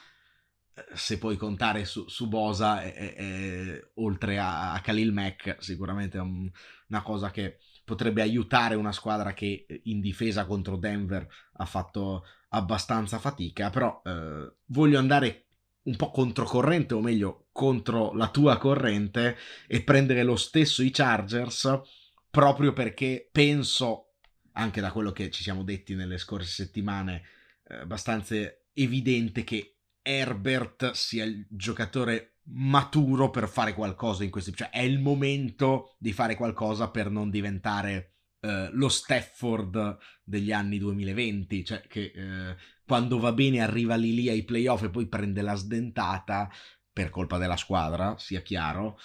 Eh, 0.75 0.85
se 0.95 1.19
puoi 1.19 1.37
contare 1.37 1.85
su, 1.85 2.09
su 2.09 2.27
Bosa, 2.27 2.83
e, 2.83 3.15
e, 3.17 3.91
oltre 3.95 4.39
a, 4.41 4.73
a, 4.73 4.81
Khalil 4.81 5.13
Mack, 5.13 5.59
sicuramente 5.61 6.19
è 6.19 6.21
un, 6.21 6.51
una 6.89 7.03
cosa 7.03 7.31
che 7.31 7.59
potrebbe 7.85 8.23
aiutare 8.23 8.75
una 8.75 8.91
squadra 8.91 9.35
che 9.35 9.67
in 9.85 10.01
difesa 10.01 10.47
contro 10.47 10.77
Denver 10.77 11.25
ha 11.53 11.65
fatto 11.65 12.25
abbastanza 12.49 13.21
fatica. 13.21 13.71
Però 13.71 14.03
eh, 14.05 14.53
voglio 14.67 14.99
andare 14.99 15.47
un 15.83 15.95
po' 15.95 16.11
controcorrente, 16.11 16.95
o 16.95 17.01
meglio, 17.01 17.47
contro 17.53 18.13
la 18.15 18.31
tua 18.31 18.59
corrente 18.59 19.37
e 19.69 19.83
prendere 19.85 20.25
lo 20.25 20.35
stesso 20.35 20.83
i 20.83 20.91
Chargers 20.91 21.83
proprio 22.31 22.73
perché 22.73 23.29
penso, 23.31 24.15
anche 24.55 24.81
da 24.81 24.91
quello 24.91 25.13
che 25.13 25.31
ci 25.31 25.45
siamo 25.45 25.63
detti 25.63 25.95
nelle 25.95 26.19
scorse 26.19 26.65
settimane, 26.65 27.17
eh, 27.17 27.34
abbastanza 27.81 28.37
evidente 28.73 29.45
che 29.45 29.77
Herbert 30.03 30.93
sia 30.93 31.25
il 31.25 31.47
giocatore 31.49 32.39
maturo 32.47 33.31
per 33.31 33.49
fare 33.49 33.73
qualcosa 33.75 34.25
in 34.25 34.31
questo, 34.31 34.53
cioè 34.53 34.71
è 34.71 34.81
il 34.81 34.99
momento 34.99 35.97
di 35.99 36.13
fare 36.13 36.35
qualcosa 36.35 36.91
per 36.91 37.11
non 37.11 37.31
diventare 37.31 38.15
eh, 38.41 38.69
lo 38.73 38.89
Stafford 38.89 39.97
degli 40.23 40.53
anni 40.53 40.79
2020, 40.79 41.65
cioè 41.65 41.81
che 41.87 42.13
eh, 42.15 42.57
quando 42.87 43.19
va 43.19 43.33
bene 43.33 43.61
arriva 43.61 43.95
lì 43.95 44.15
lì 44.15 44.29
ai 44.29 44.45
playoff 44.45 44.83
e 44.83 44.91
poi 44.91 45.07
prende 45.07 45.41
la 45.41 45.55
sdentata 45.55 46.51
per 46.93 47.09
colpa 47.09 47.39
della 47.39 47.57
squadra, 47.57 48.17
sia 48.19 48.43
chiaro, 48.43 48.99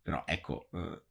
però 0.00 0.22
ecco, 0.24 0.68
eh, 0.72 1.02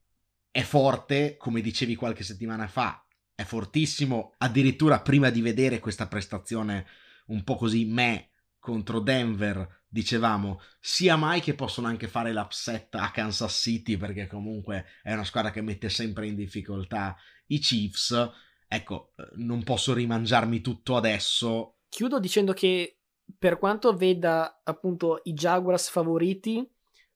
è 0.52 0.62
forte, 0.62 1.36
come 1.38 1.62
dicevi 1.62 1.96
qualche 1.96 2.24
settimana 2.24 2.68
fa, 2.68 3.06
è 3.38 3.44
fortissimo, 3.44 4.34
addirittura 4.40 5.00
prima 5.02 5.30
di 5.30 5.42
vedere 5.42 5.78
questa 5.78 6.08
prestazione 6.08 6.88
un 7.28 7.44
po' 7.44 7.56
così 7.56 7.86
me 7.86 8.30
contro 8.58 9.00
Denver, 9.00 9.84
dicevamo 9.88 10.60
sia 10.80 11.16
mai 11.18 11.40
che 11.40 11.54
possono 11.54 11.86
anche 11.86 12.08
fare 12.08 12.34
l'upset 12.34 12.96
a 12.96 13.12
Kansas 13.12 13.54
City 13.54 13.96
perché 13.96 14.26
comunque 14.26 14.86
è 15.04 15.14
una 15.14 15.24
squadra 15.24 15.52
che 15.52 15.62
mette 15.62 15.88
sempre 15.90 16.26
in 16.26 16.34
difficoltà 16.34 17.16
i 17.48 17.60
Chiefs. 17.60 18.28
Ecco, 18.68 19.14
non 19.36 19.62
posso 19.62 19.94
rimangiarmi 19.94 20.60
tutto 20.60 20.96
adesso. 20.96 21.76
Chiudo 21.90 22.20
dicendo 22.20 22.54
che 22.54 23.02
per 23.38 23.60
quanto 23.60 23.96
veda 23.96 24.62
appunto 24.64 25.22
i 25.26 25.34
Jaguars 25.34 25.90
favoriti, 25.90 26.68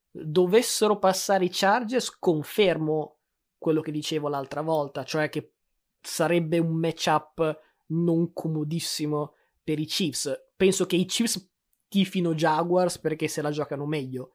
dovessero 0.08 1.00
passare 1.00 1.46
i 1.46 1.50
Chargers, 1.50 2.16
confermo 2.16 3.18
quello 3.58 3.80
che 3.80 3.90
dicevo 3.90 4.28
l'altra 4.28 4.60
volta, 4.60 5.02
cioè 5.02 5.28
che 5.28 5.54
sarebbe 6.02 6.58
un 6.58 6.74
matchup 6.74 7.60
non 7.88 8.32
comodissimo 8.32 9.34
per 9.62 9.78
i 9.78 9.84
Chiefs. 9.84 10.32
Penso 10.56 10.86
che 10.86 10.96
i 10.96 11.04
Chiefs 11.04 11.48
tifino 11.88 12.34
Jaguars 12.34 12.98
perché 12.98 13.28
se 13.28 13.42
la 13.42 13.50
giocano 13.50 13.86
meglio. 13.86 14.32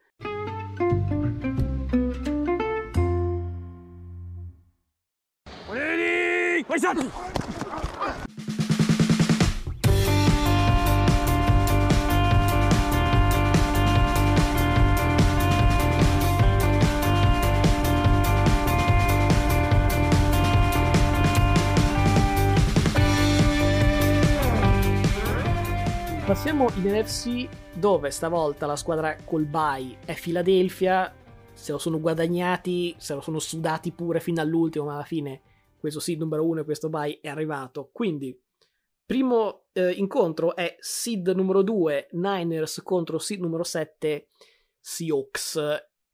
Ready? 5.70 6.66
Passiamo 26.28 26.68
in 26.76 26.92
NFC 26.92 27.48
dove 27.74 28.12
stavolta 28.12 28.66
la 28.66 28.76
squadra 28.76 29.16
col 29.24 29.46
bye 29.46 30.00
è 30.04 30.14
Philadelphia, 30.14 31.16
se 31.54 31.72
lo 31.72 31.78
sono 31.78 32.02
guadagnati, 32.02 32.94
se 32.98 33.14
lo 33.14 33.22
sono 33.22 33.40
sudati 33.40 33.94
pure 33.94 34.20
fino 34.20 34.42
all'ultimo, 34.42 34.84
ma 34.84 34.96
alla 34.96 35.06
fine 35.06 35.42
questo 35.80 36.02
seed 36.02 36.20
numero 36.20 36.46
uno 36.46 36.60
e 36.60 36.64
questo 36.66 36.90
bye 36.90 37.20
è 37.22 37.30
arrivato. 37.30 37.92
Quindi, 37.94 38.38
primo 39.06 39.68
eh, 39.72 39.92
incontro 39.92 40.54
è 40.54 40.76
seed 40.80 41.30
numero 41.30 41.62
2 41.62 42.10
Niners 42.12 42.82
contro 42.84 43.20
seed 43.20 43.40
numero 43.40 43.64
7 43.64 44.28
Seahawks. 44.82 45.62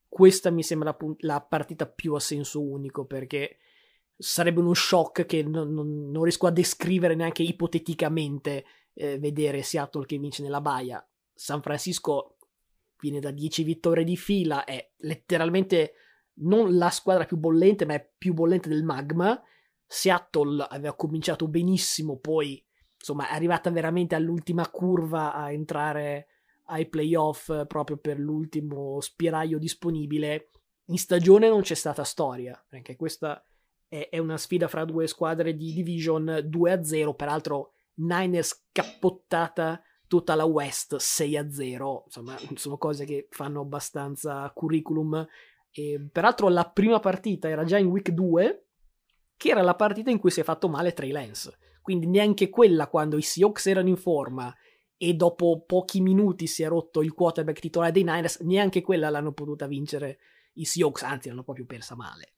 Questa 0.07 0.51
mi 0.51 0.61
sembra 0.61 0.95
la, 0.95 1.15
la 1.21 1.41
partita 1.41 1.87
più 1.87 2.13
a 2.13 2.19
senso 2.19 2.61
unico 2.61 3.05
perché 3.05 3.57
sarebbe 4.15 4.59
uno 4.59 4.75
shock 4.75 5.25
che 5.25 5.41
non, 5.41 5.73
non, 5.73 6.11
non 6.11 6.21
riesco 6.21 6.45
a 6.45 6.51
descrivere 6.51 7.15
neanche 7.15 7.41
ipoteticamente 7.41 8.63
eh, 8.93 9.17
vedere 9.19 9.63
Seattle 9.63 10.05
che 10.05 10.17
vince 10.17 10.43
nella 10.43 10.61
baia. 10.61 11.05
San 11.33 11.61
Francisco 11.61 12.37
viene 12.99 13.19
da 13.19 13.31
10 13.31 13.63
vittorie 13.63 14.03
di 14.03 14.15
fila, 14.15 14.63
è 14.63 14.91
letteralmente 14.97 15.93
non 16.35 16.77
la 16.77 16.89
squadra 16.89 17.25
più 17.25 17.37
bollente, 17.37 17.85
ma 17.85 17.93
è 17.95 18.11
più 18.17 18.33
bollente 18.33 18.69
del 18.69 18.83
magma. 18.83 19.41
Seattle 19.85 20.65
aveva 20.69 20.95
cominciato 20.95 21.47
benissimo, 21.47 22.17
poi 22.17 22.63
insomma 22.97 23.29
è 23.29 23.33
arrivata 23.33 23.69
veramente 23.69 24.15
all'ultima 24.15 24.69
curva 24.69 25.33
a 25.33 25.51
entrare 25.51 26.27
ai 26.67 26.87
playoff 26.87 27.65
proprio 27.67 27.97
per 27.97 28.17
l'ultimo 28.17 28.99
spiraglio 29.01 29.57
disponibile. 29.57 30.49
In 30.85 30.97
stagione 30.97 31.49
non 31.49 31.61
c'è 31.61 31.75
stata 31.75 32.03
storia, 32.03 32.63
perché 32.67 32.95
questa 32.95 33.45
è 33.87 34.17
una 34.17 34.37
sfida 34.37 34.67
fra 34.67 34.85
due 34.85 35.05
squadre 35.05 35.55
di 35.55 35.71
division 35.71 36.25
2-0, 36.25 37.15
peraltro 37.15 37.73
Niners 37.95 38.67
cappottata 38.71 39.81
tutta 40.07 40.35
la 40.35 40.45
West 40.45 40.95
6 40.95 41.37
a 41.37 41.51
0. 41.51 42.03
Insomma, 42.05 42.37
sono 42.55 42.77
cose 42.77 43.05
che 43.05 43.27
fanno 43.29 43.61
abbastanza 43.61 44.49
curriculum. 44.53 45.25
E, 45.71 46.07
peraltro, 46.11 46.49
la 46.49 46.69
prima 46.69 46.99
partita 46.99 47.49
era 47.49 47.63
già 47.63 47.77
in 47.77 47.87
week 47.87 48.09
2, 48.09 48.65
che 49.35 49.49
era 49.49 49.61
la 49.61 49.75
partita 49.75 50.11
in 50.11 50.19
cui 50.19 50.31
si 50.31 50.39
è 50.39 50.43
fatto 50.43 50.69
male 50.69 50.93
Trey 50.93 51.11
Lance. 51.11 51.57
Quindi 51.81 52.07
neanche 52.07 52.49
quella 52.49 52.87
quando 52.87 53.17
i 53.17 53.21
Seahawks 53.21 53.65
erano 53.65 53.89
in 53.89 53.97
forma 53.97 54.53
e 54.95 55.13
dopo 55.15 55.63
pochi 55.65 55.99
minuti 55.99 56.47
si 56.47 56.63
è 56.63 56.67
rotto 56.67 57.01
il 57.01 57.13
quarterback 57.13 57.59
titolare 57.59 57.91
dei 57.91 58.03
Niners, 58.03 58.39
neanche 58.39 58.81
quella 58.81 59.09
l'hanno 59.09 59.33
potuta 59.33 59.67
vincere 59.67 60.19
i 60.53 60.65
Seahawks, 60.65 61.01
anzi 61.01 61.27
l'hanno 61.27 61.43
proprio 61.43 61.65
persa 61.65 61.95
male 61.95 62.33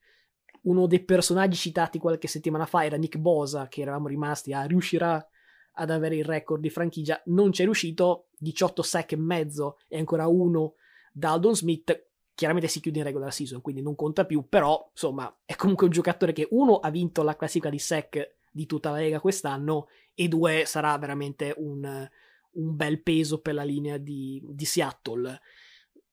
uno 0.66 0.88
dei 0.88 1.04
personaggi 1.04 1.58
citati 1.58 2.00
qualche 2.00 2.28
settimana 2.28 2.66
fa 2.66 2.86
era 2.86 2.98
Nick 2.98 3.18
Bosa, 3.18 3.68
che 3.68 3.82
eravamo 3.82 4.08
rimasti 4.08 4.54
a 4.54 4.64
riuscirà 4.64 5.26
ad 5.76 5.90
avere 5.90 6.16
il 6.16 6.26
record 6.26 6.62
di 6.62 6.70
franchigia, 6.70 7.22
non 7.26 7.52
c'è 7.52 7.64
riuscito, 7.64 8.28
18 8.38 8.82
sack 8.82 9.12
e 9.14 9.18
mezzo 9.18 9.78
e 9.88 9.98
ancora 9.98 10.28
uno 10.28 10.76
da 11.12 11.32
Aldon 11.32 11.56
Smith, 11.56 12.08
chiaramente 12.34 12.68
si 12.68 12.80
chiude 12.82 13.00
in 13.00 13.06
regular 13.06 13.34
season, 13.34 13.62
quindi 13.62 13.82
non 13.82 13.96
conta 13.96 14.26
più, 14.26 14.48
però 14.48 14.90
insomma 14.92 15.34
è 15.46 15.56
comunque 15.56 15.86
un 15.86 15.92
giocatore 15.92 16.34
che 16.34 16.48
uno 16.52 16.78
ha 16.78 16.90
vinto 16.90 17.24
la 17.24 17.36
classifica 17.36 17.70
di 17.70 17.80
sack 17.80 18.36
di 18.52 18.66
tutta 18.66 18.92
la 18.92 18.98
Lega 18.98 19.20
quest'anno 19.20 19.88
e 20.14 20.28
due 20.28 20.64
sarà 20.66 20.98
veramente 20.98 21.54
un, 21.58 22.10
un 22.52 22.76
bel 22.76 23.02
peso 23.02 23.42
per 23.42 23.54
la 23.54 23.64
linea 23.64 23.98
di, 23.98 24.42
di 24.46 24.66
Seattle. 24.66 25.42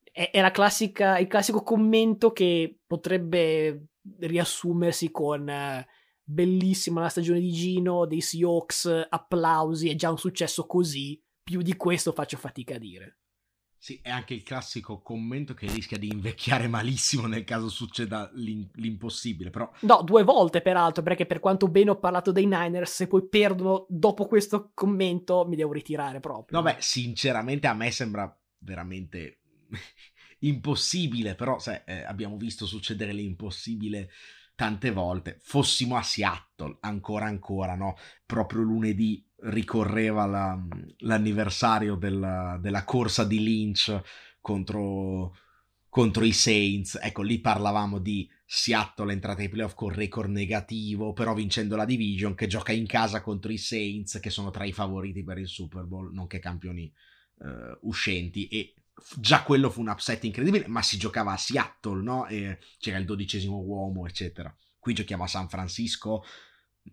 È, 0.03 0.31
è 0.33 0.41
la 0.41 0.51
classica, 0.51 1.19
il 1.19 1.29
classico 1.29 1.63
commento 1.63 2.33
che 2.33 2.79
potrebbe 2.87 3.87
riassumersi 4.19 5.11
con... 5.11 5.49
Bellissima 6.33 7.03
la 7.03 7.11
stagione 7.11 7.41
di 7.41 7.53
Gino, 7.53 8.07
dei 8.07 8.23
Seahawks, 8.23 9.07
applausi, 9.11 9.91
è 9.91 9.95
già 9.95 10.11
un 10.11 10.17
successo 10.17 10.67
così, 10.67 11.23
più 11.43 11.61
di 11.61 11.77
questo 11.77 12.13
faccio 12.13 12.39
fatica 12.39 12.77
a 12.77 12.79
dire. 12.79 13.19
Sì, 13.77 13.99
è 14.01 14.09
anche 14.09 14.33
il 14.33 14.43
classico 14.43 15.03
commento 15.03 15.53
che 15.53 15.67
rischia 15.67 15.99
di 15.99 16.07
invecchiare 16.07 16.69
malissimo 16.69 17.27
nel 17.27 17.45
caso 17.45 17.69
succeda 17.69 18.31
l'im- 18.35 18.71
l'impossibile, 18.77 19.51
però... 19.51 19.71
No, 19.81 20.03
due 20.03 20.23
volte 20.23 20.63
peraltro, 20.63 21.03
perché 21.03 21.27
per 21.27 21.41
quanto 21.41 21.69
bene 21.69 21.91
ho 21.91 21.99
parlato 21.99 22.33
dei 22.33 22.47
Niners, 22.47 22.95
se 22.95 23.09
poi 23.09 23.29
perdono 23.29 23.85
dopo 23.91 24.27
questo 24.27 24.71
commento 24.73 25.45
mi 25.47 25.57
devo 25.57 25.73
ritirare 25.73 26.21
proprio. 26.21 26.57
No, 26.57 26.65
beh, 26.65 26.77
sinceramente 26.79 27.67
a 27.67 27.75
me 27.75 27.91
sembra 27.91 28.41
veramente 28.59 29.41
impossibile, 30.41 31.35
però 31.35 31.59
sai, 31.59 31.83
eh, 31.85 32.05
abbiamo 32.05 32.39
visto 32.39 32.65
succedere 32.65 33.13
l'impossibile 33.13 34.11
tante 34.55 34.91
volte. 34.91 35.39
Fossimo 35.43 35.97
a 35.97 36.03
Seattle, 36.03 36.77
ancora 36.81 37.27
ancora, 37.27 37.75
no? 37.75 37.97
Proprio 38.27 38.63
lunedì 38.63 39.25
ricorreva 39.45 40.27
la, 40.27 40.61
l'anniversario 40.99 41.97
della, 41.97 42.59
della, 42.61 42.85
corsa 42.85 43.25
di 43.25 43.43
Lynch 43.43 44.01
contro, 44.41 45.37
contro, 45.89 46.25
i 46.25 46.33
Saints. 46.33 46.99
Ecco, 47.03 47.23
lì 47.23 47.41
parlavamo 47.41 47.99
di 47.99 48.29
Seattle 48.45 49.13
entrata 49.13 49.41
ai 49.41 49.49
playoff 49.49 49.75
con 49.75 49.91
record 49.91 50.31
negativo, 50.31 51.13
però 51.13 51.35
vincendo 51.35 51.75
la 51.75 51.85
division, 51.85 52.35
che 52.35 52.47
gioca 52.47 52.73
in 52.73 52.87
casa 52.87 53.21
contro 53.21 53.51
i 53.51 53.59
Saints, 53.59 54.21
che 54.21 54.31
sono 54.31 54.51
tra 54.51 54.65
i 54.65 54.73
favoriti 54.73 55.25
per 55.25 55.39
il 55.39 55.49
Super 55.49 55.85
Bowl, 55.85 56.13
nonché 56.13 56.39
campioni 56.39 56.93
uh, 57.39 57.79
uscenti. 57.89 58.47
E 58.47 58.75
già 59.17 59.43
quello 59.43 59.71
fu 59.71 59.81
un 59.81 59.89
upset 59.89 60.25
incredibile, 60.25 60.67
ma 60.69 60.83
si 60.83 60.99
giocava 60.99 61.33
a 61.33 61.37
Seattle, 61.37 62.03
no? 62.03 62.27
E 62.27 62.59
c'era 62.79 62.99
il 62.99 63.05
dodicesimo 63.05 63.59
uomo, 63.59 64.07
eccetera. 64.07 64.55
Qui 64.79 64.95
giochiamo 64.95 65.25
a 65.25 65.29
San 65.29 65.49
Francisco. 65.49 66.25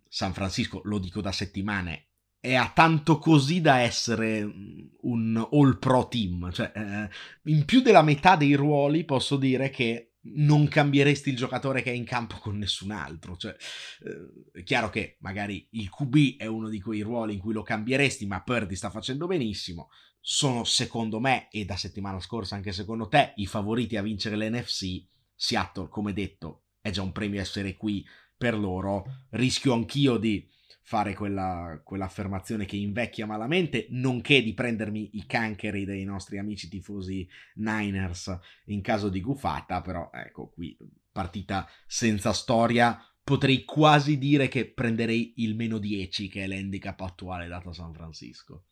San 0.07 0.33
Francisco, 0.33 0.81
lo 0.83 0.99
dico 0.99 1.21
da 1.21 1.31
settimane, 1.31 2.09
è 2.39 2.55
a 2.55 2.71
tanto 2.73 3.17
così 3.17 3.61
da 3.61 3.79
essere 3.79 4.45
mm, 4.45 4.79
un 5.01 5.47
all 5.51 5.79
pro 5.79 6.07
team. 6.07 6.51
Cioè, 6.51 6.71
eh, 6.73 7.09
in 7.51 7.65
più 7.65 7.81
della 7.81 8.01
metà 8.01 8.35
dei 8.35 8.53
ruoli 8.53 9.03
posso 9.03 9.35
dire 9.35 9.69
che 9.69 10.08
non 10.21 10.67
cambieresti 10.67 11.29
il 11.29 11.37
giocatore 11.37 11.81
che 11.81 11.91
è 11.91 11.95
in 11.95 12.03
campo 12.03 12.37
con 12.37 12.57
nessun 12.57 12.91
altro. 12.91 13.37
Cioè, 13.37 13.55
eh, 14.03 14.59
è 14.59 14.63
chiaro 14.63 14.89
che 14.89 15.17
magari 15.19 15.67
il 15.71 15.89
QB 15.89 16.37
è 16.37 16.45
uno 16.45 16.69
di 16.69 16.81
quei 16.81 17.01
ruoli 17.01 17.33
in 17.33 17.39
cui 17.39 17.53
lo 17.53 17.63
cambieresti, 17.63 18.25
ma 18.25 18.41
Purdy 18.41 18.75
sta 18.75 18.89
facendo 18.89 19.27
benissimo. 19.27 19.89
Sono 20.19 20.63
secondo 20.63 21.19
me, 21.19 21.47
e 21.49 21.65
da 21.65 21.77
settimana 21.77 22.19
scorsa 22.19 22.55
anche 22.55 22.71
secondo 22.73 23.07
te, 23.07 23.33
i 23.37 23.45
favoriti 23.45 23.95
a 23.95 24.01
vincere 24.01 24.35
l'NFC. 24.35 25.05
Seattle, 25.35 25.87
come 25.87 26.11
detto, 26.11 26.65
è 26.81 26.89
già 26.89 27.01
un 27.01 27.13
premio 27.13 27.39
essere 27.39 27.77
qui 27.77 28.05
per 28.37 28.57
loro. 28.57 29.05
Rischio 29.29 29.73
anch'io 29.73 30.17
di 30.17 30.45
fare 30.89 31.13
quella, 31.13 31.79
quell'affermazione 31.83 32.65
che 32.65 32.75
invecchia 32.75 33.27
malamente, 33.27 33.85
nonché 33.91 34.41
di 34.41 34.55
prendermi 34.55 35.17
i 35.17 35.27
cancheri 35.27 35.85
dei 35.85 36.03
nostri 36.03 36.39
amici 36.39 36.67
tifosi 36.67 37.29
Niners 37.57 38.35
in 38.65 38.81
caso 38.81 39.09
di 39.09 39.21
gufata, 39.21 39.81
però 39.81 40.09
ecco 40.11 40.49
qui 40.49 40.75
partita 41.11 41.69
senza 41.85 42.33
storia, 42.33 42.99
potrei 43.23 43.65
quasi 43.65 44.17
dire 44.17 44.47
che 44.47 44.65
prenderei 44.65 45.33
il 45.43 45.55
meno 45.55 45.77
10 45.77 46.27
che 46.27 46.45
è 46.45 46.47
l'handicap 46.47 46.99
attuale 47.01 47.47
dato 47.47 47.69
a 47.69 47.73
San 47.73 47.93
Francisco. 47.93 48.63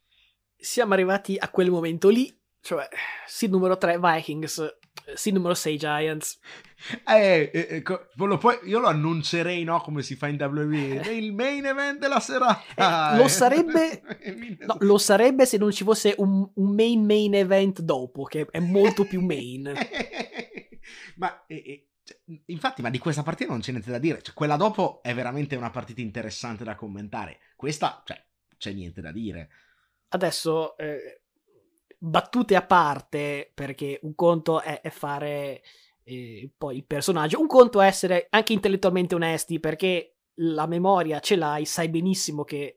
Siamo 0.55 0.93
arrivati 0.93 1.37
a 1.37 1.51
quel 1.51 1.69
momento 1.69 2.09
lì, 2.09 2.35
cioè 2.61 2.87
seed 3.27 3.51
numero 3.51 3.77
3 3.77 3.99
Vikings, 3.99 4.79
seed 5.15 5.35
numero 5.35 5.53
6 5.53 5.77
Giants. 5.77 6.39
Eh, 7.05 7.49
eh, 7.53 7.67
eh 7.77 7.83
lo 8.15 8.37
puoi, 8.37 8.59
io 8.63 8.79
lo 8.79 8.87
annuncerei, 8.87 9.63
no? 9.63 9.81
Come 9.81 10.01
si 10.01 10.15
fa 10.15 10.27
in 10.27 10.37
WWE. 10.39 11.01
Eh. 11.01 11.17
Il 11.17 11.33
main 11.33 11.65
event 11.65 11.99
della 11.99 12.19
serata. 12.19 13.13
Eh, 13.13 13.17
lo 13.17 13.27
sarebbe. 13.27 14.01
no, 14.65 14.77
lo 14.79 14.97
sarebbe 14.97 15.45
se 15.45 15.57
non 15.57 15.71
ci 15.71 15.83
fosse 15.83 16.15
un, 16.17 16.49
un, 16.53 16.75
main 16.75 17.05
main 17.05 17.33
event 17.33 17.81
dopo, 17.81 18.23
che 18.23 18.47
è 18.49 18.59
molto 18.59 19.05
più 19.05 19.21
main. 19.21 19.71
ma 21.17 21.45
cioè, 22.07 22.19
infatti, 22.45 22.81
ma 22.81 22.89
di 22.89 22.99
questa 22.99 23.23
partita 23.23 23.51
non 23.51 23.59
c'è 23.59 23.71
niente 23.71 23.91
da 23.91 23.99
dire. 23.99 24.21
Cioè, 24.21 24.33
quella 24.33 24.55
dopo 24.55 25.01
è 25.03 25.13
veramente 25.13 25.55
una 25.55 25.69
partita 25.69 26.01
interessante 26.01 26.63
da 26.63 26.75
commentare. 26.75 27.39
Questa, 27.55 28.01
cioè, 28.05 28.23
c'è 28.57 28.71
niente 28.71 29.01
da 29.01 29.11
dire. 29.11 29.49
Adesso, 30.09 30.77
eh, 30.77 31.23
battute 31.97 32.55
a 32.55 32.65
parte, 32.65 33.51
perché 33.53 33.99
un 34.03 34.15
conto 34.15 34.61
è, 34.61 34.81
è 34.81 34.89
fare 34.89 35.61
eh, 36.03 36.49
poi 36.57 36.77
il 36.77 36.85
personaggio. 36.85 37.39
Un 37.39 37.47
conto 37.47 37.81
è 37.81 37.87
essere 37.87 38.27
anche 38.29 38.53
intellettualmente 38.53 39.15
onesti 39.15 39.59
perché 39.59 40.17
la 40.35 40.67
memoria 40.67 41.19
ce 41.19 41.35
l'hai, 41.35 41.65
sai 41.65 41.89
benissimo 41.89 42.43
che 42.43 42.75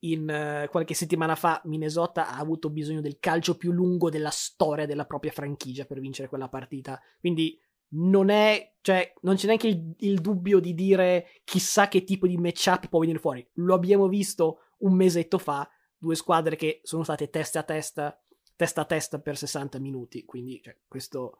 in 0.00 0.28
uh, 0.28 0.70
qualche 0.70 0.94
settimana 0.94 1.34
fa 1.34 1.60
Minnesota 1.64 2.28
ha 2.28 2.38
avuto 2.38 2.70
bisogno 2.70 3.00
del 3.00 3.18
calcio 3.18 3.56
più 3.56 3.72
lungo 3.72 4.10
della 4.10 4.30
storia 4.30 4.86
della 4.86 5.06
propria 5.06 5.32
franchigia 5.32 5.86
per 5.86 5.98
vincere 5.98 6.28
quella 6.28 6.48
partita. 6.48 7.00
Quindi 7.18 7.58
non 7.90 8.28
è, 8.28 8.74
cioè, 8.80 9.12
non 9.22 9.36
c'è 9.36 9.46
neanche 9.46 9.68
il, 9.68 9.94
il 9.98 10.20
dubbio 10.20 10.60
di 10.60 10.74
dire 10.74 11.28
chissà 11.44 11.88
che 11.88 12.04
tipo 12.04 12.26
di 12.26 12.36
matchup 12.36 12.88
può 12.88 13.00
venire 13.00 13.18
fuori. 13.18 13.44
Lo 13.54 13.74
abbiamo 13.74 14.06
visto 14.06 14.60
un 14.78 14.94
mesetto 14.94 15.38
fa, 15.38 15.68
due 15.96 16.14
squadre 16.14 16.54
che 16.54 16.80
sono 16.84 17.02
state 17.02 17.30
testa 17.30 17.60
a 17.60 17.64
testa, 17.64 18.20
testa 18.58 18.80
a 18.80 18.84
testa 18.84 19.20
per 19.20 19.36
60 19.36 19.78
minuti. 19.78 20.24
Quindi, 20.24 20.60
cioè, 20.62 20.76
questo 20.88 21.38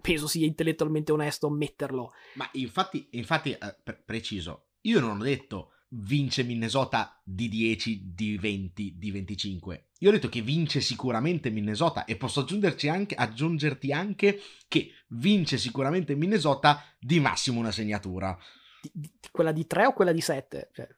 penso 0.00 0.26
sia 0.26 0.46
intellettualmente 0.46 1.12
onesto 1.12 1.46
ammetterlo. 1.48 2.12
Ma 2.34 2.48
infatti, 2.52 3.08
infatti 3.10 3.52
eh, 3.52 3.76
pre- 3.82 4.02
preciso, 4.04 4.70
io 4.82 5.00
non 5.00 5.20
ho 5.20 5.22
detto 5.22 5.72
vince 5.92 6.44
Minnesota 6.44 7.20
di 7.22 7.48
10, 7.48 8.14
di 8.14 8.38
20, 8.38 8.94
di 8.96 9.10
25. 9.10 9.88
Io 9.98 10.08
ho 10.08 10.12
detto 10.12 10.28
che 10.30 10.40
vince 10.40 10.80
sicuramente 10.80 11.50
Minnesota 11.50 12.04
e 12.04 12.16
posso 12.16 12.46
anche, 12.88 13.14
aggiungerti 13.14 13.92
anche 13.92 14.40
che 14.66 14.92
vince 15.08 15.58
sicuramente 15.58 16.14
Minnesota 16.14 16.82
di 16.98 17.20
massimo 17.20 17.60
una 17.60 17.72
segnatura. 17.72 18.38
Di, 18.80 18.90
di, 18.94 19.10
quella 19.30 19.52
di 19.52 19.66
3 19.66 19.86
o 19.86 19.92
quella 19.92 20.12
di 20.12 20.22
7? 20.22 20.70
Cioè, 20.72 20.88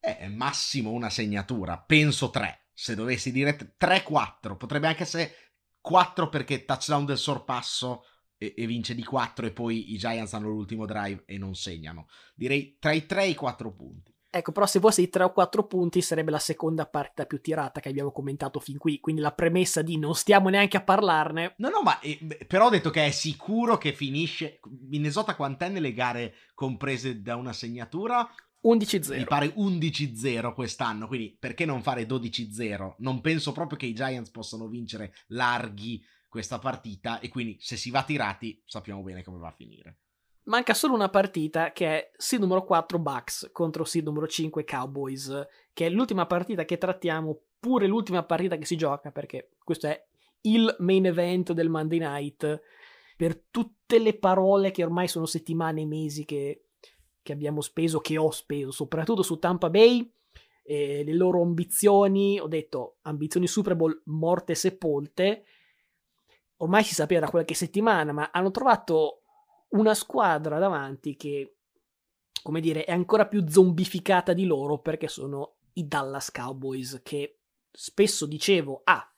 è 0.00 0.28
massimo 0.28 0.90
una 0.90 1.10
segnatura, 1.10 1.78
penso 1.78 2.28
3. 2.28 2.67
Se 2.80 2.94
dovessi 2.94 3.32
dire 3.32 3.74
3-4, 3.76 4.56
potrebbe 4.56 4.86
anche 4.86 5.02
essere 5.02 5.32
4 5.80 6.28
perché 6.28 6.64
touchdown 6.64 7.06
del 7.06 7.18
sorpasso 7.18 8.04
e, 8.36 8.54
e, 8.56 8.66
vince 8.66 8.94
di 8.94 9.02
4 9.02 9.46
e 9.46 9.50
poi 9.50 9.92
i 9.92 9.98
Giants 9.98 10.34
hanno 10.34 10.48
l'ultimo 10.48 10.86
drive 10.86 11.24
e 11.26 11.38
non 11.38 11.56
segnano. 11.56 12.06
Direi 12.36 12.76
tra 12.78 12.92
i 12.92 13.04
3 13.04 13.24
e 13.24 13.28
i 13.30 13.34
4 13.34 13.74
punti. 13.74 14.14
Ecco, 14.30 14.52
però 14.52 14.64
se 14.66 14.78
fosse 14.78 15.02
i 15.02 15.08
3 15.08 15.24
o 15.24 15.32
4 15.32 15.66
punti 15.66 16.00
sarebbe 16.00 16.30
la 16.30 16.38
seconda 16.38 16.86
partita 16.86 17.24
più 17.24 17.40
tirata 17.40 17.80
che 17.80 17.88
abbiamo 17.88 18.12
commentato 18.12 18.60
fin 18.60 18.78
qui, 18.78 19.00
quindi 19.00 19.22
la 19.22 19.32
premessa 19.32 19.82
di 19.82 19.98
non 19.98 20.14
stiamo 20.14 20.48
neanche 20.48 20.76
a 20.76 20.84
parlarne. 20.84 21.54
No, 21.56 21.70
no, 21.70 21.82
ma 21.82 21.98
eh, 21.98 22.44
però 22.46 22.66
ho 22.66 22.70
detto 22.70 22.90
che 22.90 23.06
è 23.06 23.10
sicuro 23.10 23.76
che 23.76 23.92
finisce 23.92 24.60
Minnesota 24.88 25.34
quant'è 25.34 25.68
nelle 25.68 25.92
gare 25.92 26.34
comprese 26.54 27.22
da 27.22 27.34
una 27.34 27.52
segnatura? 27.52 28.30
11-0. 28.64 29.16
Mi 29.16 29.24
pare 29.24 29.46
11-0 29.54 30.52
quest'anno, 30.54 31.06
quindi 31.06 31.36
perché 31.38 31.64
non 31.64 31.82
fare 31.82 32.06
12-0? 32.06 32.94
Non 32.98 33.20
penso 33.20 33.52
proprio 33.52 33.78
che 33.78 33.86
i 33.86 33.94
Giants 33.94 34.30
possano 34.30 34.68
vincere 34.68 35.14
larghi 35.28 36.04
questa 36.28 36.58
partita 36.58 37.20
e 37.20 37.28
quindi 37.28 37.56
se 37.60 37.76
si 37.76 37.90
va 37.90 38.02
tirati 38.02 38.62
sappiamo 38.66 39.02
bene 39.02 39.22
come 39.22 39.38
va 39.38 39.48
a 39.48 39.54
finire. 39.56 39.98
Manca 40.44 40.72
solo 40.72 40.94
una 40.94 41.10
partita 41.10 41.72
che 41.72 41.86
è 41.86 42.10
seed 42.16 42.40
numero 42.40 42.64
4 42.64 42.98
Bucks 42.98 43.50
contro 43.52 43.84
seed 43.84 44.04
numero 44.04 44.26
5 44.26 44.64
Cowboys, 44.64 45.46
che 45.72 45.86
è 45.86 45.90
l'ultima 45.90 46.26
partita 46.26 46.64
che 46.64 46.78
trattiamo, 46.78 47.42
pure 47.58 47.86
l'ultima 47.86 48.22
partita 48.24 48.56
che 48.56 48.64
si 48.64 48.76
gioca, 48.76 49.10
perché 49.10 49.50
questo 49.62 49.88
è 49.88 50.06
il 50.42 50.74
main 50.78 51.04
event 51.04 51.52
del 51.52 51.68
Monday 51.68 51.98
Night, 51.98 52.62
per 53.16 53.38
tutte 53.50 53.98
le 53.98 54.16
parole 54.16 54.70
che 54.70 54.84
ormai 54.84 55.06
sono 55.06 55.26
settimane 55.26 55.82
e 55.82 55.86
mesi 55.86 56.24
che 56.24 56.67
che 57.22 57.32
abbiamo 57.32 57.60
speso, 57.60 58.00
che 58.00 58.16
ho 58.16 58.30
speso, 58.30 58.70
soprattutto 58.70 59.22
su 59.22 59.38
Tampa 59.38 59.70
Bay, 59.70 60.10
eh, 60.62 61.02
le 61.04 61.14
loro 61.14 61.42
ambizioni, 61.42 62.38
ho 62.38 62.46
detto 62.46 62.98
ambizioni 63.02 63.46
Super 63.46 63.74
Bowl 63.74 64.02
morte 64.06 64.52
e 64.52 64.56
sepolte, 64.56 65.44
ormai 66.56 66.84
si 66.84 66.94
sapeva 66.94 67.20
da 67.20 67.30
qualche 67.30 67.54
settimana, 67.54 68.12
ma 68.12 68.30
hanno 68.32 68.50
trovato 68.50 69.22
una 69.70 69.94
squadra 69.94 70.58
davanti 70.58 71.16
che, 71.16 71.56
come 72.42 72.60
dire, 72.60 72.84
è 72.84 72.92
ancora 72.92 73.26
più 73.26 73.46
zombificata 73.48 74.32
di 74.32 74.44
loro 74.44 74.78
perché 74.78 75.08
sono 75.08 75.56
i 75.74 75.86
Dallas 75.86 76.30
Cowboys 76.30 77.00
che 77.02 77.40
spesso 77.70 78.26
dicevo, 78.26 78.82
ah, 78.84 79.10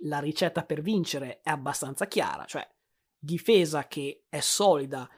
la 0.00 0.18
ricetta 0.18 0.64
per 0.64 0.82
vincere 0.82 1.40
è 1.40 1.50
abbastanza 1.50 2.06
chiara, 2.06 2.44
cioè 2.44 2.68
difesa 3.18 3.86
che 3.86 4.24
è 4.28 4.40
solida, 4.40 5.08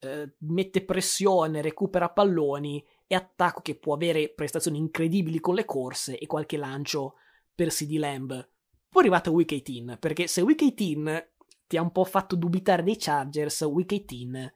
eh, 0.00 0.34
mette 0.38 0.84
pressione, 0.84 1.62
recupera 1.62 2.10
palloni 2.10 2.84
e 3.06 3.14
attacco 3.14 3.60
che 3.60 3.76
può 3.76 3.94
avere 3.94 4.28
prestazioni 4.28 4.78
incredibili 4.78 5.40
con 5.40 5.54
le 5.54 5.64
corse 5.64 6.18
e 6.18 6.26
qualche 6.26 6.56
lancio 6.56 7.14
per 7.54 7.68
CD 7.68 7.96
Lamb. 7.96 8.30
Poi 8.30 9.02
è 9.02 9.06
arrivato 9.06 9.32
Week 9.32 9.48
18, 9.48 9.98
perché 9.98 10.26
se 10.26 10.40
Week 10.40 10.62
18 10.62 11.28
ti 11.66 11.76
ha 11.76 11.82
un 11.82 11.92
po' 11.92 12.04
fatto 12.04 12.36
dubitare 12.36 12.82
dei 12.82 12.96
Chargers, 12.96 13.60
Week 13.62 13.88
18 13.88 14.52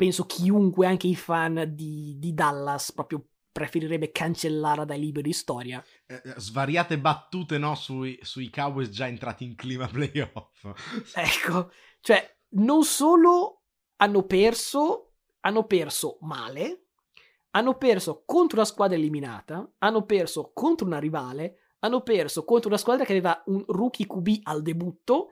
penso 0.00 0.24
chiunque, 0.24 0.86
anche 0.86 1.08
i 1.08 1.14
fan 1.14 1.74
di, 1.74 2.16
di 2.18 2.32
Dallas, 2.32 2.90
proprio 2.92 3.22
preferirebbe 3.52 4.10
cancellarla 4.10 4.86
dai 4.86 4.98
libri 4.98 5.20
di 5.20 5.34
storia. 5.34 5.84
Eh, 6.06 6.22
eh, 6.24 6.34
svariate 6.38 6.98
battute 6.98 7.58
no, 7.58 7.74
sui, 7.74 8.18
sui 8.22 8.48
Cowboys 8.48 8.88
già 8.88 9.06
entrati 9.06 9.44
in 9.44 9.56
clima 9.56 9.86
playoff. 9.92 10.64
ecco, 11.14 11.70
cioè, 12.00 12.34
non 12.52 12.82
solo 12.84 13.59
hanno 14.02 14.24
perso, 14.24 15.12
hanno 15.40 15.64
perso 15.64 16.18
male, 16.22 16.86
hanno 17.50 17.76
perso 17.76 18.22
contro 18.24 18.58
una 18.58 18.66
squadra 18.66 18.96
eliminata, 18.96 19.70
hanno 19.78 20.04
perso 20.04 20.52
contro 20.54 20.86
una 20.86 20.98
rivale, 20.98 21.56
hanno 21.80 22.02
perso 22.02 22.44
contro 22.44 22.68
una 22.68 22.78
squadra 22.78 23.04
che 23.04 23.12
aveva 23.12 23.42
un 23.46 23.62
rookie 23.66 24.06
QB 24.06 24.40
al 24.44 24.62
debutto 24.62 25.28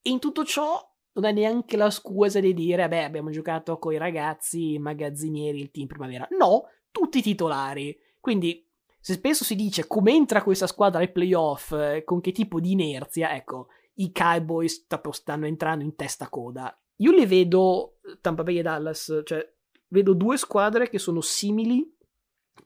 e 0.00 0.10
in 0.10 0.18
tutto 0.18 0.44
ciò 0.44 0.80
non 1.12 1.24
hai 1.24 1.32
neanche 1.32 1.76
la 1.76 1.90
scusa 1.90 2.40
di 2.40 2.54
dire, 2.54 2.88
beh, 2.88 3.04
abbiamo 3.04 3.30
giocato 3.30 3.78
con 3.78 3.92
i 3.92 3.98
ragazzi, 3.98 4.74
i 4.74 4.78
magazzinieri, 4.78 5.60
il 5.60 5.70
team 5.70 5.86
primavera. 5.86 6.26
No, 6.38 6.64
tutti 6.90 7.22
titolari. 7.22 7.98
Quindi, 8.20 8.66
se 9.00 9.14
spesso 9.14 9.42
si 9.42 9.54
dice 9.54 9.86
come 9.86 10.12
entra 10.12 10.42
questa 10.42 10.66
squadra 10.66 11.00
ai 11.00 11.10
playoff, 11.10 11.74
con 12.04 12.20
che 12.20 12.32
tipo 12.32 12.60
di 12.60 12.72
inerzia, 12.72 13.34
ecco, 13.34 13.68
i 13.94 14.12
Cowboys 14.12 14.86
stanno 15.10 15.46
entrando 15.46 15.84
in 15.84 15.94
testa 15.96 16.28
coda. 16.28 16.78
Io 16.96 17.12
li 17.12 17.26
vedo, 17.26 17.98
Tampa 18.20 18.42
Bay 18.42 18.58
e 18.58 18.62
Dallas, 18.62 19.22
cioè, 19.24 19.54
vedo 19.88 20.14
due 20.14 20.36
squadre 20.36 20.88
che 20.88 20.98
sono 20.98 21.20
simili 21.20 21.94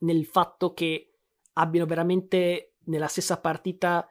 nel 0.01 0.25
fatto 0.25 0.73
che 0.73 1.13
abbiano 1.55 1.87
veramente 1.87 2.75
nella 2.85 3.09
stessa 3.09 3.39
partita 3.39 4.09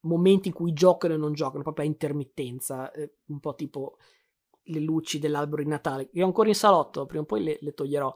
momenti 0.00 0.48
in 0.48 0.54
cui 0.54 0.72
giocano 0.72 1.14
e 1.14 1.18
non 1.18 1.32
giocano, 1.32 1.62
proprio 1.62 1.84
a 1.84 1.88
intermittenza, 1.88 2.90
eh, 2.92 3.16
un 3.26 3.40
po' 3.40 3.54
tipo 3.54 3.96
le 4.64 4.80
luci 4.80 5.18
dell'albero 5.18 5.62
di 5.62 5.68
Natale. 5.68 6.10
Io 6.12 6.24
ho 6.24 6.26
ancora 6.26 6.48
in 6.48 6.54
salotto, 6.54 7.06
prima 7.06 7.22
o 7.22 7.26
poi 7.26 7.42
le, 7.42 7.58
le 7.60 7.72
toglierò. 7.72 8.14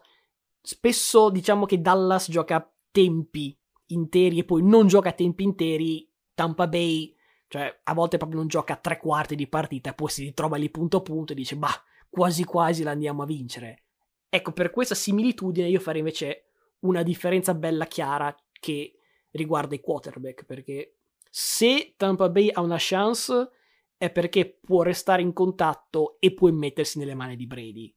Spesso 0.61 1.31
diciamo 1.31 1.67
che 1.67 1.81
Dallas 1.81 2.31
gioca 2.31 2.57
a 2.57 2.73
tempi 2.91 3.57
interi 3.87 4.39
e 4.39 4.45
poi 4.45 4.63
non 4.63 4.87
gioca 4.87 5.11
a 5.11 5.13
tempi 5.13 5.43
interi. 5.43 6.09
Tampa 6.33 6.67
Bay, 6.67 7.15
cioè 7.49 7.81
a 7.83 7.95
volte 7.95 8.17
proprio 8.17 8.39
non 8.39 8.49
gioca 8.49 8.77
tre 8.77 8.99
quarti 8.99 9.37
di 9.37 9.47
partita 9.47 9.95
poi 9.95 10.09
si 10.09 10.25
ritrova 10.25 10.57
lì 10.57 10.71
punto 10.71 10.99
a 10.99 11.03
punto 11.03 11.33
e 11.33 11.37
dice, 11.37 11.57
bah, 11.57 11.83
quasi 12.09 12.45
quasi 12.45 12.83
la 12.83 12.91
andiamo 12.91 13.23
a 13.23 13.27
vincere. 13.27 13.83
Ecco, 14.29 14.53
per 14.53 14.71
questa 14.71 14.95
similitudine 14.95 15.69
io 15.69 15.81
farei 15.81 16.01
invece 16.01 16.47
una 16.81 17.03
differenza 17.03 17.55
bella 17.55 17.87
chiara 17.87 18.35
che 18.51 18.99
riguarda 19.31 19.75
i 19.75 19.81
quarterback, 19.81 20.45
perché 20.45 20.97
se 21.31 21.95
Tampa 21.97 22.29
Bay 22.29 22.51
ha 22.51 22.61
una 22.61 22.77
chance 22.79 23.51
è 23.97 24.11
perché 24.11 24.59
può 24.61 24.83
restare 24.83 25.23
in 25.23 25.33
contatto 25.33 26.17
e 26.21 26.35
può 26.35 26.51
mettersi 26.51 26.99
nelle 26.99 27.15
mani 27.15 27.37
di 27.37 27.47
Brady. 27.47 27.95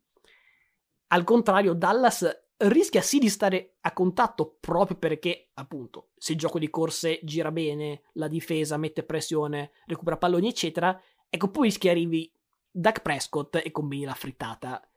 Al 1.07 1.23
contrario, 1.23 1.73
Dallas 1.73 2.46
rischia 2.58 3.02
sì 3.02 3.20
di 3.20 3.30
stare 3.30 3.76
a 3.82 3.93
contatto 3.93 4.58
proprio 4.60 4.98
perché, 4.98 5.50
appunto, 5.54 6.10
se 6.17 6.34
il 6.34 6.38
gioco 6.38 6.60
di 6.60 6.70
corse 6.70 7.20
gira 7.24 7.52
bene, 7.52 8.04
la 8.13 8.28
difesa 8.28 8.78
mette 8.78 9.04
pressione, 9.04 9.72
recupera 9.86 10.17
palloni, 10.17 10.48
eccetera, 10.48 11.00
ecco 11.30 11.50
poi 11.50 11.65
rischia 11.65 11.91
arrivi 11.91 12.32
Dak 12.70 13.02
Prescott 13.02 13.56
e 13.56 13.72
combini 13.72 14.06
la 14.06 14.13
frittata. 14.13 14.88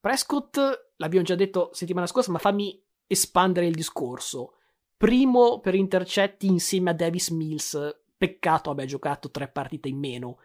Prescott, 0.00 0.58
l'abbiamo 0.96 1.24
già 1.24 1.34
detto 1.34 1.70
settimana 1.72 2.06
scorsa, 2.06 2.30
ma 2.30 2.38
fammi 2.38 2.82
espandere 3.06 3.66
il 3.66 3.74
discorso 3.74 4.54
primo 4.96 5.60
per 5.60 5.74
intercetti 5.74 6.46
insieme 6.46 6.90
a 6.90 6.94
Davis 6.94 7.28
Mills. 7.28 8.02
Peccato 8.16 8.70
abbia 8.70 8.86
giocato 8.86 9.30
tre 9.30 9.48
partite 9.48 9.88
in 9.88 9.98
meno. 9.98 10.38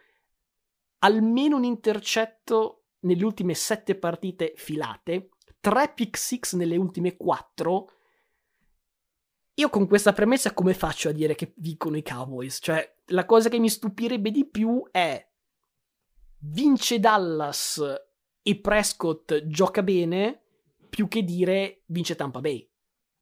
Almeno 0.99 1.55
un 1.55 1.63
intercetto 1.63 2.87
nelle 3.01 3.23
ultime 3.23 3.53
sette 3.53 3.95
partite 3.95 4.53
filate, 4.57 5.29
tre 5.59 5.91
pick 5.93 6.17
six 6.17 6.55
nelle 6.55 6.77
ultime 6.77 7.17
quattro. 7.17 7.91
Io 9.55 9.69
con 9.69 9.87
questa 9.87 10.13
premessa 10.13 10.53
come 10.53 10.73
faccio 10.73 11.09
a 11.09 11.11
dire 11.11 11.35
che 11.35 11.53
vincono 11.57 11.97
i 11.97 12.03
Cowboys? 12.03 12.59
Cioè, 12.61 12.95
la 13.07 13.25
cosa 13.25 13.49
che 13.49 13.59
mi 13.59 13.69
stupirebbe 13.69 14.31
di 14.31 14.45
più 14.45 14.87
è 14.89 15.27
vince 16.41 16.99
Dallas 16.99 17.83
e 18.41 18.59
Prescott 18.59 19.45
gioca 19.47 19.83
bene 19.83 20.41
più 20.89 21.07
che 21.07 21.23
dire 21.23 21.81
vince 21.87 22.15
Tampa 22.15 22.39
Bay. 22.39 22.67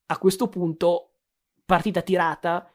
A 0.07 0.17
questo 0.19 0.47
punto 0.47 1.13
partita 1.65 2.01
tirata, 2.01 2.71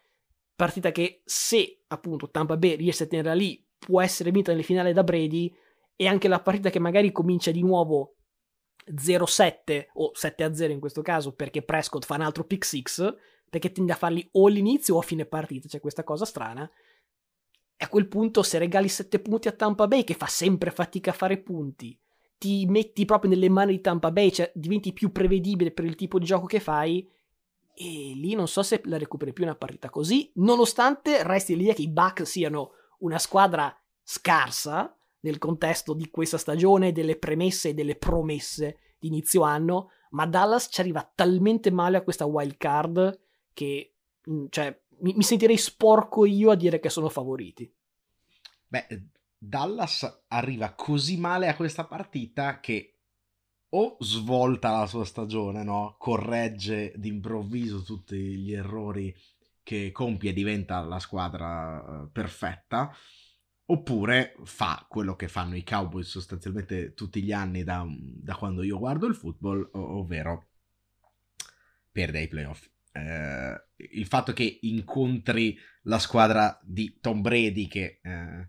partita 0.54 0.90
che 0.90 1.22
se 1.24 1.84
appunto 1.86 2.30
Tampa 2.30 2.56
Bay 2.56 2.76
riesce 2.76 3.04
a 3.04 3.06
tenerla 3.06 3.34
lì 3.34 3.64
può 3.78 4.02
essere 4.02 4.32
vinta 4.32 4.52
nel 4.52 4.64
finale 4.64 4.92
da 4.92 5.04
Brady 5.04 5.54
e 5.94 6.06
anche 6.06 6.28
la 6.28 6.40
partita 6.40 6.68
che 6.68 6.78
magari 6.78 7.12
comincia 7.12 7.52
di 7.52 7.62
nuovo 7.62 8.16
0-7 8.90 9.86
o 9.94 10.12
7-0 10.14 10.70
in 10.70 10.80
questo 10.80 11.02
caso 11.02 11.32
perché 11.32 11.62
Prescott 11.62 12.04
fa 12.04 12.14
un 12.14 12.22
altro 12.22 12.44
pick 12.44 12.64
6 12.64 12.82
perché 13.48 13.70
tende 13.70 13.92
a 13.92 13.96
farli 13.96 14.26
o 14.32 14.46
all'inizio 14.46 14.96
o 14.96 14.98
a 14.98 15.02
fine 15.02 15.26
partita, 15.26 15.68
c'è 15.68 15.80
questa 15.80 16.04
cosa 16.04 16.24
strana. 16.24 16.68
E 17.76 17.84
a 17.84 17.88
quel 17.88 18.08
punto 18.08 18.42
se 18.42 18.58
regali 18.58 18.88
7 18.88 19.18
punti 19.18 19.48
a 19.48 19.52
Tampa 19.52 19.86
Bay 19.86 20.04
che 20.04 20.14
fa 20.14 20.26
sempre 20.26 20.70
fatica 20.70 21.10
a 21.10 21.14
fare 21.14 21.36
punti, 21.38 21.98
ti 22.38 22.64
metti 22.66 23.04
proprio 23.04 23.30
nelle 23.30 23.50
mani 23.50 23.72
di 23.72 23.80
Tampa 23.80 24.10
Bay, 24.10 24.32
cioè 24.32 24.50
diventi 24.54 24.92
più 24.92 25.12
prevedibile 25.12 25.70
per 25.70 25.84
il 25.84 25.96
tipo 25.96 26.18
di 26.18 26.24
gioco 26.24 26.46
che 26.46 26.60
fai 26.60 27.06
e 27.74 28.12
lì 28.14 28.34
non 28.34 28.48
so 28.48 28.62
se 28.62 28.80
la 28.84 28.98
recuperi 28.98 29.32
più 29.32 29.44
una 29.44 29.54
partita 29.54 29.90
così, 29.90 30.30
nonostante 30.36 31.22
resti 31.22 31.56
l'idea 31.56 31.74
che 31.74 31.82
i 31.82 31.88
Bucks 31.88 32.22
siano 32.22 32.72
una 32.98 33.18
squadra 33.18 33.74
scarsa 34.02 34.96
nel 35.22 35.38
contesto 35.38 35.94
di 35.94 36.08
questa 36.10 36.38
stagione, 36.38 36.92
delle 36.92 37.16
premesse 37.16 37.70
e 37.70 37.74
delle 37.74 37.96
promesse 37.96 38.94
di 38.98 39.08
inizio 39.08 39.42
anno, 39.42 39.90
ma 40.10 40.26
Dallas 40.26 40.68
ci 40.70 40.80
arriva 40.80 41.10
talmente 41.14 41.70
male 41.70 41.96
a 41.96 42.02
questa 42.02 42.24
wild 42.24 42.56
card 42.56 43.20
che 43.52 43.94
mm, 44.28 44.46
cioè, 44.50 44.80
mi, 45.00 45.14
mi 45.14 45.22
sentirei 45.22 45.56
sporco 45.56 46.24
io 46.24 46.50
a 46.50 46.56
dire 46.56 46.80
che 46.80 46.88
sono 46.88 47.08
favoriti. 47.08 47.72
Beh, 48.66 48.86
Dallas 49.36 50.24
arriva 50.28 50.72
così 50.72 51.18
male 51.18 51.48
a 51.48 51.56
questa 51.56 51.84
partita 51.84 52.60
che 52.60 52.92
o 53.74 53.96
svolta 54.00 54.70
la 54.70 54.86
sua 54.86 55.04
stagione, 55.04 55.62
no? 55.62 55.96
corregge 55.98 56.92
d'improvviso 56.96 57.82
tutti 57.82 58.16
gli 58.16 58.52
errori 58.52 59.14
che 59.62 59.90
compie 59.92 60.30
e 60.30 60.34
diventa 60.34 60.80
la 60.80 60.98
squadra 60.98 61.80
uh, 61.80 62.12
perfetta, 62.12 62.94
oppure 63.66 64.34
fa 64.44 64.84
quello 64.88 65.14
che 65.14 65.28
fanno 65.28 65.56
i 65.56 65.64
Cowboys 65.64 66.08
sostanzialmente 66.08 66.94
tutti 66.94 67.22
gli 67.22 67.32
anni 67.32 67.64
da, 67.64 67.86
da 67.88 68.34
quando 68.34 68.62
io 68.62 68.78
guardo 68.78 69.06
il 69.06 69.14
football, 69.14 69.68
ovvero 69.72 70.48
perde 71.90 72.18
ai 72.18 72.28
playoff. 72.28 72.68
Eh, 72.92 73.64
il 73.76 74.06
fatto 74.06 74.32
che 74.32 74.58
incontri 74.62 75.56
la 75.82 75.98
squadra 75.98 76.58
di 76.62 76.98
Tom 77.00 77.20
Brady 77.20 77.66
che... 77.66 78.00
Eh, 78.02 78.48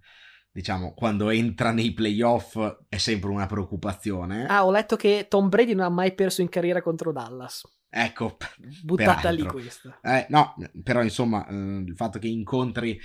diciamo, 0.54 0.94
quando 0.94 1.32
entra 1.32 1.72
nei 1.72 1.94
playoff 1.94 2.60
è 2.88 2.98
sempre 2.98 3.32
una 3.32 3.48
preoccupazione. 3.48 4.46
Ah, 4.46 4.64
ho 4.64 4.72
letto 4.72 4.96
che 4.96 5.26
Tom 5.28 5.50
Brady 5.50 5.74
non 5.74 5.86
ha 5.86 5.90
mai 5.90 6.14
perso 6.14 6.42
in 6.42 6.50
carriera 6.50 6.82
contro 6.84 7.12
Dallas. 7.12 7.64
Ecco, 7.90 8.38
buttata 8.84 9.32
lì 9.32 9.44
questa. 9.46 10.00
Eh, 10.02 10.28
no, 10.30 10.56
però 10.84 11.02
insomma, 11.02 11.46
eh, 11.48 11.84
il 11.86 11.96
fatto 11.96 12.20
che 12.20 12.28
incontri 12.28 13.00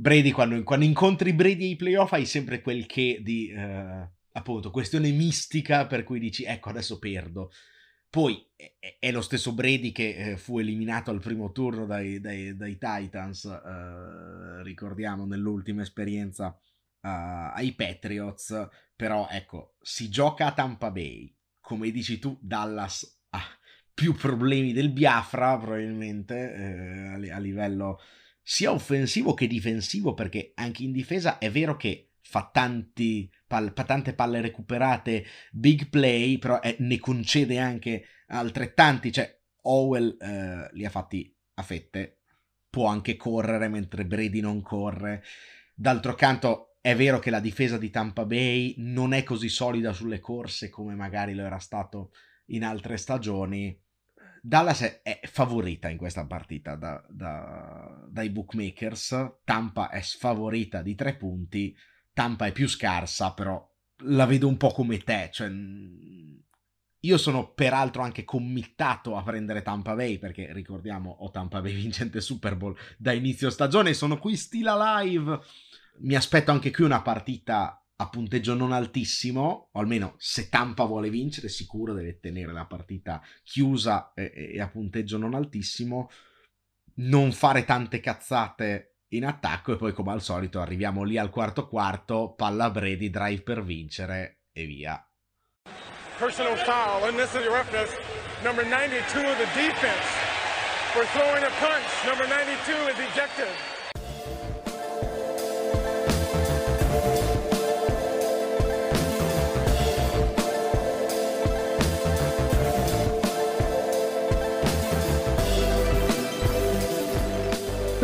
Brady, 0.00 0.30
quando, 0.30 0.62
quando, 0.62 0.84
incontri 0.84 1.32
Brady 1.32 1.64
ai 1.64 1.76
playoff 1.76 2.12
hai 2.12 2.24
sempre 2.24 2.62
quel 2.62 2.86
che 2.86 3.18
di, 3.20 3.48
eh, 3.48 4.08
appunto, 4.30 4.70
questione 4.70 5.10
mistica 5.10 5.88
per 5.88 6.04
cui 6.04 6.20
dici, 6.20 6.44
ecco, 6.44 6.68
adesso 6.68 7.00
perdo. 7.00 7.50
Poi 8.08 8.48
è, 9.00 9.10
lo 9.10 9.20
stesso 9.20 9.52
Brady 9.52 9.90
che 9.90 10.14
eh, 10.14 10.36
fu 10.36 10.60
eliminato 10.60 11.10
al 11.10 11.18
primo 11.18 11.50
turno 11.50 11.84
dai, 11.84 12.20
dai, 12.20 12.56
dai 12.56 12.78
Titans, 12.78 13.44
eh, 13.46 14.62
ricordiamo, 14.62 15.26
nell'ultima 15.26 15.82
esperienza 15.82 16.56
uh, 17.00 17.08
ai 17.54 17.72
Patriots, 17.72 18.68
però 18.94 19.26
ecco, 19.28 19.74
si 19.80 20.08
gioca 20.08 20.46
a 20.46 20.52
Tampa 20.52 20.92
Bay, 20.92 21.34
come 21.60 21.90
dici 21.90 22.20
tu, 22.20 22.38
Dallas 22.40 23.20
ha 23.30 23.42
più 23.92 24.14
problemi 24.14 24.72
del 24.72 24.92
Biafra 24.92 25.58
probabilmente 25.58 26.54
eh, 26.54 27.30
a 27.32 27.38
livello 27.38 27.98
sia 28.50 28.72
offensivo 28.72 29.34
che 29.34 29.46
difensivo, 29.46 30.14
perché 30.14 30.52
anche 30.54 30.82
in 30.82 30.90
difesa 30.90 31.36
è 31.36 31.50
vero 31.50 31.76
che 31.76 32.12
fa, 32.22 32.48
tanti, 32.50 33.30
pal- 33.46 33.74
tante 33.74 34.14
palle 34.14 34.40
recuperate, 34.40 35.26
big 35.52 35.90
play, 35.90 36.38
però 36.38 36.58
eh, 36.62 36.76
ne 36.78 36.98
concede 36.98 37.58
anche 37.58 38.06
altrettanti, 38.28 39.12
cioè 39.12 39.38
Owell 39.64 40.16
eh, 40.18 40.66
li 40.72 40.86
ha 40.86 40.88
fatti 40.88 41.30
a 41.56 41.62
fette, 41.62 42.20
può 42.70 42.86
anche 42.86 43.16
correre 43.16 43.68
mentre 43.68 44.06
Brady 44.06 44.40
non 44.40 44.62
corre. 44.62 45.22
D'altro 45.74 46.14
canto, 46.14 46.78
è 46.80 46.96
vero 46.96 47.18
che 47.18 47.28
la 47.28 47.40
difesa 47.40 47.76
di 47.76 47.90
Tampa 47.90 48.24
Bay 48.24 48.76
non 48.78 49.12
è 49.12 49.24
così 49.24 49.50
solida 49.50 49.92
sulle 49.92 50.20
corse 50.20 50.70
come 50.70 50.94
magari 50.94 51.34
lo 51.34 51.44
era 51.44 51.58
stato 51.58 52.12
in 52.46 52.64
altre 52.64 52.96
stagioni. 52.96 53.78
Dallas 54.42 55.00
è, 55.02 55.20
favorita 55.24 55.88
in 55.88 55.96
questa 55.96 56.26
partita 56.26 56.74
da, 56.74 57.04
da, 57.08 58.06
dai 58.08 58.30
bookmakers. 58.30 59.38
Tampa 59.44 59.90
è 59.90 60.00
sfavorita 60.00 60.82
di 60.82 60.94
tre 60.94 61.16
punti. 61.16 61.76
Tampa 62.12 62.46
è 62.46 62.52
più 62.52 62.68
scarsa, 62.68 63.32
però 63.32 63.64
la 64.04 64.26
vedo 64.26 64.48
un 64.48 64.56
po' 64.56 64.70
come 64.70 64.98
te. 64.98 65.28
Cioè, 65.32 65.50
io 67.00 67.16
sono 67.16 67.52
peraltro 67.52 68.02
anche 68.02 68.24
committato 68.24 69.16
a 69.16 69.22
prendere 69.22 69.62
Tampa 69.62 69.94
Bay 69.94 70.18
perché 70.18 70.52
ricordiamo 70.52 71.10
ho 71.10 71.30
Tampa 71.30 71.60
Bay 71.60 71.74
vincente 71.76 72.20
Super 72.20 72.56
Bowl 72.56 72.76
da 72.96 73.12
inizio 73.12 73.50
stagione, 73.50 73.94
sono 73.94 74.18
qui 74.18 74.36
still 74.36 74.66
alive. 74.66 75.40
Mi 76.00 76.14
aspetto 76.14 76.50
anche 76.50 76.70
qui 76.70 76.84
una 76.84 77.02
partita 77.02 77.82
a 78.00 78.08
punteggio 78.08 78.54
non 78.54 78.72
altissimo, 78.72 79.70
o 79.72 79.80
almeno 79.80 80.14
se 80.18 80.48
Tampa 80.48 80.84
vuole 80.84 81.10
vincere, 81.10 81.48
sicuro 81.48 81.94
deve 81.94 82.20
tenere 82.20 82.52
la 82.52 82.64
partita 82.64 83.20
chiusa 83.42 84.12
e, 84.14 84.52
e 84.54 84.60
a 84.60 84.68
punteggio 84.68 85.18
non 85.18 85.34
altissimo, 85.34 86.08
non 86.96 87.32
fare 87.32 87.64
tante 87.64 87.98
cazzate 87.98 88.98
in 89.08 89.24
attacco 89.24 89.72
e 89.72 89.76
poi 89.76 89.92
come 89.92 90.12
al 90.12 90.22
solito 90.22 90.60
arriviamo 90.60 91.02
lì 91.02 91.18
al 91.18 91.30
quarto 91.30 91.66
quarto, 91.66 92.34
palla 92.34 92.70
Brady, 92.70 93.10
drive 93.10 93.42
per 93.42 93.64
vincere 93.64 94.42
e 94.52 94.64
via. 94.64 95.04
Personal 96.18 96.56
foul, 96.58 97.10
unnecessary 97.10 97.48
roughness, 97.48 97.90
number 98.44 98.64
92 98.64 99.24
of 99.24 99.36
the 99.38 99.48
defense 99.54 100.06
for 100.92 101.04
throwing 101.06 101.42
a 101.42 101.50
punch, 101.58 102.06
number 102.06 102.28
92 102.28 102.90
is 102.90 102.98
ejected. 103.10 103.77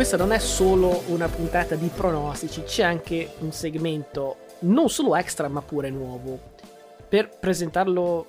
Questa 0.07 0.23
non 0.23 0.33
è 0.35 0.39
solo 0.39 1.01
una 1.07 1.27
puntata 1.27 1.73
di 1.73 1.87
pronostici, 1.87 2.61
c'è 2.61 2.83
anche 2.83 3.33
un 3.39 3.51
segmento 3.51 4.37
non 4.59 4.87
solo 4.87 5.15
extra 5.15 5.47
ma 5.47 5.63
pure 5.63 5.89
nuovo. 5.89 6.39
Per 7.09 7.39
presentarlo, 7.39 8.27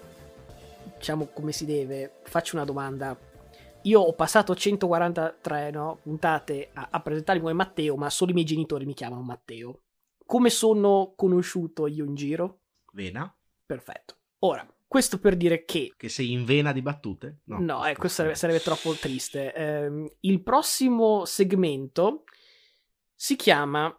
diciamo 0.97 1.27
come 1.35 1.53
si 1.53 1.67
deve, 1.67 2.15
faccio 2.23 2.57
una 2.57 2.65
domanda. 2.65 3.15
Io 3.83 4.01
ho 4.01 4.15
passato 4.15 4.55
143 4.55 5.71
no, 5.71 5.99
puntate 6.03 6.71
a, 6.73 6.89
a 6.93 7.01
presentarmi 7.01 7.43
come 7.43 7.53
Matteo, 7.53 7.95
ma 7.97 8.09
solo 8.09 8.31
i 8.31 8.35
miei 8.35 8.47
genitori 8.47 8.87
mi 8.87 8.95
chiamano 8.95 9.21
Matteo. 9.21 9.83
Come 10.25 10.49
sono 10.49 11.13
conosciuto 11.15 11.87
io 11.87 12.07
in 12.07 12.15
giro? 12.15 12.61
Vena. 12.95 13.31
Perfetto. 13.67 14.15
Ora, 14.39 14.67
questo 14.89 15.19
per 15.19 15.37
dire 15.37 15.65
che... 15.65 15.95
Che 15.97 16.09
sei 16.09 16.33
in 16.33 16.45
vena 16.45 16.73
di 16.73 16.81
battute? 16.81 17.41
No, 17.45 17.59
no 17.61 17.85
eh, 17.85 17.97
questo 17.97 18.23
sarebbe, 18.23 18.37
sarebbe, 18.37 18.61
troppo 18.61 18.93
triste. 18.95 19.53
Eh, 19.53 20.17
il 20.21 20.43
prossimo 20.43 21.25
segmento 21.25 22.25
si 23.15 23.35
chiama 23.35 23.95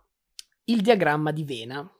Il 0.65 0.81
diagramma 0.81 1.31
di 1.31 1.43
vena. 1.43 1.91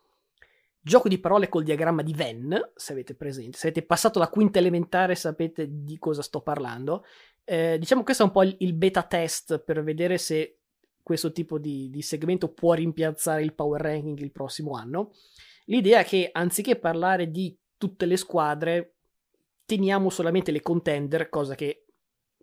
Gioco 0.80 1.10
di 1.10 1.20
parole 1.20 1.50
col 1.50 1.64
diagramma 1.64 2.02
di 2.02 2.14
Venn, 2.14 2.56
se 2.76 2.94
avete 2.94 3.14
presente. 3.14 3.58
Se 3.58 3.68
avete 3.68 3.86
passato 3.86 4.20
la 4.20 4.30
quinta 4.30 4.60
elementare 4.60 5.16
sapete 5.16 5.68
di 5.70 5.98
cosa 5.98 6.22
sto 6.22 6.42
parlando. 6.42 7.04
Eh, 7.44 7.78
diciamo 7.78 8.04
questo 8.04 8.24
è 8.24 8.26
un 8.26 8.32
po' 8.32 8.44
il, 8.44 8.56
il, 8.60 8.74
beta 8.74 9.04
test 9.04 9.60
per 9.60 9.84
vedere 9.84 10.18
se 10.18 10.60
questo 11.04 11.32
tipo 11.32 11.58
di, 11.58 11.90
di 11.90 12.02
segmento 12.02 12.52
può 12.52 12.74
rimpiazzare 12.74 13.42
il 13.42 13.54
power 13.54 13.82
ranking 13.82 14.20
il 14.20 14.32
prossimo 14.32 14.76
anno. 14.76 15.12
L'idea 15.66 16.00
è 16.00 16.06
che 16.06 16.30
anziché 16.32 16.78
parlare 16.78 17.32
di 17.32 17.58
tutte 17.78 18.06
le 18.06 18.18
squadre, 18.18 18.96
teniamo 19.66 20.10
solamente 20.10 20.52
le 20.52 20.62
contender, 20.62 21.30
cosa 21.30 21.56
che 21.56 21.86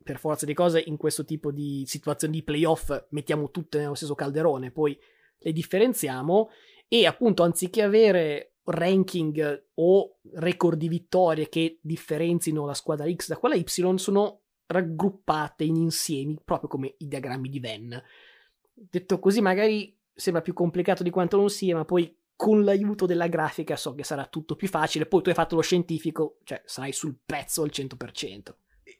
per 0.02 0.18
forza 0.18 0.44
di 0.44 0.54
cose 0.54 0.80
in 0.80 0.96
questo 0.96 1.24
tipo 1.24 1.50
di 1.50 1.84
situazioni 1.86 2.34
di 2.34 2.42
playoff 2.42 3.06
mettiamo 3.10 3.50
tutte 3.50 3.78
nello 3.78 3.94
stesso 3.94 4.14
calderone, 4.14 4.70
poi 4.70 4.98
le 5.38 5.52
differenziamo 5.52 6.50
e 6.88 7.06
appunto 7.06 7.42
anziché 7.42 7.82
avere 7.82 8.56
ranking 8.64 9.66
o 9.74 10.18
record 10.34 10.78
di 10.78 10.88
vittorie 10.88 11.48
che 11.48 11.78
differenzino 11.80 12.64
la 12.64 12.74
squadra 12.74 13.10
X 13.10 13.28
da 13.28 13.36
quella 13.36 13.54
Y, 13.54 13.64
sono 13.96 14.40
raggruppate 14.66 15.64
in 15.64 15.76
insiemi, 15.76 16.38
proprio 16.42 16.68
come 16.68 16.94
i 16.98 17.08
diagrammi 17.08 17.48
di 17.48 17.60
Venn. 17.60 17.94
Detto 18.72 19.18
così 19.18 19.40
magari 19.40 19.98
sembra 20.12 20.42
più 20.42 20.52
complicato 20.52 21.02
di 21.02 21.10
quanto 21.10 21.36
non 21.36 21.50
sia, 21.50 21.74
ma 21.74 21.84
poi 21.84 22.14
con 22.44 22.62
l'aiuto 22.62 23.06
della 23.06 23.26
grafica 23.26 23.74
so 23.74 23.94
che 23.94 24.04
sarà 24.04 24.26
tutto 24.26 24.54
più 24.54 24.68
facile. 24.68 25.06
Poi 25.06 25.22
tu 25.22 25.30
hai 25.30 25.34
fatto 25.34 25.56
lo 25.56 25.62
scientifico, 25.62 26.40
cioè 26.44 26.60
sarai 26.66 26.92
sul 26.92 27.16
pezzo 27.24 27.62
al 27.62 27.70
100%. 27.72 28.54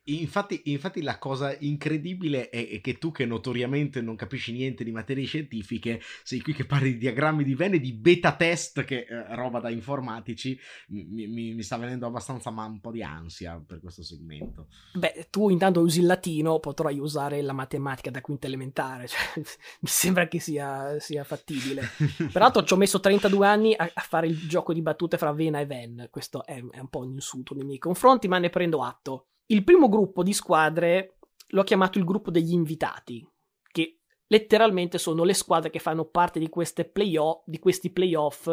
Infatti, 0.05 0.62
infatti, 0.64 1.03
la 1.03 1.18
cosa 1.18 1.57
incredibile 1.61 2.49
è, 2.51 2.80
che 2.80 2.99
tu 2.99 3.11
che 3.11 3.24
notoriamente 3.24 4.01
non 4.01 4.16
capisci 4.16 4.53
niente 4.53 4.85
di 4.85 4.91
materie 4.91 5.24
scientifiche, 5.24 6.01
sei 6.22 6.41
qui 6.41 6.53
che 6.53 6.66
parli 6.66 6.93
di 6.93 6.99
diagrammi 6.99 7.45
di 7.45 7.55
Venn 7.55 7.74
e 7.74 7.80
di 7.80 7.93
beta 7.93 8.35
test, 8.35 8.85
che 8.85 9.07
eh, 9.09 9.35
roba 9.35 9.61
da 9.61 9.70
informatici, 9.70 10.59
mi, 10.89 11.05
mi, 11.26 11.55
mi, 11.55 11.62
sta 11.62 11.76
venendo 11.76 12.07
abbastanza 12.07 12.51
ma 12.51 12.64
un 12.64 12.80
po' 12.80 12.91
di 12.91 13.03
ansia 13.03 13.62
per 13.66 13.80
questo 13.80 14.03
segmento. 14.03 14.68
Beh, 14.95 15.28
tu 15.30 15.49
intanto 15.49 15.80
usi 15.80 16.01
il 16.01 16.07
latino, 16.07 16.59
potrai 16.61 16.99
usare 16.99 17.41
la 17.43 17.53
matematica 17.53 18.11
da 18.11 18.20
quinta 18.20 18.47
elementare, 18.47 19.09
cioè, 19.09 19.18
mi 19.37 19.89
sembra 19.89 20.28
che 20.28 20.39
sia, 20.39 20.99
sia 20.99 21.24
fattibile. 21.24 21.82
Peraltro 22.32 22.62
ci 22.64 22.72
ho 22.72 22.76
messo 22.76 23.01
32 23.01 23.47
anni 23.47 23.74
a, 23.74 23.91
a, 23.93 24.01
fare 24.01 24.26
il 24.26 24.49
gioco 24.49 24.72
di 24.72 24.82
battute 24.82 25.18
fra 25.18 25.32
Vena 25.32 25.61
e 25.61 25.66
Venn, 25.66 26.03
questo 26.11 26.45
è, 26.45 26.57
è 26.57 26.78
un 26.78 26.89
po' 26.89 27.01
un 27.01 27.12
insulto 27.12 27.55
nei 27.55 27.64
miei 27.64 27.78
confronti, 27.78 28.28
ma 28.28 28.39
ne 28.39 28.51
prendo 28.51 28.82
atto. 28.82 29.28
Il 29.47 29.64
primo 29.64 29.88
gruppo 29.88 30.22
di 30.22 30.32
squadre 30.32 31.18
l'ho 31.49 31.62
chiamato 31.62 31.99
il 31.99 32.05
gruppo 32.05 32.30
degli 32.30 32.53
invitati, 32.53 33.26
che 33.70 34.01
letteralmente 34.26 34.99
sono 34.99 35.24
le 35.24 35.34
squadre 35.34 35.70
che 35.70 35.78
fanno 35.78 36.07
parte 36.07 36.38
di, 36.38 36.51
playoff, 36.92 37.42
di 37.45 37.59
questi 37.59 37.90
playoff, 37.90 38.49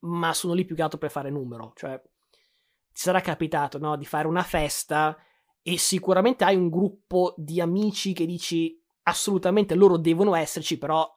ma 0.00 0.32
sono 0.34 0.52
lì 0.52 0.64
più 0.64 0.76
che 0.76 0.82
altro 0.82 0.98
per 0.98 1.10
fare 1.10 1.30
numero. 1.30 1.72
Cioè, 1.74 2.00
ti 2.00 3.00
sarà 3.00 3.20
capitato 3.20 3.78
no, 3.78 3.96
di 3.96 4.04
fare 4.04 4.28
una 4.28 4.42
festa 4.42 5.16
e 5.62 5.76
sicuramente 5.78 6.44
hai 6.44 6.56
un 6.56 6.68
gruppo 6.68 7.34
di 7.36 7.60
amici 7.60 8.12
che 8.12 8.26
dici 8.26 8.80
assolutamente 9.02 9.74
loro 9.74 9.96
devono 9.96 10.34
esserci, 10.34 10.78
però 10.78 11.14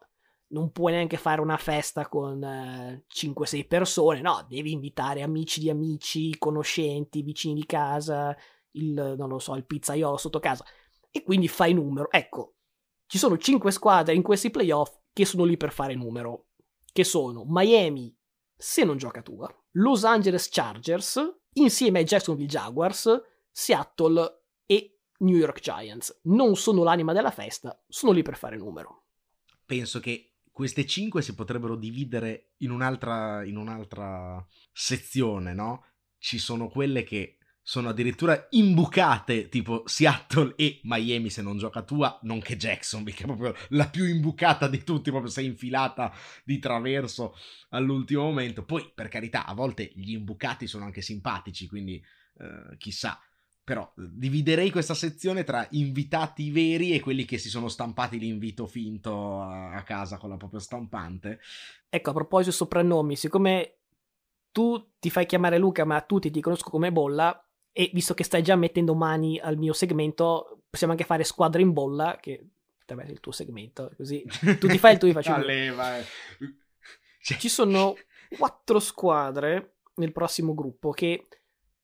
non 0.48 0.72
puoi 0.72 0.94
neanche 0.94 1.18
fare 1.18 1.42
una 1.42 1.58
festa 1.58 2.08
con 2.08 2.44
eh, 2.44 3.06
5-6 3.14 3.68
persone, 3.68 4.22
no, 4.22 4.46
devi 4.48 4.72
invitare 4.72 5.22
amici 5.22 5.60
di 5.60 5.70
amici, 5.70 6.38
conoscenti, 6.38 7.22
vicini 7.22 7.54
di 7.54 7.66
casa, 7.66 8.36
il, 8.72 9.16
non 9.18 9.30
lo 9.30 9.40
so, 9.40 9.56
il 9.56 9.66
pizzaiolo 9.66 10.18
sotto 10.18 10.40
casa, 10.40 10.66
e 11.10 11.24
quindi 11.24 11.48
fai 11.48 11.74
numero. 11.74 12.10
Ecco, 12.12 12.56
ci 13.06 13.18
sono 13.18 13.38
cinque 13.38 13.72
squadre 13.72 14.14
in 14.14 14.22
questi 14.22 14.50
playoff 14.50 15.00
che 15.12 15.26
sono 15.26 15.44
lì 15.44 15.58
per 15.58 15.72
fare 15.72 15.96
numero, 15.96 16.48
che 16.92 17.04
sono 17.04 17.44
Miami, 17.48 18.16
se 18.56 18.84
non 18.84 18.98
gioca 18.98 19.22
tua, 19.22 19.54
Los 19.72 20.04
Angeles 20.04 20.50
Chargers, 20.50 21.20
insieme 21.54 22.00
ai 22.00 22.06
Jacksonville 22.06 22.48
Jaguars, 22.48 23.22
Seattle 23.52 24.44
e 24.66 25.00
New 25.20 25.36
York 25.36 25.60
Giants. 25.60 26.22
Non 26.24 26.56
sono 26.56 26.84
l'anima 26.84 27.12
della 27.12 27.32
festa, 27.32 27.84
sono 27.88 28.12
lì 28.12 28.22
per 28.22 28.38
fare 28.38 28.58
numero. 28.58 29.08
Penso 29.66 30.00
che 30.00 30.36
queste 30.52 30.86
cinque 30.86 31.22
si 31.22 31.34
potrebbero 31.34 31.76
dividere 31.76 32.54
in 32.58 32.72
un'altra, 32.72 33.44
in 33.44 33.58
un'altra 33.58 34.46
sezione, 34.72 35.54
no? 35.54 35.86
Ci 36.18 36.38
sono 36.38 36.70
quelle 36.70 37.04
che 37.04 37.38
sono 37.64 37.90
addirittura 37.90 38.48
imbucate 38.52 39.48
tipo 39.48 39.84
Seattle 39.86 40.54
e 40.56 40.80
Miami 40.84 41.30
se 41.30 41.42
non 41.42 41.58
gioca 41.58 41.84
tua, 41.84 42.20
nonché 42.24 42.58
Jacksonville 42.58 43.16
che 43.16 43.24
è 43.24 43.26
proprio 43.28 43.56
la 43.70 43.88
più 43.88 44.06
imbucata 44.06 44.68
di 44.68 44.84
tutti, 44.84 45.12
proprio 45.12 45.32
sei 45.32 45.46
infilata 45.46 46.12
di 46.44 46.60
traverso 46.60 47.36
all'ultimo 47.70 48.24
momento. 48.24 48.66
Poi 48.66 48.92
per 48.94 49.10
carità, 49.10 49.46
a 49.46 49.54
volte 49.54 49.92
gli 49.94 50.14
imbucati 50.14 50.68
sono 50.68 50.86
anche 50.86 51.02
simpatici, 51.02 51.68
quindi 51.68 52.04
eh, 52.40 52.78
chissà. 52.78 53.20
Però 53.64 53.94
eh, 53.96 54.10
dividerei 54.12 54.72
questa 54.72 54.96
sezione 54.96 55.44
tra 55.44 55.68
invitati 55.72 56.50
veri 56.50 56.94
e 56.94 57.00
quelli 57.00 57.26
che 57.26 57.38
si 57.38 57.50
sono 57.50 57.68
stampati 57.68 58.18
l'invito 58.18 58.66
finto 58.66 59.42
a 59.42 59.82
casa 59.84 60.18
con 60.18 60.30
la 60.30 60.38
propria 60.38 60.60
stampante. 60.60 61.40
Ecco, 61.88 62.10
a 62.10 62.14
proposito 62.14 62.52
soprannomi, 62.52 63.16
siccome 63.16 63.76
tu 64.52 64.94
ti 65.00 65.10
fai 65.10 65.26
chiamare 65.26 65.58
Luca, 65.58 65.86
ma 65.86 66.02
tutti 66.02 66.32
ti 66.32 66.42
conoscono 66.42 66.72
come 66.72 66.92
Bolla, 66.92 67.46
e 67.72 67.90
visto 67.94 68.14
che 68.14 68.24
stai 68.24 68.44
già 68.44 68.56
mettendo 68.56 68.94
mani 68.94 69.40
al 69.40 69.58
mio 69.58 69.74
segmento, 69.74 70.64
possiamo 70.70 70.94
anche 70.94 71.06
fare 71.06 71.24
squadra 71.24 71.62
in 71.62 71.74
bolla, 71.74 72.18
che 72.20 72.50
è 72.86 73.10
il 73.10 73.22
tuo 73.22 73.32
segmento, 73.32 73.92
così 73.96 74.26
tu 74.60 74.68
ti 74.68 74.78
fai 74.78 74.94
il 74.94 75.00
tuo, 75.00 75.08
io 75.08 75.14
faccio 75.14 75.36
il 75.36 75.46
mio. 75.46 75.76
Ci 77.22 77.48
sono 77.48 77.96
quattro 78.38 78.80
squadre 78.80 79.78
nel 79.96 80.12
prossimo 80.12 80.54
gruppo 80.54 80.90
che 80.92 81.28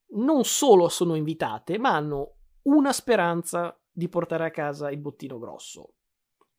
non 0.09 0.43
solo 0.43 0.89
sono 0.89 1.15
invitate, 1.15 1.77
ma 1.77 1.95
hanno 1.95 2.35
una 2.63 2.91
speranza 2.91 3.79
di 3.89 4.09
portare 4.09 4.45
a 4.45 4.51
casa 4.51 4.91
il 4.91 4.99
bottino 4.99 5.39
grosso. 5.39 5.93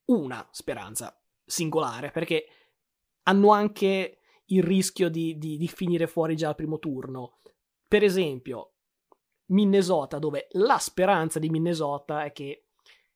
Una 0.07 0.47
speranza 0.51 1.21
singolare, 1.45 2.11
perché 2.11 2.47
hanno 3.25 3.53
anche 3.53 4.19
il 4.47 4.63
rischio 4.63 5.11
di, 5.11 5.37
di, 5.37 5.59
di 5.59 5.69
finire 5.69 6.07
fuori 6.07 6.37
già 6.37 6.49
al 6.49 6.55
primo 6.55 6.79
turno. 6.79 7.41
Per 7.87 8.03
esempio, 8.03 8.78
Minnesota, 9.49 10.19
dove 10.19 10.49
la 10.53 10.79
speranza 10.79 11.39
di 11.39 11.51
Minnesota 11.51 12.25
è 12.25 12.33
che 12.33 12.65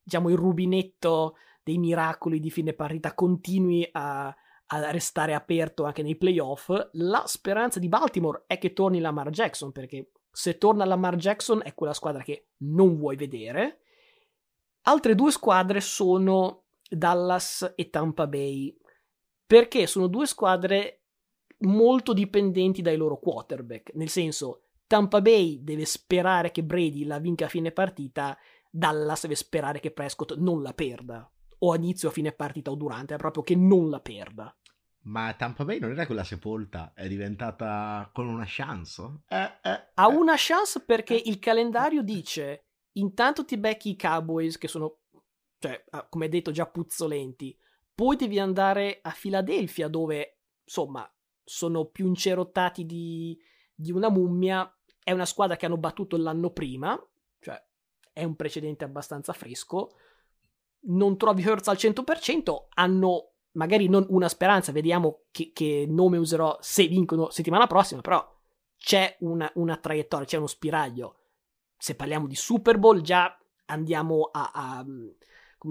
diciamo 0.01 0.29
il 0.29 0.37
rubinetto 0.37 1.35
dei 1.63 1.77
miracoli 1.77 2.39
di 2.39 2.51
fine 2.51 2.73
partita 2.73 3.13
continui 3.13 3.87
a, 3.91 4.25
a 4.27 4.91
restare 4.91 5.33
aperto 5.33 5.83
anche 5.85 6.03
nei 6.03 6.15
playoff. 6.15 6.71
La 6.93 7.23
speranza 7.25 7.79
di 7.79 7.87
Baltimore 7.87 8.43
è 8.47 8.57
che 8.57 8.73
torni 8.73 8.99
Lamar 8.99 9.29
Jackson 9.29 9.71
perché 9.71 10.11
Se 10.35 10.57
torna 10.57 10.83
Lamar 10.83 11.15
Jackson 11.15 11.61
è 11.63 11.75
quella 11.75 11.93
squadra 11.93 12.23
che 12.23 12.47
non 12.57 12.97
vuoi 12.97 13.15
vedere. 13.15 13.81
Altre 14.81 15.13
due 15.13 15.29
squadre 15.29 15.79
sono 15.79 16.63
Dallas 16.89 17.73
e 17.75 17.91
Tampa 17.91 18.25
Bay, 18.25 18.75
perché 19.45 19.85
sono 19.85 20.07
due 20.07 20.25
squadre 20.25 21.01
molto 21.59 22.13
dipendenti 22.13 22.81
dai 22.81 22.97
loro 22.97 23.19
quarterback, 23.19 23.93
nel 23.93 24.09
senso 24.09 24.62
Tampa 24.87 25.21
Bay 25.21 25.63
deve 25.63 25.85
sperare 25.85 26.51
che 26.51 26.63
Brady 26.63 27.05
la 27.05 27.19
vinca 27.19 27.45
a 27.45 27.49
fine 27.49 27.71
partita, 27.71 28.37
Dallas 28.69 29.21
deve 29.23 29.35
sperare 29.35 29.79
che 29.79 29.91
Prescott 29.91 30.35
non 30.35 30.61
la 30.61 30.73
perda, 30.73 31.29
o 31.59 31.71
a 31.71 31.75
inizio, 31.75 32.09
a 32.09 32.11
fine 32.11 32.31
partita 32.31 32.71
o 32.71 32.75
durante, 32.75 33.13
è 33.15 33.17
proprio 33.17 33.43
che 33.43 33.55
non 33.55 33.89
la 33.89 33.99
perda. 33.99 34.55
Ma 35.05 35.33
Tampa 35.33 35.65
Bay 35.65 35.79
non 35.79 35.91
era 35.91 36.05
quella 36.05 36.23
sepolta, 36.23 36.93
è 36.93 37.07
diventata 37.07 38.09
con 38.13 38.27
una 38.27 38.45
chance? 38.47 39.01
Eh, 39.27 39.51
eh, 39.61 39.91
ha 39.93 40.11
eh. 40.11 40.15
una 40.15 40.35
chance 40.37 40.81
perché 40.81 41.13
il 41.13 41.39
calendario 41.39 42.01
dice 42.01 42.67
intanto 42.93 43.43
ti 43.45 43.57
becchi 43.57 43.91
i 43.91 43.97
Cowboys 43.97 44.57
che 44.57 44.67
sono, 44.67 44.99
cioè, 45.59 45.83
ah, 45.89 46.07
come 46.07 46.29
detto, 46.29 46.51
già 46.51 46.67
puzzolenti, 46.67 47.57
poi 47.93 48.15
devi 48.15 48.39
andare 48.39 48.99
a 49.01 49.11
Filadelfia 49.11 49.87
dove, 49.87 50.39
insomma, 50.63 51.07
sono 51.43 51.85
più 51.85 52.07
incerottati 52.07 52.85
di, 52.85 53.37
di 53.73 53.91
una 53.91 54.09
mummia, 54.09 54.71
è 55.03 55.11
una 55.11 55.25
squadra 55.25 55.55
che 55.55 55.65
hanno 55.65 55.77
battuto 55.77 56.17
l'anno 56.17 56.51
prima, 56.51 56.99
cioè 57.39 57.61
è 58.11 58.23
un 58.23 58.35
precedente 58.35 58.83
abbastanza 58.83 59.33
fresco, 59.33 59.91
non 60.85 61.17
trovi 61.17 61.45
Hurts 61.45 61.67
al 61.67 61.77
100%, 61.77 62.65
hanno 62.75 63.33
magari 63.53 63.87
non 63.87 64.05
una 64.09 64.29
speranza, 64.29 64.71
vediamo 64.71 65.23
che, 65.31 65.51
che 65.53 65.85
nome 65.87 66.17
userò 66.17 66.57
se 66.61 66.87
vincono 66.87 67.29
settimana 67.29 67.67
prossima, 67.67 68.01
però 68.01 68.25
c'è 68.77 69.15
una, 69.19 69.49
una, 69.55 69.77
traiettoria, 69.77 70.25
c'è 70.25 70.37
uno 70.37 70.47
spiraglio. 70.47 71.19
Se 71.77 71.95
parliamo 71.95 72.27
di 72.27 72.35
Super 72.35 72.77
Bowl 72.77 73.01
già 73.01 73.37
andiamo 73.65 74.29
a, 74.31 74.51
a, 74.53 74.85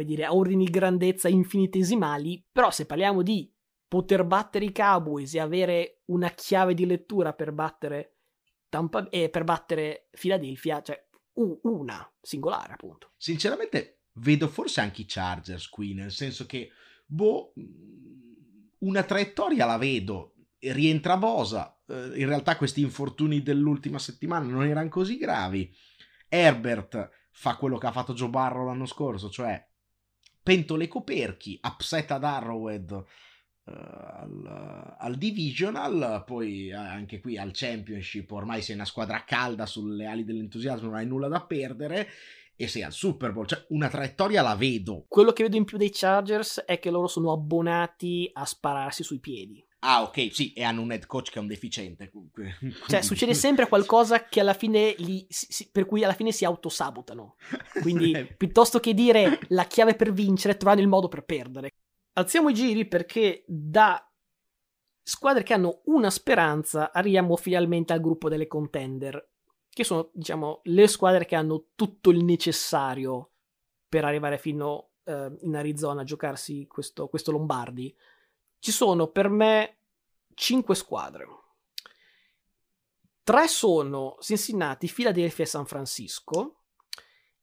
dire, 0.05 0.25
a 0.25 0.35
ordini 0.35 0.65
di 0.65 0.71
grandezza 0.71 1.29
infinitesimali, 1.29 2.45
però 2.51 2.71
se 2.71 2.87
parliamo 2.87 3.23
di 3.23 3.52
poter 3.93 4.25
battere 4.25 4.65
i 4.65 4.73
Cowboys 4.73 5.35
e 5.35 5.39
avere 5.39 6.01
una 6.07 6.31
chiave 6.31 6.73
di 6.73 6.87
lettura 6.87 7.35
per 7.35 7.53
battere 7.53 8.21
Tampa, 8.71 9.07
eh, 9.11 9.29
per 9.29 9.45
battere 9.45 10.09
Philadelphia, 10.19 10.81
cioè 10.81 11.07
una 11.35 12.11
singolare 12.19 12.73
appunto. 12.73 13.11
Sinceramente 13.19 14.05
vedo 14.13 14.49
forse 14.49 14.81
anche 14.81 15.03
i 15.03 15.07
Chargers 15.07 15.69
qui, 15.69 15.93
nel 15.93 16.11
senso 16.11 16.47
che 16.47 16.71
boh, 17.05 17.53
una 18.79 19.03
traiettoria 19.03 19.67
la 19.67 19.77
vedo. 19.77 20.37
Rientra 20.59 21.19
Bosa. 21.19 21.79
Eh, 21.87 22.19
in 22.19 22.27
realtà 22.27 22.57
questi 22.57 22.81
infortuni 22.81 23.43
dell'ultima 23.43 23.99
settimana 23.99 24.47
non 24.47 24.65
erano 24.65 24.89
così 24.89 25.19
gravi. 25.19 25.71
Herbert 26.31 27.11
fa 27.31 27.57
quello 27.57 27.77
che 27.77 27.89
ha 27.89 27.93
fatto 27.93 28.15
Joe 28.15 28.31
Barrow 28.31 28.65
l'anno 28.65 28.87
scorso, 28.87 29.29
cioè 29.29 29.63
pentole 30.43 30.89
coperchi, 30.89 31.61
upset 31.63 32.11
ad 32.11 32.25
Arrowhead 32.25 33.05
al, 33.65 34.97
al, 34.99 35.17
Divisional, 35.17 36.25
poi 36.27 36.73
anche 36.73 37.21
qui 37.21 37.39
al 37.39 37.51
Championship, 37.53 38.31
ormai 38.33 38.63
sei 38.63 38.75
una 38.75 38.85
squadra 38.85 39.25
calda 39.25 39.67
sulle 39.67 40.07
ali 40.07 40.25
dell'entusiasmo, 40.25 40.89
non 40.89 40.97
hai 40.97 41.07
nulla 41.07 41.29
da 41.29 41.45
perdere 41.45 42.09
e 42.57 42.69
sei 42.69 42.83
al 42.83 42.93
Super 42.93 43.33
Bowl, 43.33 43.47
cioè 43.47 43.65
una 43.69 43.89
traiettoria 43.89 44.43
la 44.43 44.55
vedo. 44.55 45.05
Quello 45.09 45.33
che 45.33 45.45
vedo 45.45 45.57
in 45.57 45.65
più 45.65 45.79
dei 45.79 45.91
Chargers 45.93 46.63
è 46.67 46.79
che 46.79 46.91
loro 46.91 47.07
sono 47.07 47.33
abbonati 47.33 48.31
a 48.33 48.45
spararsi 48.45 49.03
sui 49.03 49.19
piedi. 49.19 49.65
Ah, 49.85 50.03
ok, 50.03 50.29
sì, 50.33 50.53
e 50.53 50.63
hanno 50.63 50.81
un 50.81 50.93
head 50.93 51.07
coach 51.07 51.31
che 51.31 51.39
è 51.39 51.41
un 51.41 51.49
deficiente. 51.49 52.13
Cioè, 52.87 53.03
succede 53.03 53.35
sempre 53.35 53.67
qualcosa 53.67 54.27
che 54.29 54.39
alla 54.39 54.55
fine 54.55 54.95
li, 54.99 55.27
si, 55.29 55.71
per 55.73 55.87
cui 55.87 56.05
alla 56.05 56.13
fine 56.13 56.31
si 56.31 56.45
autosabotano. 56.45 57.35
Quindi, 57.83 58.33
piuttosto 58.37 58.79
che 58.79 58.95
dire 58.95 59.41
la 59.49 59.65
chiave 59.65 59.97
per 59.97 60.13
vincere, 60.13 60.57
trovano 60.57 60.81
il 60.81 60.87
modo 60.87 61.09
per 61.09 61.25
perdere. 61.25 61.73
Alziamo 62.15 62.51
i 62.51 62.55
giri 62.55 62.87
perché 62.87 63.45
da 63.47 64.07
squadre 65.03 65.43
che 65.43 65.55
hanno 65.55 65.81
una 65.85 66.11
speranza 66.11 66.93
arriviamo 66.93 67.37
finalmente 67.37 67.93
al 67.93 68.01
gruppo 68.01 68.29
delle 68.29 68.47
contender 68.47 69.31
che 69.73 69.85
sono, 69.85 70.11
diciamo, 70.13 70.61
le 70.65 70.87
squadre 70.87 71.25
che 71.25 71.35
hanno 71.35 71.69
tutto 71.75 72.11
il 72.11 72.23
necessario 72.23 73.31
per 73.89 74.05
arrivare 74.05 74.37
fino 74.37 74.91
eh, 75.05 75.35
in 75.41 75.57
Arizona 75.57 76.03
a 76.03 76.05
giocarsi 76.05 76.67
questo, 76.67 77.09
questo 77.09 77.31
Lombardi. 77.31 77.95
Ci 78.59 78.71
sono 78.71 79.09
per 79.09 79.31
me 79.31 79.79
cinque 80.35 80.75
squadre. 80.75 81.27
Tre 83.25 83.49
sono 83.49 84.17
Cincinnati, 84.21 84.93
Philadelphia 84.93 85.45
e 85.45 85.49
San 85.49 85.65
Francisco. 85.65 86.62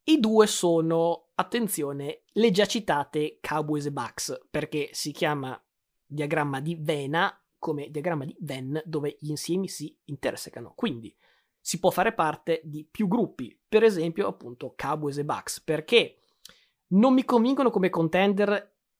I 0.04 0.20
due 0.20 0.48
sono, 0.48 1.28
attenzione, 1.36 2.22
le 2.34 2.52
già 2.52 2.66
citate 2.66 3.38
Cowboys 3.42 3.86
e 3.86 3.92
Bucks, 3.92 4.48
perché 4.50 4.90
si 4.92 5.12
chiama 5.12 5.62
diagramma 6.06 6.60
di 6.60 6.76
Vena 6.76 7.34
come 7.60 7.92
diagramma 7.92 8.26
di 8.26 8.36
Venn 8.40 8.78
dove 8.86 9.18
gli 9.20 9.30
insiemi 9.30 9.68
si 9.68 9.96
intersecano. 10.06 10.74
Quindi 10.76 11.16
si 11.60 11.80
può 11.80 11.92
fare 11.92 12.14
parte 12.14 12.62
di 12.64 12.88
più 12.90 13.08
gruppi, 13.08 13.56
per 13.68 13.84
esempio 13.84 14.28
appunto 14.28 14.74
Cowboys 14.76 15.18
e 15.18 15.26
Bucks, 15.26 15.62
perché 15.62 16.20
non 16.88 17.14
mi 17.14 17.26
convincono 17.26 17.70
come 17.70 17.90
contender 17.90 18.50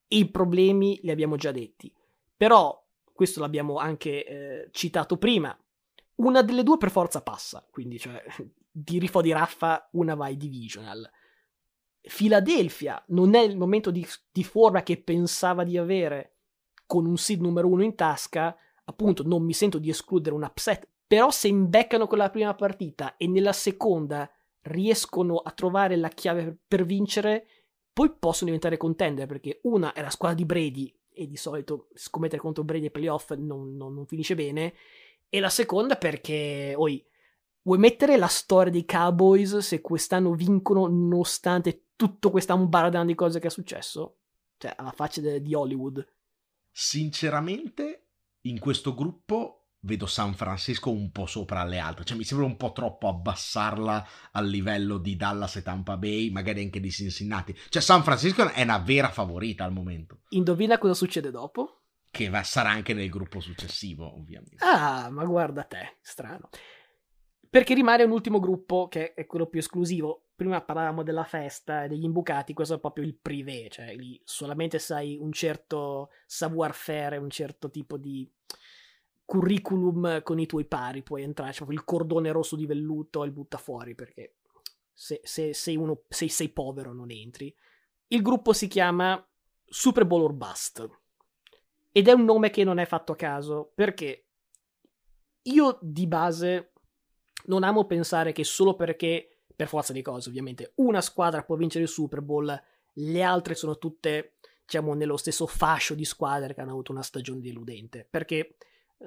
e 0.08 0.18
i 0.18 0.30
problemi 0.30 1.00
li 1.02 1.10
abbiamo 1.10 1.38
già 1.38 1.52
detti. 1.52 1.92
Però, 2.36 2.86
questo 3.12 3.40
l'abbiamo 3.40 3.78
anche 3.78 4.26
eh, 4.26 4.70
citato 4.72 5.18
prima, 5.18 5.58
una 6.16 6.42
delle 6.42 6.64
due 6.64 6.78
per 6.78 6.92
forza 6.92 7.22
passa, 7.22 7.66
quindi 7.72 7.98
cioè 7.98 8.22
di 8.84 9.00
rifo 9.00 9.22
di 9.22 9.32
raffa 9.32 9.90
una 9.94 10.16
vai 10.16 10.38
divisional. 10.38 11.10
Philadelphia 12.02 13.04
non 13.10 13.36
è 13.36 13.42
il 13.42 13.58
momento 13.58 13.92
di, 13.92 14.06
di 14.32 14.44
forma 14.44 14.84
che 14.84 15.02
pensava 15.02 15.64
di 15.64 15.78
avere 15.78 16.38
con 16.86 17.06
un 17.06 17.18
seed 17.18 17.42
numero 17.42 17.68
uno 17.68 17.84
in 17.84 17.96
tasca, 17.96 18.56
appunto 18.86 19.24
non 19.24 19.44
mi 19.44 19.54
sento 19.54 19.78
di 19.78 19.90
escludere 19.90 20.36
un 20.36 20.44
upset 20.44 20.88
però 21.10 21.32
se 21.32 21.48
imbeccano 21.48 22.06
con 22.06 22.20
la 22.20 22.30
prima 22.30 22.54
partita 22.54 23.18
e 23.18 23.28
nella 23.28 23.52
seconda 23.52 24.32
riescono 24.62 25.38
a 25.38 25.50
trovare 25.50 25.96
la 25.96 26.10
chiave 26.10 26.56
per 26.68 26.86
vincere, 26.86 27.48
poi 27.92 28.12
possono 28.12 28.46
diventare 28.46 28.78
contender 28.78 29.26
perché 29.26 29.60
una 29.64 29.92
è 29.94 30.04
la 30.04 30.12
squadra 30.12 30.38
di 30.38 30.46
Brady 30.46 30.96
e 31.12 31.26
di 31.26 31.36
solito 31.36 31.88
scommettere 31.96 32.40
contro 32.40 32.64
Brady 32.64 32.84
ai 32.84 32.92
playoff 32.92 33.32
non, 33.32 33.76
non, 33.76 33.96
non, 33.96 34.06
finisce 34.06 34.36
bene, 34.36 34.76
e 35.30 35.40
la 35.40 35.50
seconda 35.50 35.96
perché, 35.96 36.76
oi, 36.78 37.04
vuoi 37.70 37.78
mettere 37.78 38.18
la 38.18 38.26
storia 38.26 38.72
dei 38.72 38.84
Cowboys 38.84 39.58
se 39.58 39.80
quest'anno 39.80 40.34
vincono 40.34 40.88
nonostante 40.88 41.90
tutto 41.96 42.32
questo 42.32 42.54
ambaradano 42.54 43.06
di 43.06 43.14
cose 43.14 43.40
che 43.40 43.46
è 43.46 43.52
successo? 43.52 44.22
Cioè, 44.58 44.74
alla 44.76 44.92
faccia 44.92 45.22
de- 45.22 45.40
di 45.40 45.54
Hollywood. 45.54 46.04
Sinceramente, 46.72 48.08
in 48.42 48.58
questo 48.58 48.96
gruppo 48.96 49.68
vedo 49.82 50.08
San 50.08 50.34
Francisco 50.34 50.90
un 50.90 51.12
po' 51.12 51.28
sopra 51.28 51.60
alle 51.60 51.78
altre, 51.78 52.06
cioè 52.06 52.18
mi 52.18 52.24
sembra 52.24 52.48
un 52.48 52.58
po' 52.58 52.72
troppo 52.72 53.08
abbassarla 53.08 54.08
al 54.32 54.48
livello 54.48 54.98
di 54.98 55.16
Dallas 55.16 55.58
e 55.58 55.62
Tampa 55.62 55.96
Bay, 55.96 56.32
magari 56.32 56.64
anche 56.64 56.80
di 56.80 56.90
Cincinnati. 56.90 57.56
Cioè 57.70 57.84
San 57.84 58.02
Francisco 58.02 58.50
è 58.50 58.64
una 58.64 58.80
vera 58.80 59.12
favorita 59.12 59.64
al 59.64 59.74
momento. 59.74 60.22
Indovina 60.30 60.80
cosa 60.80 60.96
succede 60.96 61.30
dopo? 61.30 61.84
Che 62.10 62.30
va, 62.30 62.42
sarà 62.42 62.72
anche 62.72 62.96
nel 62.96 63.10
gruppo 63.10 63.40
successivo, 63.40 64.12
ovviamente. 64.18 64.56
Ah, 64.58 65.12
ma 65.12 65.24
guarda 65.26 65.64
te, 65.66 65.98
strano. 66.02 66.50
Perché 67.50 67.74
rimane 67.74 68.04
un 68.04 68.12
ultimo 68.12 68.40
gruppo 68.40 68.88
che 68.88 69.14
è 69.14 69.26
quello 69.26 69.48
più 69.48 69.60
esclusivo. 69.60 70.26
Prima 70.36 70.62
parlavamo 70.62 71.04
della 71.04 71.24
festa 71.24 71.84
e 71.84 71.88
degli 71.88 72.04
imbucati, 72.04 72.54
questo 72.54 72.76
è 72.76 72.80
proprio 72.80 73.04
il 73.04 73.16
privé, 73.16 73.68
cioè 73.70 73.94
lì 73.96 74.22
solamente 74.24 74.80
sai 74.80 75.18
un 75.20 75.34
certo 75.34 76.12
savoir-faire, 76.26 77.18
un 77.18 77.30
certo 77.30 77.70
tipo 77.70 77.98
di 77.98 78.32
curriculum 79.26 80.22
con 80.24 80.40
i 80.40 80.46
tuoi 80.46 80.66
pari, 80.66 81.04
puoi 81.04 81.24
entrare, 81.24 81.52
cioè 81.52 81.72
il 81.72 81.84
cordone 81.84 82.32
rosso 82.32 82.56
di 82.56 82.66
velluto 82.66 83.24
e 83.24 83.28
il 83.28 83.32
butta 83.32 83.58
fuori 83.58 83.96
perché 83.96 84.38
se, 84.94 85.20
se 85.24 85.54
sei, 85.54 85.76
uno, 85.76 86.04
se 86.08 86.30
sei 86.30 86.50
povero 86.50 86.94
non 86.94 87.12
entri. 87.12 87.54
Il 88.08 88.22
gruppo 88.22 88.54
si 88.54 88.68
chiama 88.68 89.24
Super 89.66 90.06
Bowl 90.06 90.24
or 90.24 90.34
Bust 90.34 90.90
ed 91.92 92.08
è 92.08 92.12
un 92.12 92.24
nome 92.24 92.50
che 92.50 92.64
non 92.64 92.80
è 92.80 92.86
fatto 92.86 93.12
a 93.12 93.16
caso 93.16 93.72
perché 93.76 94.26
io 95.44 95.78
di 95.82 96.08
base 96.08 96.74
non 97.46 97.64
amo 97.64 97.86
pensare 97.86 98.32
che 98.32 98.44
solo 98.44 98.76
perché, 98.76 99.44
per 99.56 99.68
forza 99.68 99.94
di 99.94 100.02
cose 100.02 100.30
ovviamente, 100.30 100.74
una 100.76 101.02
squadra 101.02 101.44
può 101.44 101.56
vincere 101.56 101.84
il 101.84 101.90
Super 101.90 102.22
Bowl, 102.22 102.62
le 102.94 103.24
altre 103.24 103.56
sono 103.56 103.78
tutte, 103.78 104.36
diciamo, 104.66 104.94
nello 104.94 105.18
stesso 105.18 105.46
fascio 105.48 105.96
di 105.96 106.06
squadre 106.06 106.54
che 106.54 106.62
hanno 106.62 106.72
avuto 106.72 106.92
una 106.92 107.04
stagione 107.04 107.42
deludente. 107.42 108.08
Perché 108.10 108.56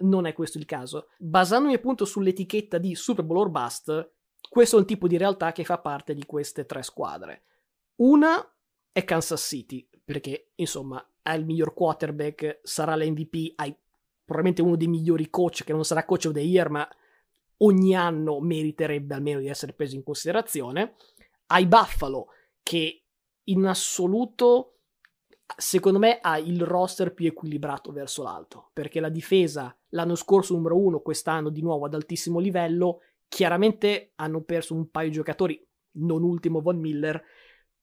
non 0.00 0.26
è 0.26 0.32
questo 0.32 0.58
il 0.58 0.64
caso. 0.64 1.08
Basandomi 1.18 1.74
appunto 1.74 2.04
sull'etichetta 2.04 2.78
di 2.78 2.94
Super 2.94 3.24
Bowl 3.24 3.40
or 3.40 3.50
Bust, 3.50 4.10
questo 4.48 4.76
è 4.76 4.80
un 4.80 4.86
tipo 4.86 5.06
di 5.06 5.16
realtà 5.16 5.52
che 5.52 5.64
fa 5.64 5.78
parte 5.78 6.14
di 6.14 6.24
queste 6.24 6.66
tre 6.66 6.82
squadre. 6.82 7.42
Una 7.96 8.46
è 8.90 9.04
Kansas 9.04 9.42
City, 9.42 9.88
perché 10.04 10.50
insomma 10.56 11.04
ha 11.22 11.34
il 11.34 11.44
miglior 11.44 11.74
quarterback, 11.74 12.60
sarà 12.62 12.96
l'MVP, 12.96 13.52
hai 13.56 13.74
probabilmente 14.24 14.62
uno 14.62 14.76
dei 14.76 14.88
migliori 14.88 15.30
coach, 15.30 15.64
che 15.64 15.72
non 15.72 15.84
sarà 15.84 16.04
coach 16.04 16.26
of 16.26 16.32
the 16.32 16.40
year, 16.40 16.68
ma 16.68 16.88
ogni 17.58 17.94
anno 17.94 18.40
meriterebbe 18.40 19.14
almeno 19.14 19.40
di 19.40 19.48
essere 19.48 19.72
preso 19.72 19.94
in 19.94 20.02
considerazione. 20.02 20.96
Hai 21.46 21.66
Buffalo, 21.66 22.28
che 22.62 23.04
in 23.44 23.64
assoluto, 23.66 24.78
secondo 25.56 25.98
me, 25.98 26.18
ha 26.20 26.38
il 26.38 26.62
roster 26.62 27.12
più 27.14 27.26
equilibrato 27.26 27.92
verso 27.92 28.22
l'alto, 28.22 28.70
perché 28.72 29.00
la 29.00 29.08
difesa 29.08 29.76
l'anno 29.90 30.14
scorso 30.14 30.54
numero 30.54 30.78
uno, 30.78 31.00
quest'anno 31.00 31.50
di 31.50 31.62
nuovo 31.62 31.86
ad 31.86 31.94
altissimo 31.94 32.38
livello, 32.38 33.00
chiaramente 33.28 34.12
hanno 34.16 34.42
perso 34.42 34.74
un 34.74 34.90
paio 34.90 35.08
di 35.08 35.14
giocatori, 35.14 35.66
non 35.92 36.22
ultimo 36.22 36.60
Von 36.60 36.78
Miller, 36.78 37.22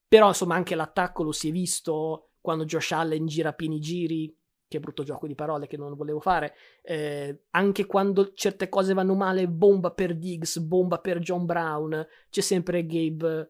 però 0.07 0.27
insomma 0.29 0.55
anche 0.55 0.75
l'attacco 0.75 1.23
lo 1.23 1.31
si 1.31 1.49
è 1.49 1.51
visto 1.51 2.31
quando 2.41 2.65
Josh 2.65 2.91
Allen 2.93 3.27
gira 3.27 3.53
pieni 3.53 3.79
giri, 3.79 4.35
che 4.69 4.79
brutto 4.79 5.03
gioco 5.03 5.27
di 5.27 5.35
parole 5.35 5.67
che 5.67 5.75
non 5.75 5.95
volevo 5.95 6.19
fare, 6.19 6.55
eh, 6.83 7.45
anche 7.49 7.85
quando 7.85 8.33
certe 8.33 8.69
cose 8.69 8.93
vanno 8.93 9.15
male, 9.15 9.47
bomba 9.47 9.91
per 9.91 10.15
Diggs, 10.15 10.59
bomba 10.59 10.99
per 10.99 11.19
John 11.19 11.45
Brown, 11.45 12.07
c'è 12.29 12.41
sempre 12.41 12.85
Gabe, 12.85 13.49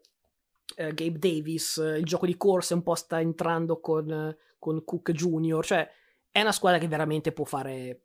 eh, 0.77 0.93
Gabe 0.93 1.19
Davis, 1.19 1.75
il 1.97 2.05
gioco 2.05 2.25
di 2.25 2.37
corsa 2.37 2.73
un 2.73 2.83
po' 2.83 2.95
sta 2.95 3.19
entrando 3.19 3.79
con, 3.81 4.35
con 4.57 4.83
Cook 4.83 5.11
Jr., 5.11 5.63
cioè 5.63 5.89
è 6.31 6.41
una 6.41 6.53
squadra 6.53 6.79
che 6.79 6.87
veramente 6.87 7.31
può 7.33 7.43
fare 7.43 8.03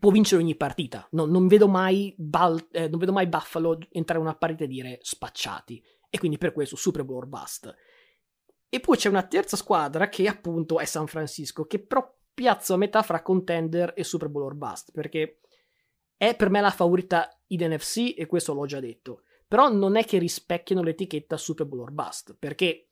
può 0.00 0.10
vincere 0.10 0.42
ogni 0.42 0.56
partita. 0.56 1.06
No, 1.12 1.26
non, 1.26 1.46
vedo 1.46 1.68
mai 1.68 2.12
Bal- 2.18 2.66
eh, 2.72 2.88
non 2.88 2.98
vedo 2.98 3.12
mai 3.12 3.28
Buffalo 3.28 3.78
entrare 3.90 4.18
in 4.20 4.26
una 4.26 4.36
partita 4.36 4.64
e 4.64 4.66
dire 4.66 4.98
spacciati. 5.02 5.80
E 6.10 6.18
quindi 6.18 6.38
per 6.38 6.52
questo 6.52 6.74
Super 6.74 7.04
Bowl 7.04 7.26
bust. 7.26 7.72
E 8.68 8.80
poi 8.80 8.96
c'è 8.96 9.08
una 9.08 9.26
terza 9.26 9.56
squadra 9.56 10.08
che 10.08 10.26
appunto 10.26 10.78
è 10.78 10.84
San 10.84 11.06
Francisco, 11.06 11.64
che 11.66 11.78
però 11.78 12.14
piazzo 12.34 12.74
a 12.74 12.76
metà 12.76 13.02
fra 13.02 13.22
contender 13.22 13.92
e 13.96 14.04
Super 14.04 14.28
Bowl 14.28 14.44
or 14.44 14.54
bust, 14.54 14.92
perché 14.92 15.40
è 16.16 16.34
per 16.34 16.50
me 16.50 16.60
la 16.60 16.70
favorita 16.70 17.30
in 17.48 17.72
NFC 17.72 18.14
e 18.16 18.26
questo 18.26 18.52
l'ho 18.52 18.66
già 18.66 18.80
detto. 18.80 19.22
Però 19.48 19.68
non 19.68 19.96
è 19.96 20.04
che 20.04 20.18
rispecchiano 20.18 20.82
l'etichetta 20.82 21.36
Super 21.36 21.66
Bowl 21.66 21.82
or 21.82 21.92
bust, 21.92 22.36
perché 22.38 22.88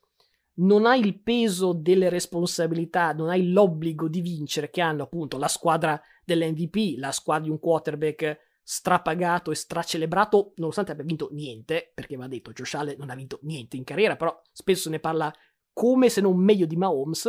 non 0.57 0.85
hai 0.85 1.01
il 1.01 1.19
peso 1.19 1.73
delle 1.73 2.09
responsabilità, 2.09 3.11
non 3.13 3.29
hai 3.29 3.51
l'obbligo 3.51 4.07
di 4.07 4.21
vincere 4.21 4.69
che 4.69 4.81
hanno 4.81 5.03
appunto 5.03 5.37
la 5.37 5.49
squadra 5.49 6.01
dell'MVP, 6.23 6.97
la 6.97 7.11
squadra 7.11 7.43
di 7.43 7.49
un 7.49 7.59
quarterback 7.59 8.39
strapagato 8.63 9.51
e 9.51 9.55
stracelebrato, 9.55 10.53
nonostante 10.55 10.91
abbia 10.91 11.03
vinto 11.03 11.29
niente, 11.31 11.91
perché 11.93 12.15
va 12.15 12.27
detto, 12.27 12.51
Josh 12.51 12.73
Allen 12.75 12.95
non 12.97 13.09
ha 13.09 13.15
vinto 13.15 13.39
niente 13.43 13.75
in 13.75 13.83
carriera, 13.83 14.15
però 14.15 14.41
spesso 14.51 14.89
ne 14.89 14.99
parla 14.99 15.31
come 15.75 16.07
se 16.07 16.21
non 16.21 16.37
meglio 16.37 16.65
di 16.65 16.77
Mahomes. 16.77 17.25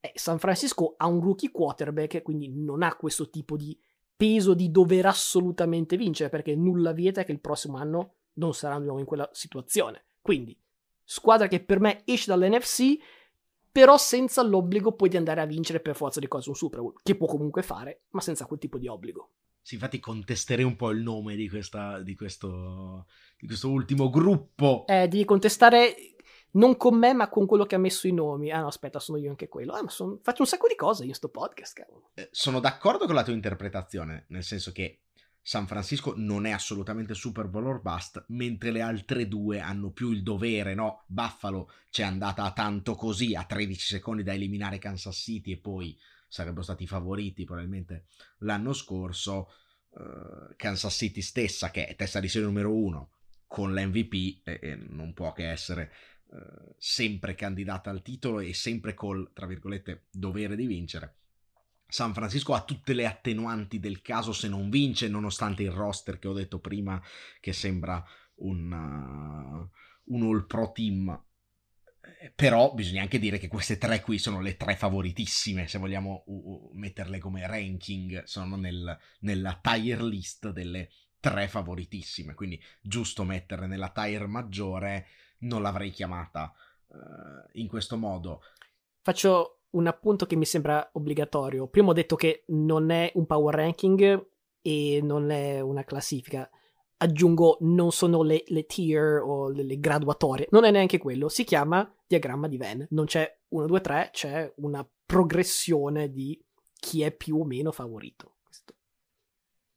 Eh, 0.00 0.12
San 0.16 0.40
Francisco 0.40 0.94
ha 0.96 1.06
un 1.06 1.20
rookie 1.20 1.52
quarterback, 1.52 2.22
quindi 2.22 2.48
non 2.48 2.82
ha 2.82 2.96
questo 2.96 3.30
tipo 3.30 3.56
di 3.56 3.78
peso 4.16 4.52
di 4.52 4.72
dover 4.72 5.06
assolutamente 5.06 5.96
vincere, 5.96 6.28
perché 6.28 6.56
nulla 6.56 6.90
vieta 6.90 7.22
che 7.22 7.30
il 7.30 7.40
prossimo 7.40 7.76
anno 7.76 8.14
non 8.34 8.52
saranno 8.52 8.80
di 8.80 8.86
nuovo 8.86 9.00
in 9.00 9.06
quella 9.06 9.30
situazione. 9.32 10.06
Quindi 10.20 10.58
squadra 11.04 11.46
che 11.46 11.60
per 11.60 11.78
me 11.78 12.02
esce 12.04 12.34
dall'NFC, 12.34 12.98
però 13.70 13.96
senza 13.96 14.42
l'obbligo 14.42 14.92
poi 14.92 15.08
di 15.08 15.16
andare 15.16 15.40
a 15.40 15.46
vincere 15.46 15.78
per 15.78 15.94
forza 15.94 16.18
di 16.18 16.26
cose 16.26 16.48
un 16.48 16.56
Super 16.56 16.80
Bowl, 16.80 16.94
che 17.00 17.14
può 17.14 17.28
comunque 17.28 17.62
fare, 17.62 18.06
ma 18.10 18.20
senza 18.20 18.44
quel 18.46 18.58
tipo 18.58 18.78
di 18.78 18.88
obbligo. 18.88 19.30
Sì, 19.62 19.74
infatti 19.74 20.00
contesterei 20.00 20.64
un 20.64 20.74
po' 20.74 20.90
il 20.90 21.00
nome 21.00 21.36
di, 21.36 21.48
questa, 21.48 22.00
di, 22.00 22.16
questo, 22.16 23.06
di 23.38 23.46
questo 23.46 23.70
ultimo 23.70 24.10
gruppo. 24.10 24.84
Eh, 24.88 25.06
devi 25.06 25.24
contestare 25.24 25.94
non 26.52 26.76
con 26.76 26.98
me, 26.98 27.12
ma 27.12 27.28
con 27.28 27.46
quello 27.46 27.66
che 27.66 27.74
ha 27.74 27.78
messo 27.78 28.06
i 28.06 28.12
nomi. 28.12 28.50
Ah 28.50 28.60
no, 28.60 28.68
aspetta, 28.68 29.00
sono 29.00 29.18
io 29.18 29.30
anche 29.30 29.48
quello. 29.48 29.72
Ah, 29.72 29.82
ma 29.82 29.90
son... 29.90 30.18
faccio 30.22 30.42
un 30.42 30.48
sacco 30.48 30.68
di 30.68 30.74
cose 30.74 31.04
in 31.04 31.14
sto 31.14 31.28
podcast, 31.28 31.74
cavolo. 31.74 32.10
Eh, 32.14 32.28
sono 32.30 32.60
d'accordo 32.60 33.06
con 33.06 33.14
la 33.14 33.22
tua 33.22 33.34
interpretazione, 33.34 34.24
nel 34.28 34.44
senso 34.44 34.72
che 34.72 35.00
San 35.48 35.66
Francisco 35.66 36.12
non 36.16 36.44
è 36.44 36.50
assolutamente 36.50 37.14
Super 37.14 37.46
Bowl 37.46 37.66
or 37.66 37.80
bust, 37.80 38.22
mentre 38.28 38.70
le 38.70 38.82
altre 38.82 39.28
due 39.28 39.60
hanno 39.60 39.90
più 39.92 40.10
il 40.10 40.22
dovere, 40.22 40.74
no? 40.74 41.04
Buffalo 41.06 41.70
c'è 41.90 42.02
andata 42.02 42.44
a 42.44 42.52
tanto 42.52 42.94
così, 42.94 43.34
a 43.34 43.44
13 43.44 43.86
secondi 43.86 44.22
da 44.22 44.34
eliminare 44.34 44.78
Kansas 44.78 45.16
City 45.16 45.52
e 45.52 45.58
poi 45.58 45.98
sarebbero 46.28 46.62
stati 46.62 46.86
favoriti 46.86 47.44
probabilmente 47.44 48.06
l'anno 48.38 48.72
scorso. 48.72 49.48
Uh, 49.90 50.54
Kansas 50.54 50.94
City 50.94 51.22
stessa, 51.22 51.70
che 51.70 51.86
è 51.86 51.96
testa 51.96 52.20
di 52.20 52.28
serie 52.28 52.46
numero 52.46 52.74
uno, 52.74 53.12
con 53.46 53.72
l'MVP, 53.72 54.46
e, 54.46 54.58
e 54.60 54.76
non 54.76 55.14
può 55.14 55.32
che 55.32 55.48
essere 55.48 55.90
uh, 56.28 56.74
sempre 56.78 57.34
candidata 57.34 57.90
al 57.90 58.02
titolo 58.02 58.40
e 58.40 58.54
sempre 58.54 58.94
col, 58.94 59.32
tra 59.32 59.46
virgolette, 59.46 60.06
dovere 60.10 60.56
di 60.56 60.66
vincere 60.66 61.18
San 61.90 62.12
Francisco 62.12 62.52
ha 62.52 62.62
tutte 62.64 62.92
le 62.92 63.06
attenuanti 63.06 63.80
del 63.80 64.02
caso 64.02 64.32
se 64.32 64.46
non 64.46 64.68
vince, 64.68 65.08
nonostante 65.08 65.62
il 65.62 65.70
roster 65.70 66.18
che 66.18 66.28
ho 66.28 66.34
detto 66.34 66.60
prima, 66.60 67.02
che 67.40 67.54
sembra 67.54 68.04
un, 68.36 68.70
uh, 68.70 70.14
un 70.14 70.22
all 70.22 70.46
pro 70.46 70.70
team. 70.70 71.24
Eh, 72.20 72.30
però 72.36 72.74
bisogna 72.74 73.00
anche 73.00 73.18
dire 73.18 73.38
che 73.38 73.48
queste 73.48 73.78
tre 73.78 74.02
qui 74.02 74.18
sono 74.18 74.42
le 74.42 74.56
tre 74.56 74.76
favoritissime, 74.76 75.66
se 75.66 75.78
vogliamo 75.78 76.24
uh, 76.26 76.70
metterle 76.74 77.18
come 77.18 77.46
ranking, 77.46 78.22
sono 78.24 78.56
nel, 78.56 78.96
nella 79.20 79.58
tier 79.60 80.02
list 80.02 80.50
delle 80.50 80.90
tre 81.18 81.48
favoritissime, 81.48 82.34
quindi 82.34 82.62
giusto 82.82 83.24
metterle 83.24 83.66
nella 83.66 83.90
tier 83.92 84.26
maggiore, 84.26 85.06
non 85.40 85.62
l'avrei 85.62 85.90
chiamata 85.90 86.52
uh, 86.88 86.96
in 87.52 87.68
questo 87.68 87.96
modo. 87.96 88.42
Faccio 89.02 89.60
un 89.70 89.86
appunto 89.86 90.26
che 90.26 90.36
mi 90.36 90.44
sembra 90.44 90.88
obbligatorio. 90.92 91.68
Prima 91.68 91.90
ho 91.90 91.92
detto 91.92 92.16
che 92.16 92.44
non 92.48 92.90
è 92.90 93.10
un 93.14 93.26
power 93.26 93.54
ranking 93.54 94.26
e 94.62 95.00
non 95.02 95.30
è 95.30 95.60
una 95.60 95.84
classifica. 95.84 96.48
Aggiungo, 97.00 97.58
non 97.60 97.92
sono 97.92 98.22
le, 98.22 98.42
le 98.46 98.66
tier 98.66 99.22
o 99.24 99.48
le, 99.48 99.62
le, 99.62 99.78
graduatorie, 99.78 100.48
non 100.50 100.64
è 100.64 100.70
neanche 100.72 100.98
quello, 100.98 101.28
si 101.28 101.44
chiama 101.44 101.88
diagramma 102.06 102.48
di 102.48 102.56
Venn. 102.56 102.82
Non 102.90 103.04
c'è 103.04 103.40
1, 103.48 103.66
2, 103.66 103.80
3, 103.80 104.10
c'è 104.12 104.52
una 104.56 104.88
progressione 105.06 106.10
di 106.10 106.42
chi 106.74 107.02
è 107.02 107.12
più 107.12 107.38
o 107.38 107.44
meno 107.44 107.70
favorito. 107.70 108.37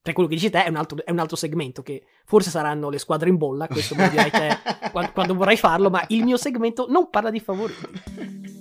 Per 0.04 0.14
quello 0.14 0.28
che 0.28 0.36
dici 0.36 0.50
te 0.50 0.64
è 0.64 0.70
un, 0.70 0.78
altro, 0.78 0.98
è 1.06 1.12
un 1.12 1.20
altro 1.20 1.36
segmento 1.36 1.84
che 1.84 2.04
forse 2.26 2.50
saranno 2.50 2.90
le 2.90 2.98
squadre 2.98 3.30
in 3.30 3.38
bolla, 3.38 3.68
questo 3.68 3.94
me 3.94 4.06
lo 4.06 4.10
dirai 4.10 4.32
te 4.32 4.58
quando, 4.92 5.12
quando 5.12 5.36
vorrai 5.36 5.58
farlo, 5.58 5.92
ma 5.92 6.04
il 6.08 6.24
mio 6.24 6.38
segmento 6.38 6.88
non 6.90 7.10
parla 7.10 7.30
di 7.30 7.40
favoriti. 7.40 8.61